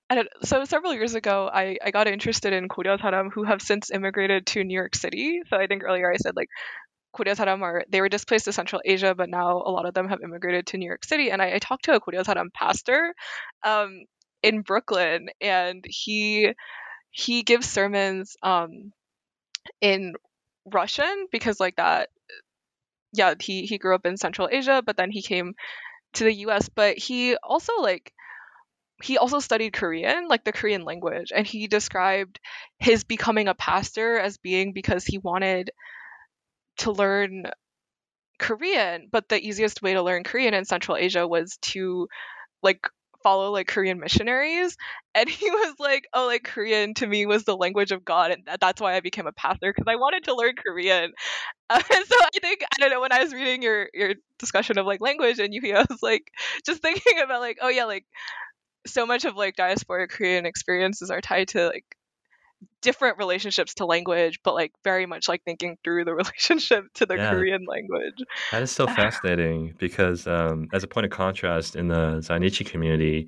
don't, 0.09 0.29
so 0.43 0.63
several 0.65 0.93
years 0.93 1.15
ago, 1.15 1.49
I, 1.51 1.77
I 1.83 1.91
got 1.91 2.07
interested 2.07 2.53
in 2.53 2.69
Koryo-saram 2.69 3.31
who 3.33 3.43
have 3.43 3.61
since 3.61 3.89
immigrated 3.91 4.45
to 4.47 4.63
New 4.63 4.75
York 4.75 4.95
City. 4.95 5.41
So 5.49 5.57
I 5.57 5.67
think 5.67 5.83
earlier 5.83 6.11
I 6.11 6.17
said 6.17 6.35
like 6.35 6.49
Koryo-saram 7.13 7.61
are 7.61 7.83
they 7.89 7.99
were 7.99 8.09
displaced 8.09 8.45
to 8.45 8.53
Central 8.53 8.81
Asia, 8.85 9.15
but 9.15 9.29
now 9.29 9.57
a 9.57 9.71
lot 9.71 9.85
of 9.85 9.93
them 9.93 10.07
have 10.07 10.21
immigrated 10.23 10.67
to 10.67 10.77
New 10.77 10.87
York 10.87 11.03
City. 11.03 11.29
And 11.31 11.41
I, 11.41 11.55
I 11.55 11.59
talked 11.59 11.85
to 11.85 11.95
a 11.95 11.99
Koryo-saram 11.99 12.53
pastor 12.53 13.13
um, 13.63 14.05
in 14.41 14.61
Brooklyn, 14.61 15.27
and 15.41 15.83
he 15.87 16.53
he 17.11 17.43
gives 17.43 17.67
sermons 17.67 18.37
um, 18.43 18.93
in 19.81 20.13
Russian 20.65 21.27
because 21.31 21.59
like 21.59 21.75
that 21.77 22.09
yeah, 23.13 23.33
he 23.39 23.65
he 23.65 23.77
grew 23.77 23.95
up 23.95 24.05
in 24.05 24.17
Central 24.17 24.49
Asia, 24.51 24.83
but 24.85 24.97
then 24.97 25.11
he 25.11 25.21
came 25.21 25.53
to 26.13 26.23
the 26.25 26.33
US, 26.47 26.69
but 26.69 26.97
he 26.97 27.35
also 27.37 27.73
like 27.81 28.13
he 29.03 29.17
also 29.17 29.39
studied 29.39 29.73
Korean, 29.73 30.27
like 30.27 30.43
the 30.43 30.53
Korean 30.53 30.83
language, 30.83 31.31
and 31.35 31.45
he 31.47 31.67
described 31.67 32.39
his 32.79 33.03
becoming 33.03 33.47
a 33.47 33.55
pastor 33.55 34.17
as 34.19 34.37
being 34.37 34.73
because 34.73 35.05
he 35.05 35.17
wanted 35.17 35.71
to 36.77 36.91
learn 36.91 37.45
Korean, 38.39 39.09
but 39.11 39.29
the 39.29 39.41
easiest 39.41 39.81
way 39.81 39.93
to 39.93 40.03
learn 40.03 40.23
Korean 40.23 40.53
in 40.53 40.65
Central 40.65 40.97
Asia 40.97 41.27
was 41.27 41.57
to 41.63 42.07
like 42.63 42.87
follow 43.25 43.51
like 43.51 43.67
Korean 43.67 43.99
missionaries. 43.99 44.77
And 45.15 45.27
he 45.27 45.49
was 45.51 45.75
like, 45.79 46.07
oh, 46.13 46.27
like 46.27 46.43
Korean 46.43 46.93
to 46.95 47.07
me 47.07 47.25
was 47.25 47.43
the 47.43 47.57
language 47.57 47.91
of 47.91 48.05
God. 48.05 48.31
And 48.31 48.47
that's 48.61 48.79
why 48.79 48.95
I 48.95 48.99
became 48.99 49.25
a 49.25 49.31
pastor 49.31 49.73
because 49.73 49.91
I 49.91 49.95
wanted 49.95 50.25
to 50.25 50.35
learn 50.35 50.53
Korean. 50.55 51.11
Uh, 51.67 51.79
so 51.79 51.87
I 51.89 52.29
think, 52.39 52.61
I 52.61 52.79
don't 52.79 52.91
know, 52.91 53.01
when 53.01 53.11
I 53.11 53.23
was 53.23 53.33
reading 53.33 53.63
your, 53.63 53.89
your 53.91 54.13
discussion 54.37 54.77
of 54.77 54.85
like 54.85 55.01
language 55.01 55.39
and 55.39 55.51
you, 55.51 55.75
I 55.75 55.83
was 55.89 56.03
like, 56.03 56.29
just 56.63 56.83
thinking 56.83 57.19
about 57.23 57.41
like, 57.41 57.57
oh 57.59 57.69
yeah, 57.69 57.85
like 57.85 58.05
so 58.87 59.05
much 59.07 59.25
of 59.25 59.35
like 59.35 59.55
diaspora 59.55 60.07
Korean 60.07 60.45
experiences 60.45 61.09
are 61.09 61.21
tied 61.21 61.47
to 61.49 61.67
like 61.67 61.85
different 62.81 63.17
relationships 63.17 63.73
to 63.75 63.85
language, 63.85 64.39
but 64.43 64.53
like 64.53 64.71
very 64.83 65.05
much 65.05 65.27
like 65.27 65.43
thinking 65.43 65.77
through 65.83 66.05
the 66.05 66.13
relationship 66.23 66.85
to 66.95 67.05
the 67.05 67.15
yeah. 67.15 67.31
Korean 67.31 67.65
language. 67.67 68.23
That 68.51 68.63
is 68.63 68.71
so 68.71 68.87
fascinating 69.01 69.75
because, 69.77 70.27
um, 70.27 70.67
as 70.73 70.83
a 70.83 70.87
point 70.87 71.05
of 71.05 71.11
contrast, 71.11 71.75
in 71.75 71.87
the 71.87 72.19
Zainichi 72.19 72.65
community, 72.65 73.27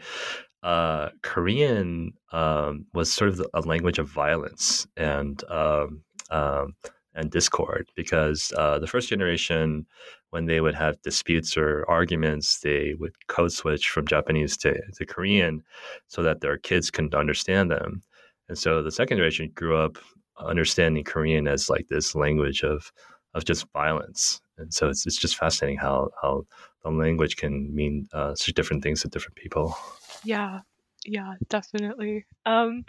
uh, 0.63 1.09
Korean 1.21 2.13
um, 2.31 2.85
was 2.93 3.11
sort 3.11 3.29
of 3.29 3.45
a 3.53 3.61
language 3.61 3.99
of 3.99 4.07
violence 4.07 4.87
and 4.97 5.43
um, 5.49 6.01
um, 6.29 6.75
and 7.17 7.31
discord 7.31 7.89
because 7.95 8.53
uh, 8.57 8.79
the 8.79 8.87
first 8.87 9.09
generation, 9.09 9.85
when 10.29 10.45
they 10.45 10.61
would 10.61 10.75
have 10.75 11.01
disputes 11.01 11.57
or 11.57 11.83
arguments, 11.89 12.59
they 12.59 12.93
would 12.99 13.13
code 13.27 13.51
switch 13.51 13.89
from 13.89 14.05
Japanese 14.05 14.55
to, 14.57 14.79
to 14.93 15.05
Korean 15.05 15.63
so 16.07 16.21
that 16.21 16.41
their 16.41 16.57
kids 16.57 16.91
couldn't 16.91 17.15
understand 17.15 17.71
them. 17.71 18.03
And 18.49 18.57
so 18.57 18.81
the 18.81 18.91
second 18.91 19.17
generation 19.17 19.51
grew 19.53 19.77
up 19.77 19.97
understanding 20.39 21.03
Korean 21.03 21.47
as 21.47 21.69
like 21.69 21.87
this 21.89 22.15
language 22.15 22.63
of 22.63 22.91
of 23.33 23.45
just 23.45 23.65
violence. 23.73 24.41
And 24.57 24.73
so 24.73 24.89
it's 24.89 25.05
it's 25.05 25.17
just 25.17 25.37
fascinating 25.37 25.77
how 25.77 26.09
how 26.21 26.45
the 26.83 26.89
language 26.89 27.35
can 27.35 27.73
mean 27.73 28.07
uh, 28.13 28.35
such 28.35 28.53
different 28.55 28.83
things 28.83 29.01
to 29.01 29.07
different 29.07 29.35
people. 29.35 29.75
Yeah, 30.23 30.59
yeah, 31.05 31.33
definitely. 31.49 32.25
Um, 32.45 32.85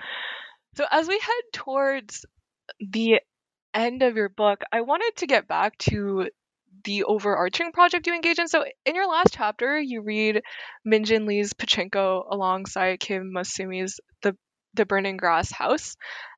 so 0.74 0.84
as 0.90 1.08
we 1.08 1.18
head 1.18 1.42
towards 1.52 2.24
the 2.80 3.20
end 3.74 4.02
of 4.02 4.16
your 4.16 4.28
book, 4.28 4.62
I 4.72 4.82
wanted 4.82 5.12
to 5.16 5.26
get 5.26 5.48
back 5.48 5.76
to 5.78 6.28
the 6.84 7.04
overarching 7.04 7.72
project 7.72 8.06
you 8.06 8.14
engage 8.14 8.38
in. 8.38 8.48
So 8.48 8.64
in 8.86 8.94
your 8.94 9.08
last 9.08 9.34
chapter, 9.34 9.78
you 9.80 10.00
read 10.02 10.42
Min-jin 10.84 11.26
Lee's 11.26 11.52
Pachinko 11.52 12.24
alongside 12.30 13.00
Kim 13.00 13.32
Masumi's 13.34 14.00
The 14.74 14.86
Burning 14.86 15.16
Grass 15.16 15.50
House. 15.50 15.96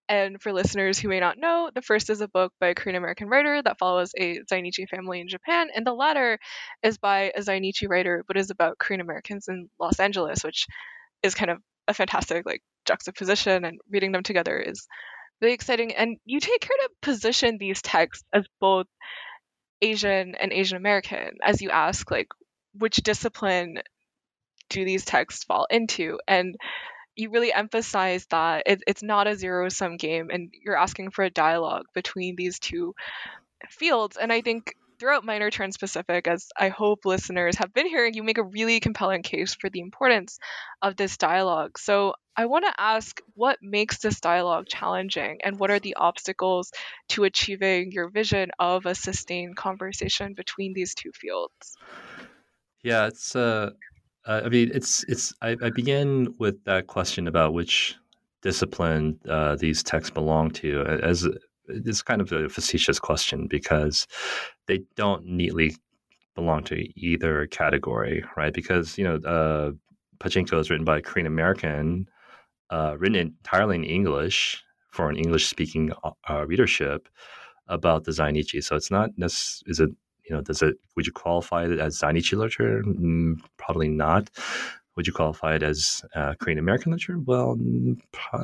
And 0.09 0.43
for 0.43 0.53
listeners 0.53 0.99
who 0.99 1.09
may 1.09 1.21
not 1.21 1.39
know, 1.39 1.71
the 1.73 1.83
first 1.83 2.11
is 2.11 2.21
a 2.21 2.27
book 2.27 2.53
by 2.59 2.69
a 2.69 2.75
Korean 2.75 2.97
American 2.97 3.29
writer 3.29 3.63
that 3.63 3.79
follows 3.79 4.11
a 4.19 4.41
Zainichi 4.51 4.89
family 4.89 5.21
in 5.21 5.29
Japan, 5.29 5.69
and 5.73 5.87
the 5.87 5.93
latter 5.93 6.39
is 6.83 6.99
by 6.99 7.31
a 7.37 7.41
Zainichi 7.41 7.89
writer 7.89 8.25
but 8.27 8.37
is 8.37 8.51
about 8.51 8.79
Korean 8.79 9.01
Americans 9.01 9.47
in 9.49 9.69
Los 9.79 10.01
Angeles, 10.01 10.43
which 10.43 10.67
is 11.23 11.37
kind 11.37 11.53
of 11.53 11.59
a 11.87 11.95
fantastic 11.95 12.45
like 12.45 12.61
juxtaposition, 12.87 13.65
and 13.65 13.79
reading 13.89 14.11
them 14.11 14.25
together 14.25 14.59
is 14.59 14.89
really 15.41 15.55
exciting. 15.55 15.95
And 15.95 16.17
you 16.25 16.41
take 16.41 16.61
care 16.61 16.77
to 16.83 16.91
position 17.03 17.59
these 17.59 17.81
texts 17.81 18.25
as 18.33 18.45
both 18.61 18.87
Asian 19.81 20.35
and 20.35 20.53
Asian 20.53 20.77
American, 20.77 21.39
as 21.41 21.63
you 21.63 21.71
ask 21.71 22.11
like 22.11 22.29
which 22.75 22.97
discipline 22.97 23.79
do 24.71 24.85
these 24.85 25.05
texts 25.05 25.45
fall 25.45 25.67
into, 25.71 26.19
and 26.27 26.57
you 27.21 27.31
really 27.31 27.53
emphasize 27.53 28.27
that 28.31 28.65
it, 28.67 28.83
it's 28.87 29.03
not 29.03 29.27
a 29.27 29.37
zero 29.37 29.69
sum 29.69 29.97
game 29.97 30.31
and 30.31 30.53
you're 30.65 30.79
asking 30.79 31.11
for 31.11 31.25
a 31.25 31.31
dialogue 31.31 31.87
between 31.95 32.37
these 32.37 32.59
two 32.59 32.95
fields. 33.69 34.17
And 34.17 34.33
I 34.33 34.41
think 34.41 34.75
throughout 34.99 35.25
Minor 35.25 35.51
Transpacific, 35.51 36.27
as 36.27 36.49
I 36.59 36.69
hope 36.69 37.05
listeners 37.05 37.57
have 37.57 37.73
been 37.73 37.87
hearing, 37.87 38.15
you 38.15 38.23
make 38.23 38.39
a 38.39 38.43
really 38.43 38.81
compelling 38.81 39.23
case 39.23 39.55
for 39.55 39.71
the 39.71 39.81
importance 39.81 40.39
of 40.83 40.97
this 40.97 41.17
dialogue. 41.17 41.79
So 41.79 42.15
I 42.37 42.47
want 42.47 42.67
to 42.67 42.75
ask 42.79 43.21
what 43.35 43.59
makes 43.63 43.99
this 43.99 44.21
dialogue 44.21 44.67
challenging 44.69 45.41
and 45.43 45.59
what 45.59 45.71
are 45.71 45.79
the 45.79 45.97
obstacles 45.97 46.73
to 47.11 47.25
achieving 47.25 47.93
your 47.93 48.09
vision 48.09 48.51
of 48.59 48.87
a 48.87 48.95
sustained 48.95 49.57
conversation 49.57 50.35
between 50.35 50.75
these 50.75 50.95
two 50.95 51.13
fields? 51.13 51.77
Yeah, 52.83 53.07
it's 53.07 53.37
uh, 53.37 53.71
uh, 54.31 54.43
I 54.45 54.49
mean, 54.49 54.71
it's 54.73 55.03
it's. 55.09 55.35
I, 55.43 55.57
I, 55.61 55.71
begin 55.71 56.33
with 56.39 56.63
that 56.65 56.87
question 56.87 57.27
about 57.27 57.53
which 57.53 57.97
discipline 58.43 59.19
uh, 59.29 59.57
these 59.57 59.83
texts 59.83 60.11
belong 60.15 60.53
to, 60.53 60.85
as 61.03 61.27
it's 61.67 62.01
kind 62.01 62.21
of 62.21 62.31
a 62.31 62.49
facetious 62.49 63.01
question 63.01 63.49
because 63.49 64.07
they 64.69 64.83
don't 64.95 65.27
neatly 65.27 65.75
belong 66.37 66.63
to 66.65 66.77
either 66.95 67.49
category, 67.49 68.25
right? 68.37 68.55
Because 68.55 68.97
you 68.97 69.03
know, 69.03 69.17
uh, 69.17 69.73
Pachinko 70.21 70.61
is 70.61 70.71
written 70.71 70.85
by 70.85 70.99
a 70.99 71.03
Korean 71.03 71.27
American, 71.27 72.07
uh, 72.71 72.95
written 73.01 73.17
entirely 73.17 73.75
in 73.75 73.85
English 73.85 74.63
for 74.93 75.11
an 75.11 75.17
English 75.17 75.49
speaking 75.49 75.91
uh, 76.29 76.47
readership 76.47 77.09
about 77.67 78.05
the 78.05 78.13
Zainichi. 78.13 78.63
So 78.63 78.77
it's 78.77 78.93
not 78.93 79.11
necessarily 79.17 79.73
is 79.73 79.81
it 79.81 79.91
you 80.31 80.37
know, 80.37 80.43
does 80.43 80.63
it 80.63 80.77
would 80.95 81.07
you 81.07 81.13
qualify 81.13 81.65
it 81.65 81.79
as 81.81 81.99
Zainichi 81.99 82.35
literature? 82.35 82.83
Mm, 82.87 83.41
probably 83.57 83.89
not. 83.89 84.31
Would 84.95 85.07
you 85.07 85.13
qualify 85.13 85.57
it 85.57 85.63
as 85.65 86.03
uh, 86.15 86.35
Korean 86.41 86.59
American 86.59 86.93
literature? 86.93 87.19
Well, 87.19 87.57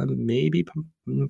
maybe, 0.07 0.66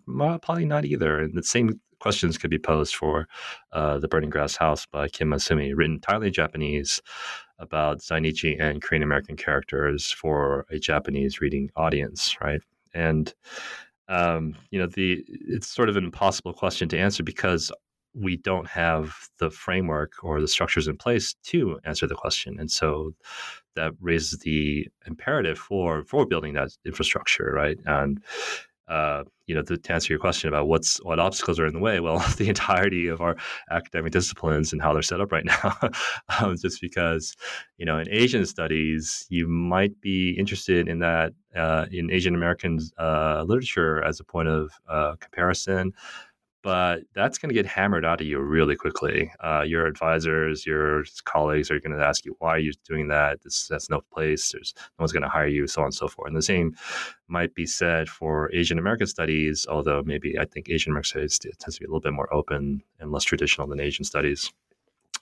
probably 0.07 0.65
not 0.65 0.87
either. 0.87 1.21
And 1.21 1.35
the 1.35 1.43
same 1.43 1.79
questions 2.01 2.39
could 2.39 2.51
be 2.51 2.59
posed 2.59 2.95
for 2.95 3.27
uh, 3.73 3.99
The 3.99 4.09
Burning 4.09 4.31
Grass 4.31 4.57
House 4.57 4.87
by 4.87 5.09
Kim 5.09 5.29
Masumi, 5.31 5.73
written 5.75 5.97
entirely 5.97 6.29
in 6.29 6.33
Japanese 6.33 7.03
about 7.59 8.01
Zainichi 8.01 8.57
and 8.59 8.83
Korean 8.83 9.03
American 9.03 9.37
characters 9.37 10.11
for 10.11 10.65
a 10.71 10.79
Japanese 10.79 11.41
reading 11.41 11.71
audience, 11.77 12.37
right? 12.41 12.61
And 12.95 13.35
um, 14.09 14.55
you 14.71 14.79
know, 14.79 14.87
the 14.87 15.25
it's 15.29 15.69
sort 15.69 15.89
of 15.89 15.97
an 15.97 16.05
impossible 16.05 16.53
question 16.53 16.89
to 16.91 16.99
answer 16.99 17.23
because 17.23 17.73
we 18.17 18.37
don't 18.37 18.67
have 18.67 19.15
the 19.39 19.51
framework 19.51 20.13
or 20.23 20.41
the 20.41 20.49
structures 20.49 20.89
in 20.89 20.97
place 20.97 21.35
to 21.45 21.79
answer 21.85 22.07
the 22.07 22.15
question. 22.15 22.59
And 22.59 22.71
so 22.71 23.13
that 23.75 23.93
raises 24.01 24.39
the 24.41 24.89
imperative 25.07 25.59
for 25.59 26.05
for 26.05 26.27
building 26.27 26.55
that 26.55 26.71
infrastructure, 26.85 27.53
right? 27.55 27.79
And 27.85 28.23
uh, 28.89 29.25
you 29.47 29.55
know, 29.55 29.63
to, 29.63 29.77
to, 29.77 29.93
answer 29.93 30.13
your 30.13 30.21
question 30.21 30.49
about 30.49 30.69
what's 30.69 31.03
what 31.05 31.19
obstacles 31.19 31.59
are 31.59 31.67
in 31.67 31.73
the 31.73 31.81
way, 31.81 31.99
well, 31.99 32.19
the 32.37 32.49
entirety 32.49 33.09
of 33.09 33.21
our 33.21 33.37
academic 33.71 34.13
disciplines 34.13 34.73
and 34.73 34.81
how 34.81 34.93
they're 34.93 35.03
set 35.03 35.21
up 35.21 35.33
right 35.33 35.45
now. 35.45 35.77
um, 36.41 36.57
just 36.57 36.81
because, 36.81 37.35
you 37.79 37.85
know, 37.85 37.99
in 37.99 38.09
Asian 38.11 38.47
studies, 38.47 39.27
you 39.29 39.49
might 39.49 40.01
be 40.01 40.37
interested 40.39 40.89
in 40.89 41.01
that 41.01 41.33
uh, 41.57 41.87
in 41.91 42.13
Asian 42.13 42.35
American 42.35 42.79
uh, 42.99 43.45
literature 43.45 44.05
as 44.05 44.21
a 44.21 44.25
point 44.25 44.49
of 44.49 44.71
uh, 44.89 45.17
comparison 45.19 45.93
but 46.67 47.05
that's 47.15 47.39
going 47.39 47.49
to 47.49 47.55
get 47.55 47.65
hammered 47.65 48.05
out 48.05 48.21
of 48.21 48.27
you 48.27 48.41
really 48.41 48.75
quickly. 48.75 49.31
Uh, 49.39 49.63
your 49.65 49.87
advisors, 49.87 50.67
your 50.67 51.05
colleagues 51.23 51.71
are 51.71 51.79
going 51.79 51.97
to 51.97 52.05
ask 52.05 52.25
you, 52.25 52.35
why 52.41 52.57
are 52.57 52.59
you 52.59 52.73
doing 52.85 53.07
that? 53.07 53.41
This 53.45 53.69
that's 53.69 53.89
no 53.89 54.01
place. 54.13 54.51
There's 54.51 54.75
no 54.99 55.05
one's 55.05 55.13
going 55.13 55.23
to 55.23 55.29
hire 55.29 55.47
you, 55.47 55.69
so 55.69 55.83
on 55.83 55.87
and 55.87 55.95
so 55.95 56.09
forth. 56.09 56.27
And 56.27 56.37
the 56.37 56.43
same 56.43 56.75
might 57.29 57.55
be 57.55 57.67
said 57.67 58.09
for 58.09 58.53
Asian 58.53 58.81
American 58.81 59.07
studies, 59.07 59.65
although 59.71 60.03
maybe 60.05 60.41
I 60.41 60.45
think 60.45 60.69
Asian 60.69 60.91
American 60.91 61.07
studies 61.07 61.39
tends 61.39 61.77
to 61.77 61.81
be 61.81 61.85
a 61.85 61.89
little 61.89 62.01
bit 62.01 62.15
more 62.15 62.35
open 62.35 62.83
and 62.99 63.13
less 63.13 63.23
traditional 63.23 63.69
than 63.69 63.79
Asian 63.79 64.05
studies. 64.05 64.53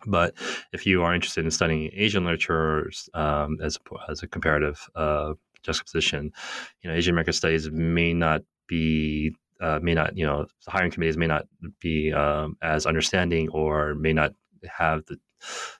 But 0.06 0.32
if 0.72 0.86
you 0.86 1.02
are 1.02 1.14
interested 1.14 1.44
in 1.44 1.50
studying 1.50 1.90
Asian 1.92 2.24
literature 2.24 2.90
um, 3.12 3.58
as, 3.62 3.76
as 4.08 4.22
a 4.22 4.28
comparative 4.28 4.88
uh, 4.94 5.34
juxtaposition, 5.62 6.32
you 6.80 6.88
know, 6.88 6.96
Asian 6.96 7.12
American 7.12 7.34
studies 7.34 7.70
may 7.70 8.14
not 8.14 8.40
be 8.66 9.36
uh, 9.64 9.78
may 9.82 9.94
not, 9.94 10.16
you 10.16 10.26
know, 10.26 10.46
the 10.64 10.70
hiring 10.70 10.90
committees 10.90 11.16
may 11.16 11.26
not 11.26 11.46
be 11.80 12.12
um, 12.12 12.56
as 12.60 12.84
understanding 12.86 13.48
or 13.48 13.94
may 13.94 14.12
not 14.12 14.32
have 14.68 15.04
the 15.06 15.16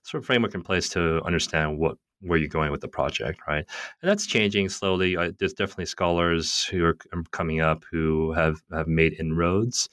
sort 0.02 0.22
of 0.22 0.26
framework 0.26 0.54
in 0.54 0.62
place 0.62 0.88
to 0.90 1.22
understand 1.24 1.78
what 1.78 1.96
where 2.20 2.38
you're 2.38 2.48
going 2.48 2.72
with 2.72 2.80
the 2.80 2.88
project, 2.88 3.40
right? 3.46 3.66
And 4.00 4.10
that's 4.10 4.26
changing 4.26 4.70
slowly. 4.70 5.14
Uh, 5.14 5.32
there's 5.38 5.52
definitely 5.52 5.86
scholars 5.86 6.64
who 6.64 6.82
are 6.84 6.96
coming 7.32 7.60
up 7.60 7.84
who 7.90 8.32
have 8.32 8.62
have 8.72 8.88
made 8.88 9.20
inroads, 9.20 9.90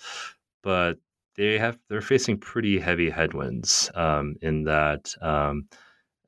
but 0.63 0.97
they 1.35 1.57
have 1.57 1.77
they're 1.89 2.01
facing 2.01 2.37
pretty 2.37 2.79
heavy 2.79 3.09
headwinds 3.09 3.91
um, 3.95 4.35
in 4.41 4.63
that. 4.63 5.13
Um, 5.21 5.67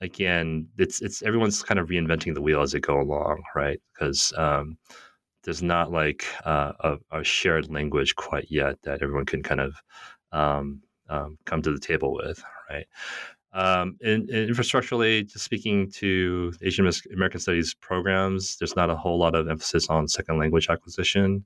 again, 0.02 0.68
it's 0.78 1.02
it's 1.02 1.24
everyone's 1.24 1.64
kind 1.64 1.80
of 1.80 1.88
reinventing 1.88 2.34
the 2.34 2.42
wheel 2.42 2.62
as 2.62 2.74
they 2.74 2.82
go 2.82 3.00
along, 3.00 3.42
right? 3.56 3.80
Because 3.94 4.34
um, 4.38 4.78
there's 5.44 5.64
not 5.64 5.92
like 5.92 6.26
uh, 6.46 6.72
a, 6.80 7.20
a, 7.20 7.24
shared 7.24 7.70
language 7.72 8.16
quite 8.16 8.48
yet 8.50 8.82
that 8.84 9.02
everyone 9.02 9.26
can 9.26 9.44
kind 9.44 9.62
of 9.62 9.76
um, 10.32 10.82
um, 11.10 11.38
come 11.46 11.62
to 11.62 11.72
the 11.72 11.80
table 11.80 12.14
with, 12.14 12.44
right? 12.70 12.86
Um, 13.54 13.98
and, 14.02 14.30
and, 14.30 14.50
infrastructurally, 14.50 15.32
just 15.32 15.46
speaking 15.46 15.92
to 15.92 16.54
Asian 16.62 16.90
American 17.14 17.40
Studies 17.40 17.76
programs, 17.76 18.58
there's 18.58 18.76
not 18.76 18.90
a 18.90 18.96
whole 18.96 19.20
lot 19.20 19.36
of 19.36 19.48
emphasis 19.48 19.90
on 19.90 20.08
second 20.08 20.40
language 20.40 20.70
acquisition, 20.70 21.46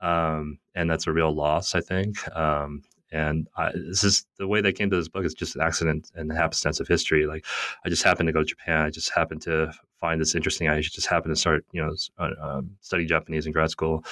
um, 0.00 0.58
and 0.74 0.88
that's 0.88 1.06
a 1.06 1.12
real 1.12 1.34
loss, 1.34 1.74
I 1.74 1.80
think. 1.80 2.16
Um, 2.36 2.82
and 3.12 3.48
I, 3.56 3.72
this 3.72 4.04
is 4.04 4.24
the 4.38 4.46
way 4.46 4.60
they 4.60 4.72
came 4.72 4.90
to 4.90 4.96
this 4.96 5.08
book 5.08 5.24
is 5.24 5.34
just 5.34 5.56
an 5.56 5.62
accident 5.62 6.10
and 6.14 6.30
happenstance 6.32 6.80
of 6.80 6.88
history. 6.88 7.26
Like, 7.26 7.44
I 7.84 7.88
just 7.88 8.02
happened 8.02 8.28
to 8.28 8.32
go 8.32 8.40
to 8.40 8.46
Japan. 8.46 8.82
I 8.82 8.90
just 8.90 9.12
happened 9.12 9.42
to 9.42 9.72
find 10.00 10.20
this 10.20 10.34
interesting. 10.34 10.68
I 10.68 10.80
just 10.80 11.06
happened 11.06 11.34
to 11.34 11.40
start, 11.40 11.64
you 11.72 11.82
know, 11.82 11.94
uh, 12.18 12.30
um, 12.40 12.70
study 12.80 13.06
Japanese 13.06 13.46
in 13.46 13.52
grad 13.52 13.70
school. 13.70 14.04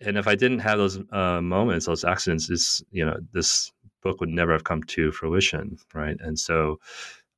And 0.00 0.18
if 0.18 0.28
I 0.28 0.34
didn't 0.34 0.58
have 0.58 0.78
those 0.78 1.00
uh, 1.10 1.40
moments, 1.40 1.86
those 1.86 2.04
accidents, 2.04 2.48
this, 2.48 2.82
you 2.90 3.04
know, 3.04 3.16
this 3.32 3.72
book 4.02 4.20
would 4.20 4.28
never 4.28 4.52
have 4.52 4.64
come 4.64 4.82
to 4.82 5.12
fruition, 5.12 5.78
right? 5.94 6.16
And 6.20 6.38
so, 6.38 6.78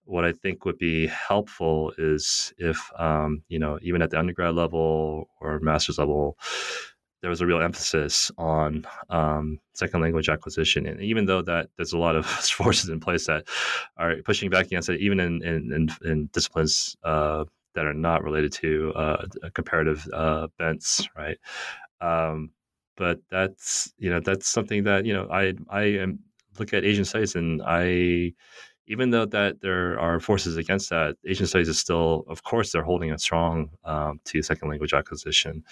what 0.04 0.24
I 0.24 0.32
think 0.32 0.64
would 0.64 0.78
be 0.78 1.06
helpful 1.06 1.92
is 1.98 2.54
if, 2.56 2.90
um, 2.98 3.42
you 3.48 3.58
know, 3.58 3.78
even 3.82 4.00
at 4.00 4.08
the 4.08 4.18
undergrad 4.18 4.54
level 4.54 5.28
or 5.38 5.60
master's 5.60 5.98
level, 5.98 6.38
there 7.20 7.30
was 7.30 7.40
a 7.40 7.46
real 7.46 7.60
emphasis 7.60 8.30
on 8.38 8.86
um, 9.10 9.58
second 9.74 10.00
language 10.00 10.28
acquisition. 10.28 10.86
And 10.86 11.00
even 11.00 11.26
though 11.26 11.42
that 11.42 11.68
there's 11.76 11.92
a 11.92 11.98
lot 11.98 12.16
of 12.16 12.26
forces 12.60 12.90
in 12.90 13.00
place 13.00 13.26
that 13.26 13.48
are 13.96 14.16
pushing 14.24 14.50
back 14.50 14.66
against 14.66 14.88
it, 14.88 15.00
even 15.00 15.20
in, 15.20 15.42
in, 15.42 15.72
in, 15.72 15.88
in 16.04 16.30
disciplines 16.32 16.96
uh, 17.04 17.44
that 17.74 17.86
are 17.86 17.94
not 17.94 18.22
related 18.22 18.52
to 18.52 18.92
uh, 18.94 19.26
comparative 19.54 20.08
uh, 20.12 20.48
bents, 20.58 21.08
right? 21.16 21.38
Um, 22.00 22.50
but 22.96 23.20
that's 23.30 23.92
you 23.98 24.10
know 24.10 24.20
that's 24.20 24.48
something 24.48 24.84
that 24.84 25.06
you 25.06 25.14
know 25.14 25.28
I 25.30 25.54
I 25.70 25.82
am 25.82 26.18
look 26.58 26.74
at 26.74 26.84
Asian 26.84 27.04
studies 27.04 27.36
and 27.36 27.62
I 27.64 28.32
even 28.88 29.10
though 29.10 29.26
that 29.26 29.60
there 29.60 29.98
are 30.00 30.18
forces 30.18 30.56
against 30.56 30.88
that, 30.90 31.16
Asian 31.26 31.46
studies 31.46 31.68
is 31.68 31.78
still, 31.78 32.24
of 32.26 32.42
course, 32.42 32.72
they're 32.72 32.82
holding 32.82 33.10
it 33.10 33.20
strong 33.20 33.70
um, 33.84 34.18
to 34.24 34.42
second 34.42 34.68
language 34.68 34.94
acquisition 34.94 35.62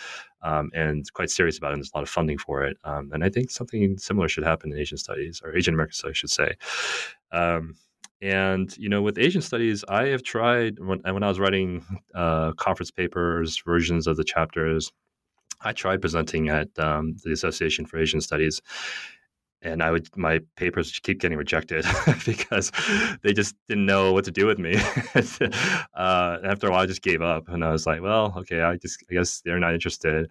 um, 0.43 0.71
and 0.75 1.11
quite 1.15 1.31
serious 1.31 1.57
about 1.57 1.71
it. 1.71 1.75
And 1.75 1.83
there's 1.83 1.91
a 1.95 1.97
lot 1.97 2.03
of 2.03 2.11
funding 2.11 2.37
for 2.37 2.63
it. 2.63 2.77
Um, 2.85 3.11
and 3.13 3.25
I 3.25 3.31
think 3.31 3.51
something 3.51 3.97
similar 3.97 4.29
should 4.29 4.45
happen 4.45 4.71
in 4.71 4.79
Asian 4.79 4.99
studies 4.99 5.41
or 5.43 5.57
Asian 5.57 5.73
American 5.73 5.95
studies, 5.95 6.13
I 6.13 6.19
should 6.19 6.31
say. 6.31 6.55
Um, 7.33 7.75
and 8.21 8.77
you 8.77 8.89
know, 8.89 9.01
with 9.01 9.19
Asian 9.19 9.43
studies, 9.43 9.83
I 9.89 10.07
have 10.07 10.23
tried 10.23 10.79
when, 10.79 11.01
when 11.01 11.23
I 11.23 11.29
was 11.29 11.41
writing 11.41 11.85
uh, 12.15 12.53
conference 12.53 12.91
papers, 12.91 13.63
versions 13.65 14.07
of 14.07 14.17
the 14.17 14.25
chapters. 14.25 14.93
I 15.63 15.73
tried 15.73 16.03
presenting 16.03 16.51
at 16.51 16.69
um, 16.79 17.17
the 17.25 17.33
Association 17.33 17.87
for 17.87 17.99
Asian 17.99 18.21
Studies, 18.21 18.61
and 19.63 19.83
I 19.83 19.91
would 19.91 20.09
my 20.17 20.41
papers 20.57 20.99
keep 21.03 21.21
getting 21.21 21.39
rejected 21.39 21.85
because 22.27 22.71
they 23.23 23.33
just 23.33 23.55
didn't 23.69 23.87
know 23.87 24.13
what 24.13 24.25
to 24.25 24.31
do 24.31 24.47
with 24.47 24.59
me. 24.59 24.77
uh, 25.95 26.39
after 26.45 26.69
a 26.69 26.71
while, 26.71 26.83
I 26.83 26.87
just 26.87 27.03
gave 27.03 27.23
up, 27.23 27.49
and 27.49 27.65
I 27.65 27.73
was 27.73 27.87
like, 27.87 28.03
"Well, 28.03 28.35
okay, 28.39 28.61
I 28.61 28.77
just 28.77 29.03
I 29.11 29.15
guess 29.15 29.41
they're 29.45 29.59
not 29.59 29.75
interested." 29.75 30.31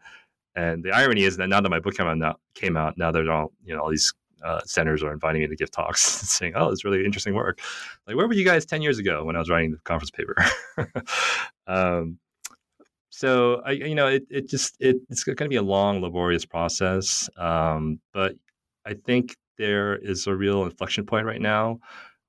And 0.56 0.84
the 0.84 0.92
irony 0.92 1.24
is 1.24 1.38
that 1.38 1.48
now 1.48 1.60
that 1.60 1.70
my 1.70 1.80
book 1.80 1.96
came 1.98 2.08
out, 2.08 2.18
now, 2.18 2.36
came 2.54 2.78
out, 2.78 2.98
now 2.98 3.12
there's 3.12 3.28
all 3.28 3.52
you 3.64 3.76
know 3.76 3.82
all 3.82 3.90
these 3.90 4.14
uh, 4.44 4.62
centers 4.66 5.04
are 5.04 5.12
inviting 5.12 5.42
me 5.42 5.48
to 5.48 5.56
give 5.56 5.72
talks, 5.72 6.02
saying, 6.38 6.54
"Oh, 6.56 6.70
it's 6.70 6.86
really 6.86 7.04
interesting 7.04 7.34
work." 7.34 7.60
Like, 8.08 8.16
where 8.16 8.28
were 8.28 8.34
you 8.34 8.46
guys 8.46 8.66
ten 8.66 8.82
years 8.82 9.00
ago 9.00 9.24
when 9.24 9.36
I 9.36 9.40
was 9.40 9.50
writing 9.50 9.72
the 9.72 9.80
conference 9.80 10.12
paper? 10.12 10.36
um, 11.68 12.20
so 13.10 13.62
I, 13.66 13.72
you 13.72 13.96
know, 13.96 14.08
it, 14.08 14.24
it 14.30 14.50
just 14.50 14.76
it, 14.80 14.98
it's 15.10 15.24
going 15.24 15.38
to 15.38 15.48
be 15.48 15.56
a 15.56 15.62
long, 15.62 16.02
laborious 16.02 16.46
process. 16.46 17.30
Um, 17.38 18.00
but 18.14 18.36
I 18.86 18.94
think 18.94 19.36
there 19.58 19.96
is 19.96 20.28
a 20.28 20.36
real 20.36 20.64
inflection 20.64 21.06
point 21.06 21.26
right 21.26 21.42
now 21.42 21.80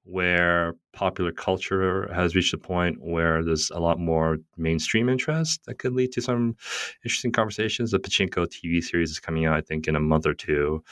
where 0.05 0.75
popular 0.93 1.33
culture 1.33 2.09
has 2.15 2.37
reached 2.37 2.55
a 2.55 2.59
point 2.59 2.97
where 3.01 3.43
there's 3.43 3.71
a 3.71 3.81
lot 3.81 3.99
more 3.99 4.39
mainstream 4.57 5.09
interest 5.09 5.61
that 5.67 5.79
could 5.81 5.93
lead 5.93 6.13
to 6.13 6.23
some 6.23 6.57
interesting 7.05 7.33
conversations. 7.33 7.91
The 7.91 7.99
Pachinko 7.99 8.47
TV 8.47 8.83
series 8.83 9.11
is 9.11 9.19
coming 9.19 9.47
out, 9.47 9.57
I 9.57 9.61
think, 9.61 9.89
in 9.89 9.97
a 9.97 10.01
month 10.01 10.25
or 10.27 10.35
two. 10.35 10.85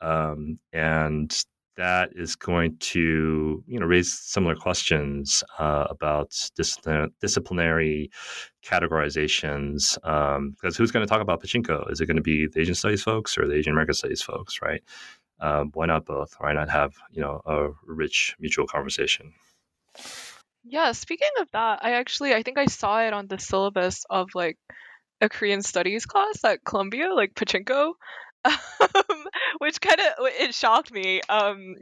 Um, 0.00 0.58
and 0.72 1.36
that 1.76 2.10
is 2.14 2.36
going 2.36 2.76
to 2.78 3.62
you 3.66 3.80
know 3.80 3.86
raise 3.86 4.12
similar 4.12 4.54
questions 4.54 5.42
uh, 5.58 5.86
about 5.90 6.34
disciplinary 7.20 8.10
categorizations 8.64 9.98
um, 10.06 10.50
because 10.50 10.76
who's 10.76 10.90
going 10.90 11.04
to 11.06 11.10
talk 11.10 11.20
about 11.22 11.42
pachinko? 11.42 11.90
Is 11.90 12.00
it 12.00 12.06
going 12.06 12.16
to 12.16 12.22
be 12.22 12.46
the 12.46 12.60
asian 12.60 12.74
studies 12.74 13.02
folks 13.02 13.36
or 13.38 13.46
the 13.46 13.54
asian 13.54 13.72
american 13.72 13.94
studies 13.94 14.22
folks 14.22 14.60
right? 14.62 14.82
Um, 15.40 15.70
why 15.74 15.86
not 15.86 16.04
both? 16.06 16.36
Why 16.38 16.52
not 16.52 16.70
have 16.70 16.94
you 17.10 17.22
know 17.22 17.40
a 17.46 17.68
rich 17.84 18.36
mutual 18.38 18.66
conversation? 18.66 19.32
Yeah 20.64 20.92
speaking 20.92 21.30
of 21.40 21.50
that 21.52 21.80
i 21.82 21.92
actually 21.92 22.34
i 22.34 22.42
think 22.42 22.58
i 22.58 22.66
saw 22.66 23.00
it 23.02 23.12
on 23.12 23.26
the 23.26 23.38
syllabus 23.38 24.04
of 24.08 24.28
like 24.34 24.58
a 25.20 25.28
korean 25.28 25.62
studies 25.62 26.06
class 26.06 26.44
at 26.44 26.64
columbia 26.64 27.12
like 27.12 27.34
pachinko 27.34 27.94
which 29.58 29.80
kind 29.80 30.00
of 30.00 30.26
it 30.26 30.54
shocked 30.54 30.92
me. 30.92 31.20
Um, 31.28 31.76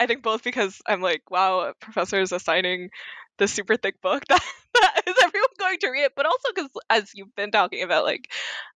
I 0.00 0.06
think 0.06 0.22
both 0.22 0.44
because 0.44 0.80
I'm 0.86 1.00
like, 1.00 1.30
wow, 1.30 1.72
professor 1.80 2.20
is 2.20 2.32
assigning 2.32 2.90
the 3.38 3.48
super 3.48 3.76
thick 3.76 4.00
book 4.00 4.24
that, 4.28 4.42
that 4.74 5.02
is 5.06 5.16
everyone 5.22 5.48
going 5.58 5.78
to 5.80 5.90
read 5.90 6.04
it, 6.04 6.12
but 6.16 6.26
also 6.26 6.48
because 6.54 6.70
as 6.90 7.10
you've 7.14 7.34
been 7.34 7.50
talking 7.50 7.82
about, 7.82 8.04
like, 8.04 8.30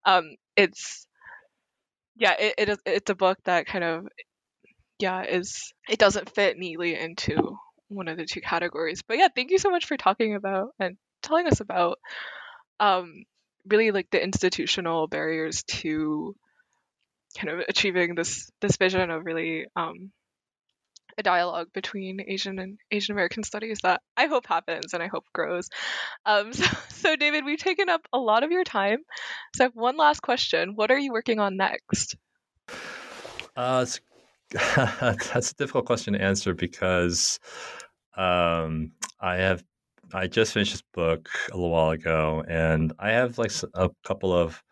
um, 0.05 0.37
it's 0.57 1.07
yeah, 2.17 2.35
it, 2.39 2.55
it 2.59 2.69
is 2.69 2.79
it's 2.87 3.11
a 3.11 3.15
book 3.15 3.39
that 3.45 3.67
kind 3.67 3.85
of 3.85 4.09
yeah 5.01 5.25
is 5.25 5.73
it 5.89 5.99
doesn't 5.99 6.35
fit 6.35 6.59
neatly 6.59 6.99
into 6.99 7.59
one 7.89 8.09
of 8.09 8.19
the 8.19 8.27
two 8.27 8.41
categories. 8.41 9.03
But 9.07 9.19
yeah, 9.19 9.29
thank 9.35 9.51
you 9.51 9.59
so 9.59 9.71
much 9.71 9.87
for 9.87 9.97
talking 9.97 10.35
about 10.35 10.71
and 10.79 10.97
telling 11.23 11.47
us 11.47 11.61
about 11.61 11.99
um 12.81 13.25
really 13.67 13.91
like 13.93 14.11
the 14.11 14.23
institutional 14.23 15.09
barriers 15.09 15.63
to 15.65 16.35
kind 17.39 17.51
of 17.51 17.65
achieving 17.69 18.15
this 18.15 18.51
this 18.61 18.77
vision 18.77 19.11
of 19.11 19.25
really 19.25 19.67
um, 19.77 20.11
a 21.19 21.23
dialogue 21.23 21.69
between 21.73 22.21
Asian 22.27 22.59
and 22.59 22.79
Asian 22.91 23.13
American 23.13 23.43
studies 23.43 23.81
that 23.83 24.01
I 24.17 24.27
hope 24.27 24.47
happens 24.47 24.95
and 24.95 25.03
I 25.03 25.09
hope 25.09 25.25
grows. 25.33 25.69
Um, 26.25 26.53
so, 26.53 26.77
so, 26.89 27.17
David, 27.17 27.45
we've 27.45 27.59
taken 27.59 27.89
up 27.89 28.07
a 28.13 28.19
lot 28.19 28.45
of 28.45 28.51
your 28.51 28.65
time. 28.65 28.99
So, 29.57 29.65
I 29.65 29.67
have 29.67 29.75
one 29.75 29.97
last 29.97 30.21
question. 30.21 30.73
What 30.75 30.91
are 30.91 30.99
you 30.99 31.13
working 31.13 31.41
on 31.41 31.57
next? 31.57 32.17
Uh, 33.57 33.87
that's 34.77 35.51
a 35.51 35.55
difficult 35.55 35.87
question 35.87 36.15
to 36.15 36.23
answer 36.23 36.55
because 36.55 37.41
um, 38.17 38.93
I 39.21 39.37
have 39.37 39.65
I 40.15 40.27
just 40.27 40.53
finished 40.53 40.73
this 40.73 40.83
book 40.93 41.31
a 41.51 41.55
little 41.55 41.71
while 41.71 41.91
ago, 41.91 42.45
and 42.47 42.93
I 42.99 43.13
have 43.13 43.39
like 43.39 43.53
a 43.75 43.91
couple 44.05 44.33
of 44.33 44.63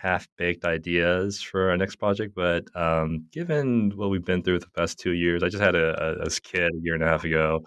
half 0.00 0.28
baked 0.36 0.64
ideas 0.64 1.42
for 1.42 1.70
our 1.70 1.76
next 1.76 1.96
project, 1.96 2.34
but 2.34 2.64
um, 2.76 3.26
given 3.32 3.92
what 3.96 4.10
we've 4.10 4.24
been 4.24 4.42
through 4.42 4.60
the 4.60 4.70
past 4.70 4.98
two 4.98 5.12
years, 5.12 5.42
I 5.42 5.48
just 5.48 5.62
had 5.62 5.74
a, 5.74 6.20
a, 6.20 6.26
a, 6.26 6.30
kid 6.30 6.70
a 6.72 6.78
year 6.82 6.94
and 6.94 7.02
a 7.02 7.06
half 7.06 7.24
ago. 7.24 7.64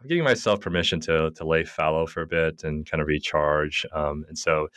I'm 0.00 0.08
giving 0.08 0.24
myself 0.24 0.60
permission 0.60 1.00
to 1.00 1.30
to 1.32 1.44
lay 1.46 1.64
fallow 1.64 2.06
for 2.06 2.22
a 2.22 2.26
bit 2.26 2.64
and 2.64 2.88
kind 2.88 3.00
of 3.00 3.06
recharge. 3.06 3.84
Um, 3.92 4.24
and 4.28 4.38
so, 4.38 4.68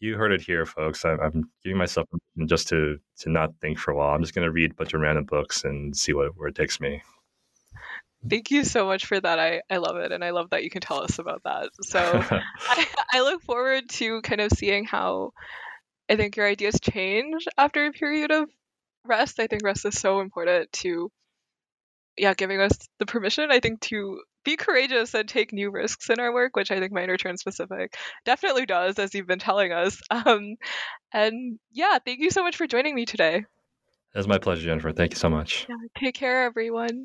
you 0.00 0.16
heard 0.16 0.32
it 0.32 0.40
here, 0.40 0.66
folks. 0.66 1.04
I'm, 1.04 1.20
I'm 1.20 1.50
giving 1.62 1.78
myself 1.78 2.08
just 2.46 2.68
to 2.68 2.98
to 3.18 3.30
not 3.30 3.50
think 3.60 3.78
for 3.78 3.92
a 3.92 3.96
while. 3.96 4.14
I'm 4.14 4.22
just 4.22 4.34
going 4.34 4.46
to 4.46 4.52
read 4.52 4.72
a 4.72 4.74
bunch 4.74 4.94
of 4.94 5.00
random 5.00 5.24
books 5.24 5.64
and 5.64 5.96
see 5.96 6.12
what 6.12 6.36
where 6.36 6.48
it 6.48 6.54
takes 6.54 6.80
me. 6.80 7.02
Thank 8.28 8.50
you 8.50 8.64
so 8.64 8.84
much 8.84 9.06
for 9.06 9.18
that. 9.18 9.38
I, 9.38 9.62
I 9.70 9.78
love 9.78 9.96
it. 9.96 10.12
And 10.12 10.22
I 10.22 10.30
love 10.30 10.50
that 10.50 10.62
you 10.62 10.68
can 10.68 10.82
tell 10.82 11.02
us 11.02 11.18
about 11.18 11.42
that. 11.44 11.70
So 11.82 12.00
I, 12.60 12.86
I 13.14 13.20
look 13.20 13.42
forward 13.42 13.88
to 13.90 14.20
kind 14.22 14.40
of 14.40 14.50
seeing 14.52 14.84
how 14.84 15.32
I 16.10 16.16
think 16.16 16.36
your 16.36 16.46
ideas 16.48 16.80
change 16.82 17.46
after 17.56 17.86
a 17.86 17.92
period 17.92 18.32
of 18.32 18.50
rest. 19.04 19.40
I 19.40 19.46
think 19.48 19.64
rest 19.64 19.86
is 19.86 19.98
so 20.00 20.20
important 20.20 20.72
to, 20.84 21.10
yeah, 22.16 22.34
giving 22.34 22.60
us 22.60 22.72
the 22.98 23.06
permission, 23.06 23.50
I 23.50 23.60
think, 23.60 23.80
to 23.82 24.20
be 24.44 24.56
courageous 24.56 25.14
and 25.14 25.28
take 25.28 25.52
new 25.52 25.70
risks 25.70 26.10
in 26.10 26.20
our 26.20 26.32
work, 26.32 26.56
which 26.56 26.70
I 26.70 26.78
think 26.80 26.92
Minor 26.92 27.16
Transpacific 27.16 27.94
definitely 28.24 28.66
does, 28.66 28.98
as 28.98 29.14
you've 29.14 29.26
been 29.26 29.38
telling 29.38 29.72
us. 29.72 30.00
Um, 30.10 30.56
and 31.12 31.58
yeah, 31.72 31.98
thank 32.04 32.20
you 32.20 32.30
so 32.30 32.42
much 32.42 32.56
for 32.56 32.66
joining 32.66 32.94
me 32.94 33.06
today. 33.06 33.44
It's 34.14 34.26
my 34.28 34.38
pleasure, 34.38 34.64
Jennifer. 34.64 34.92
Thank 34.92 35.12
you 35.12 35.16
so 35.18 35.28
much. 35.30 35.68
Yeah, 35.68 35.76
take 35.98 36.14
care, 36.14 36.44
everyone. 36.44 37.04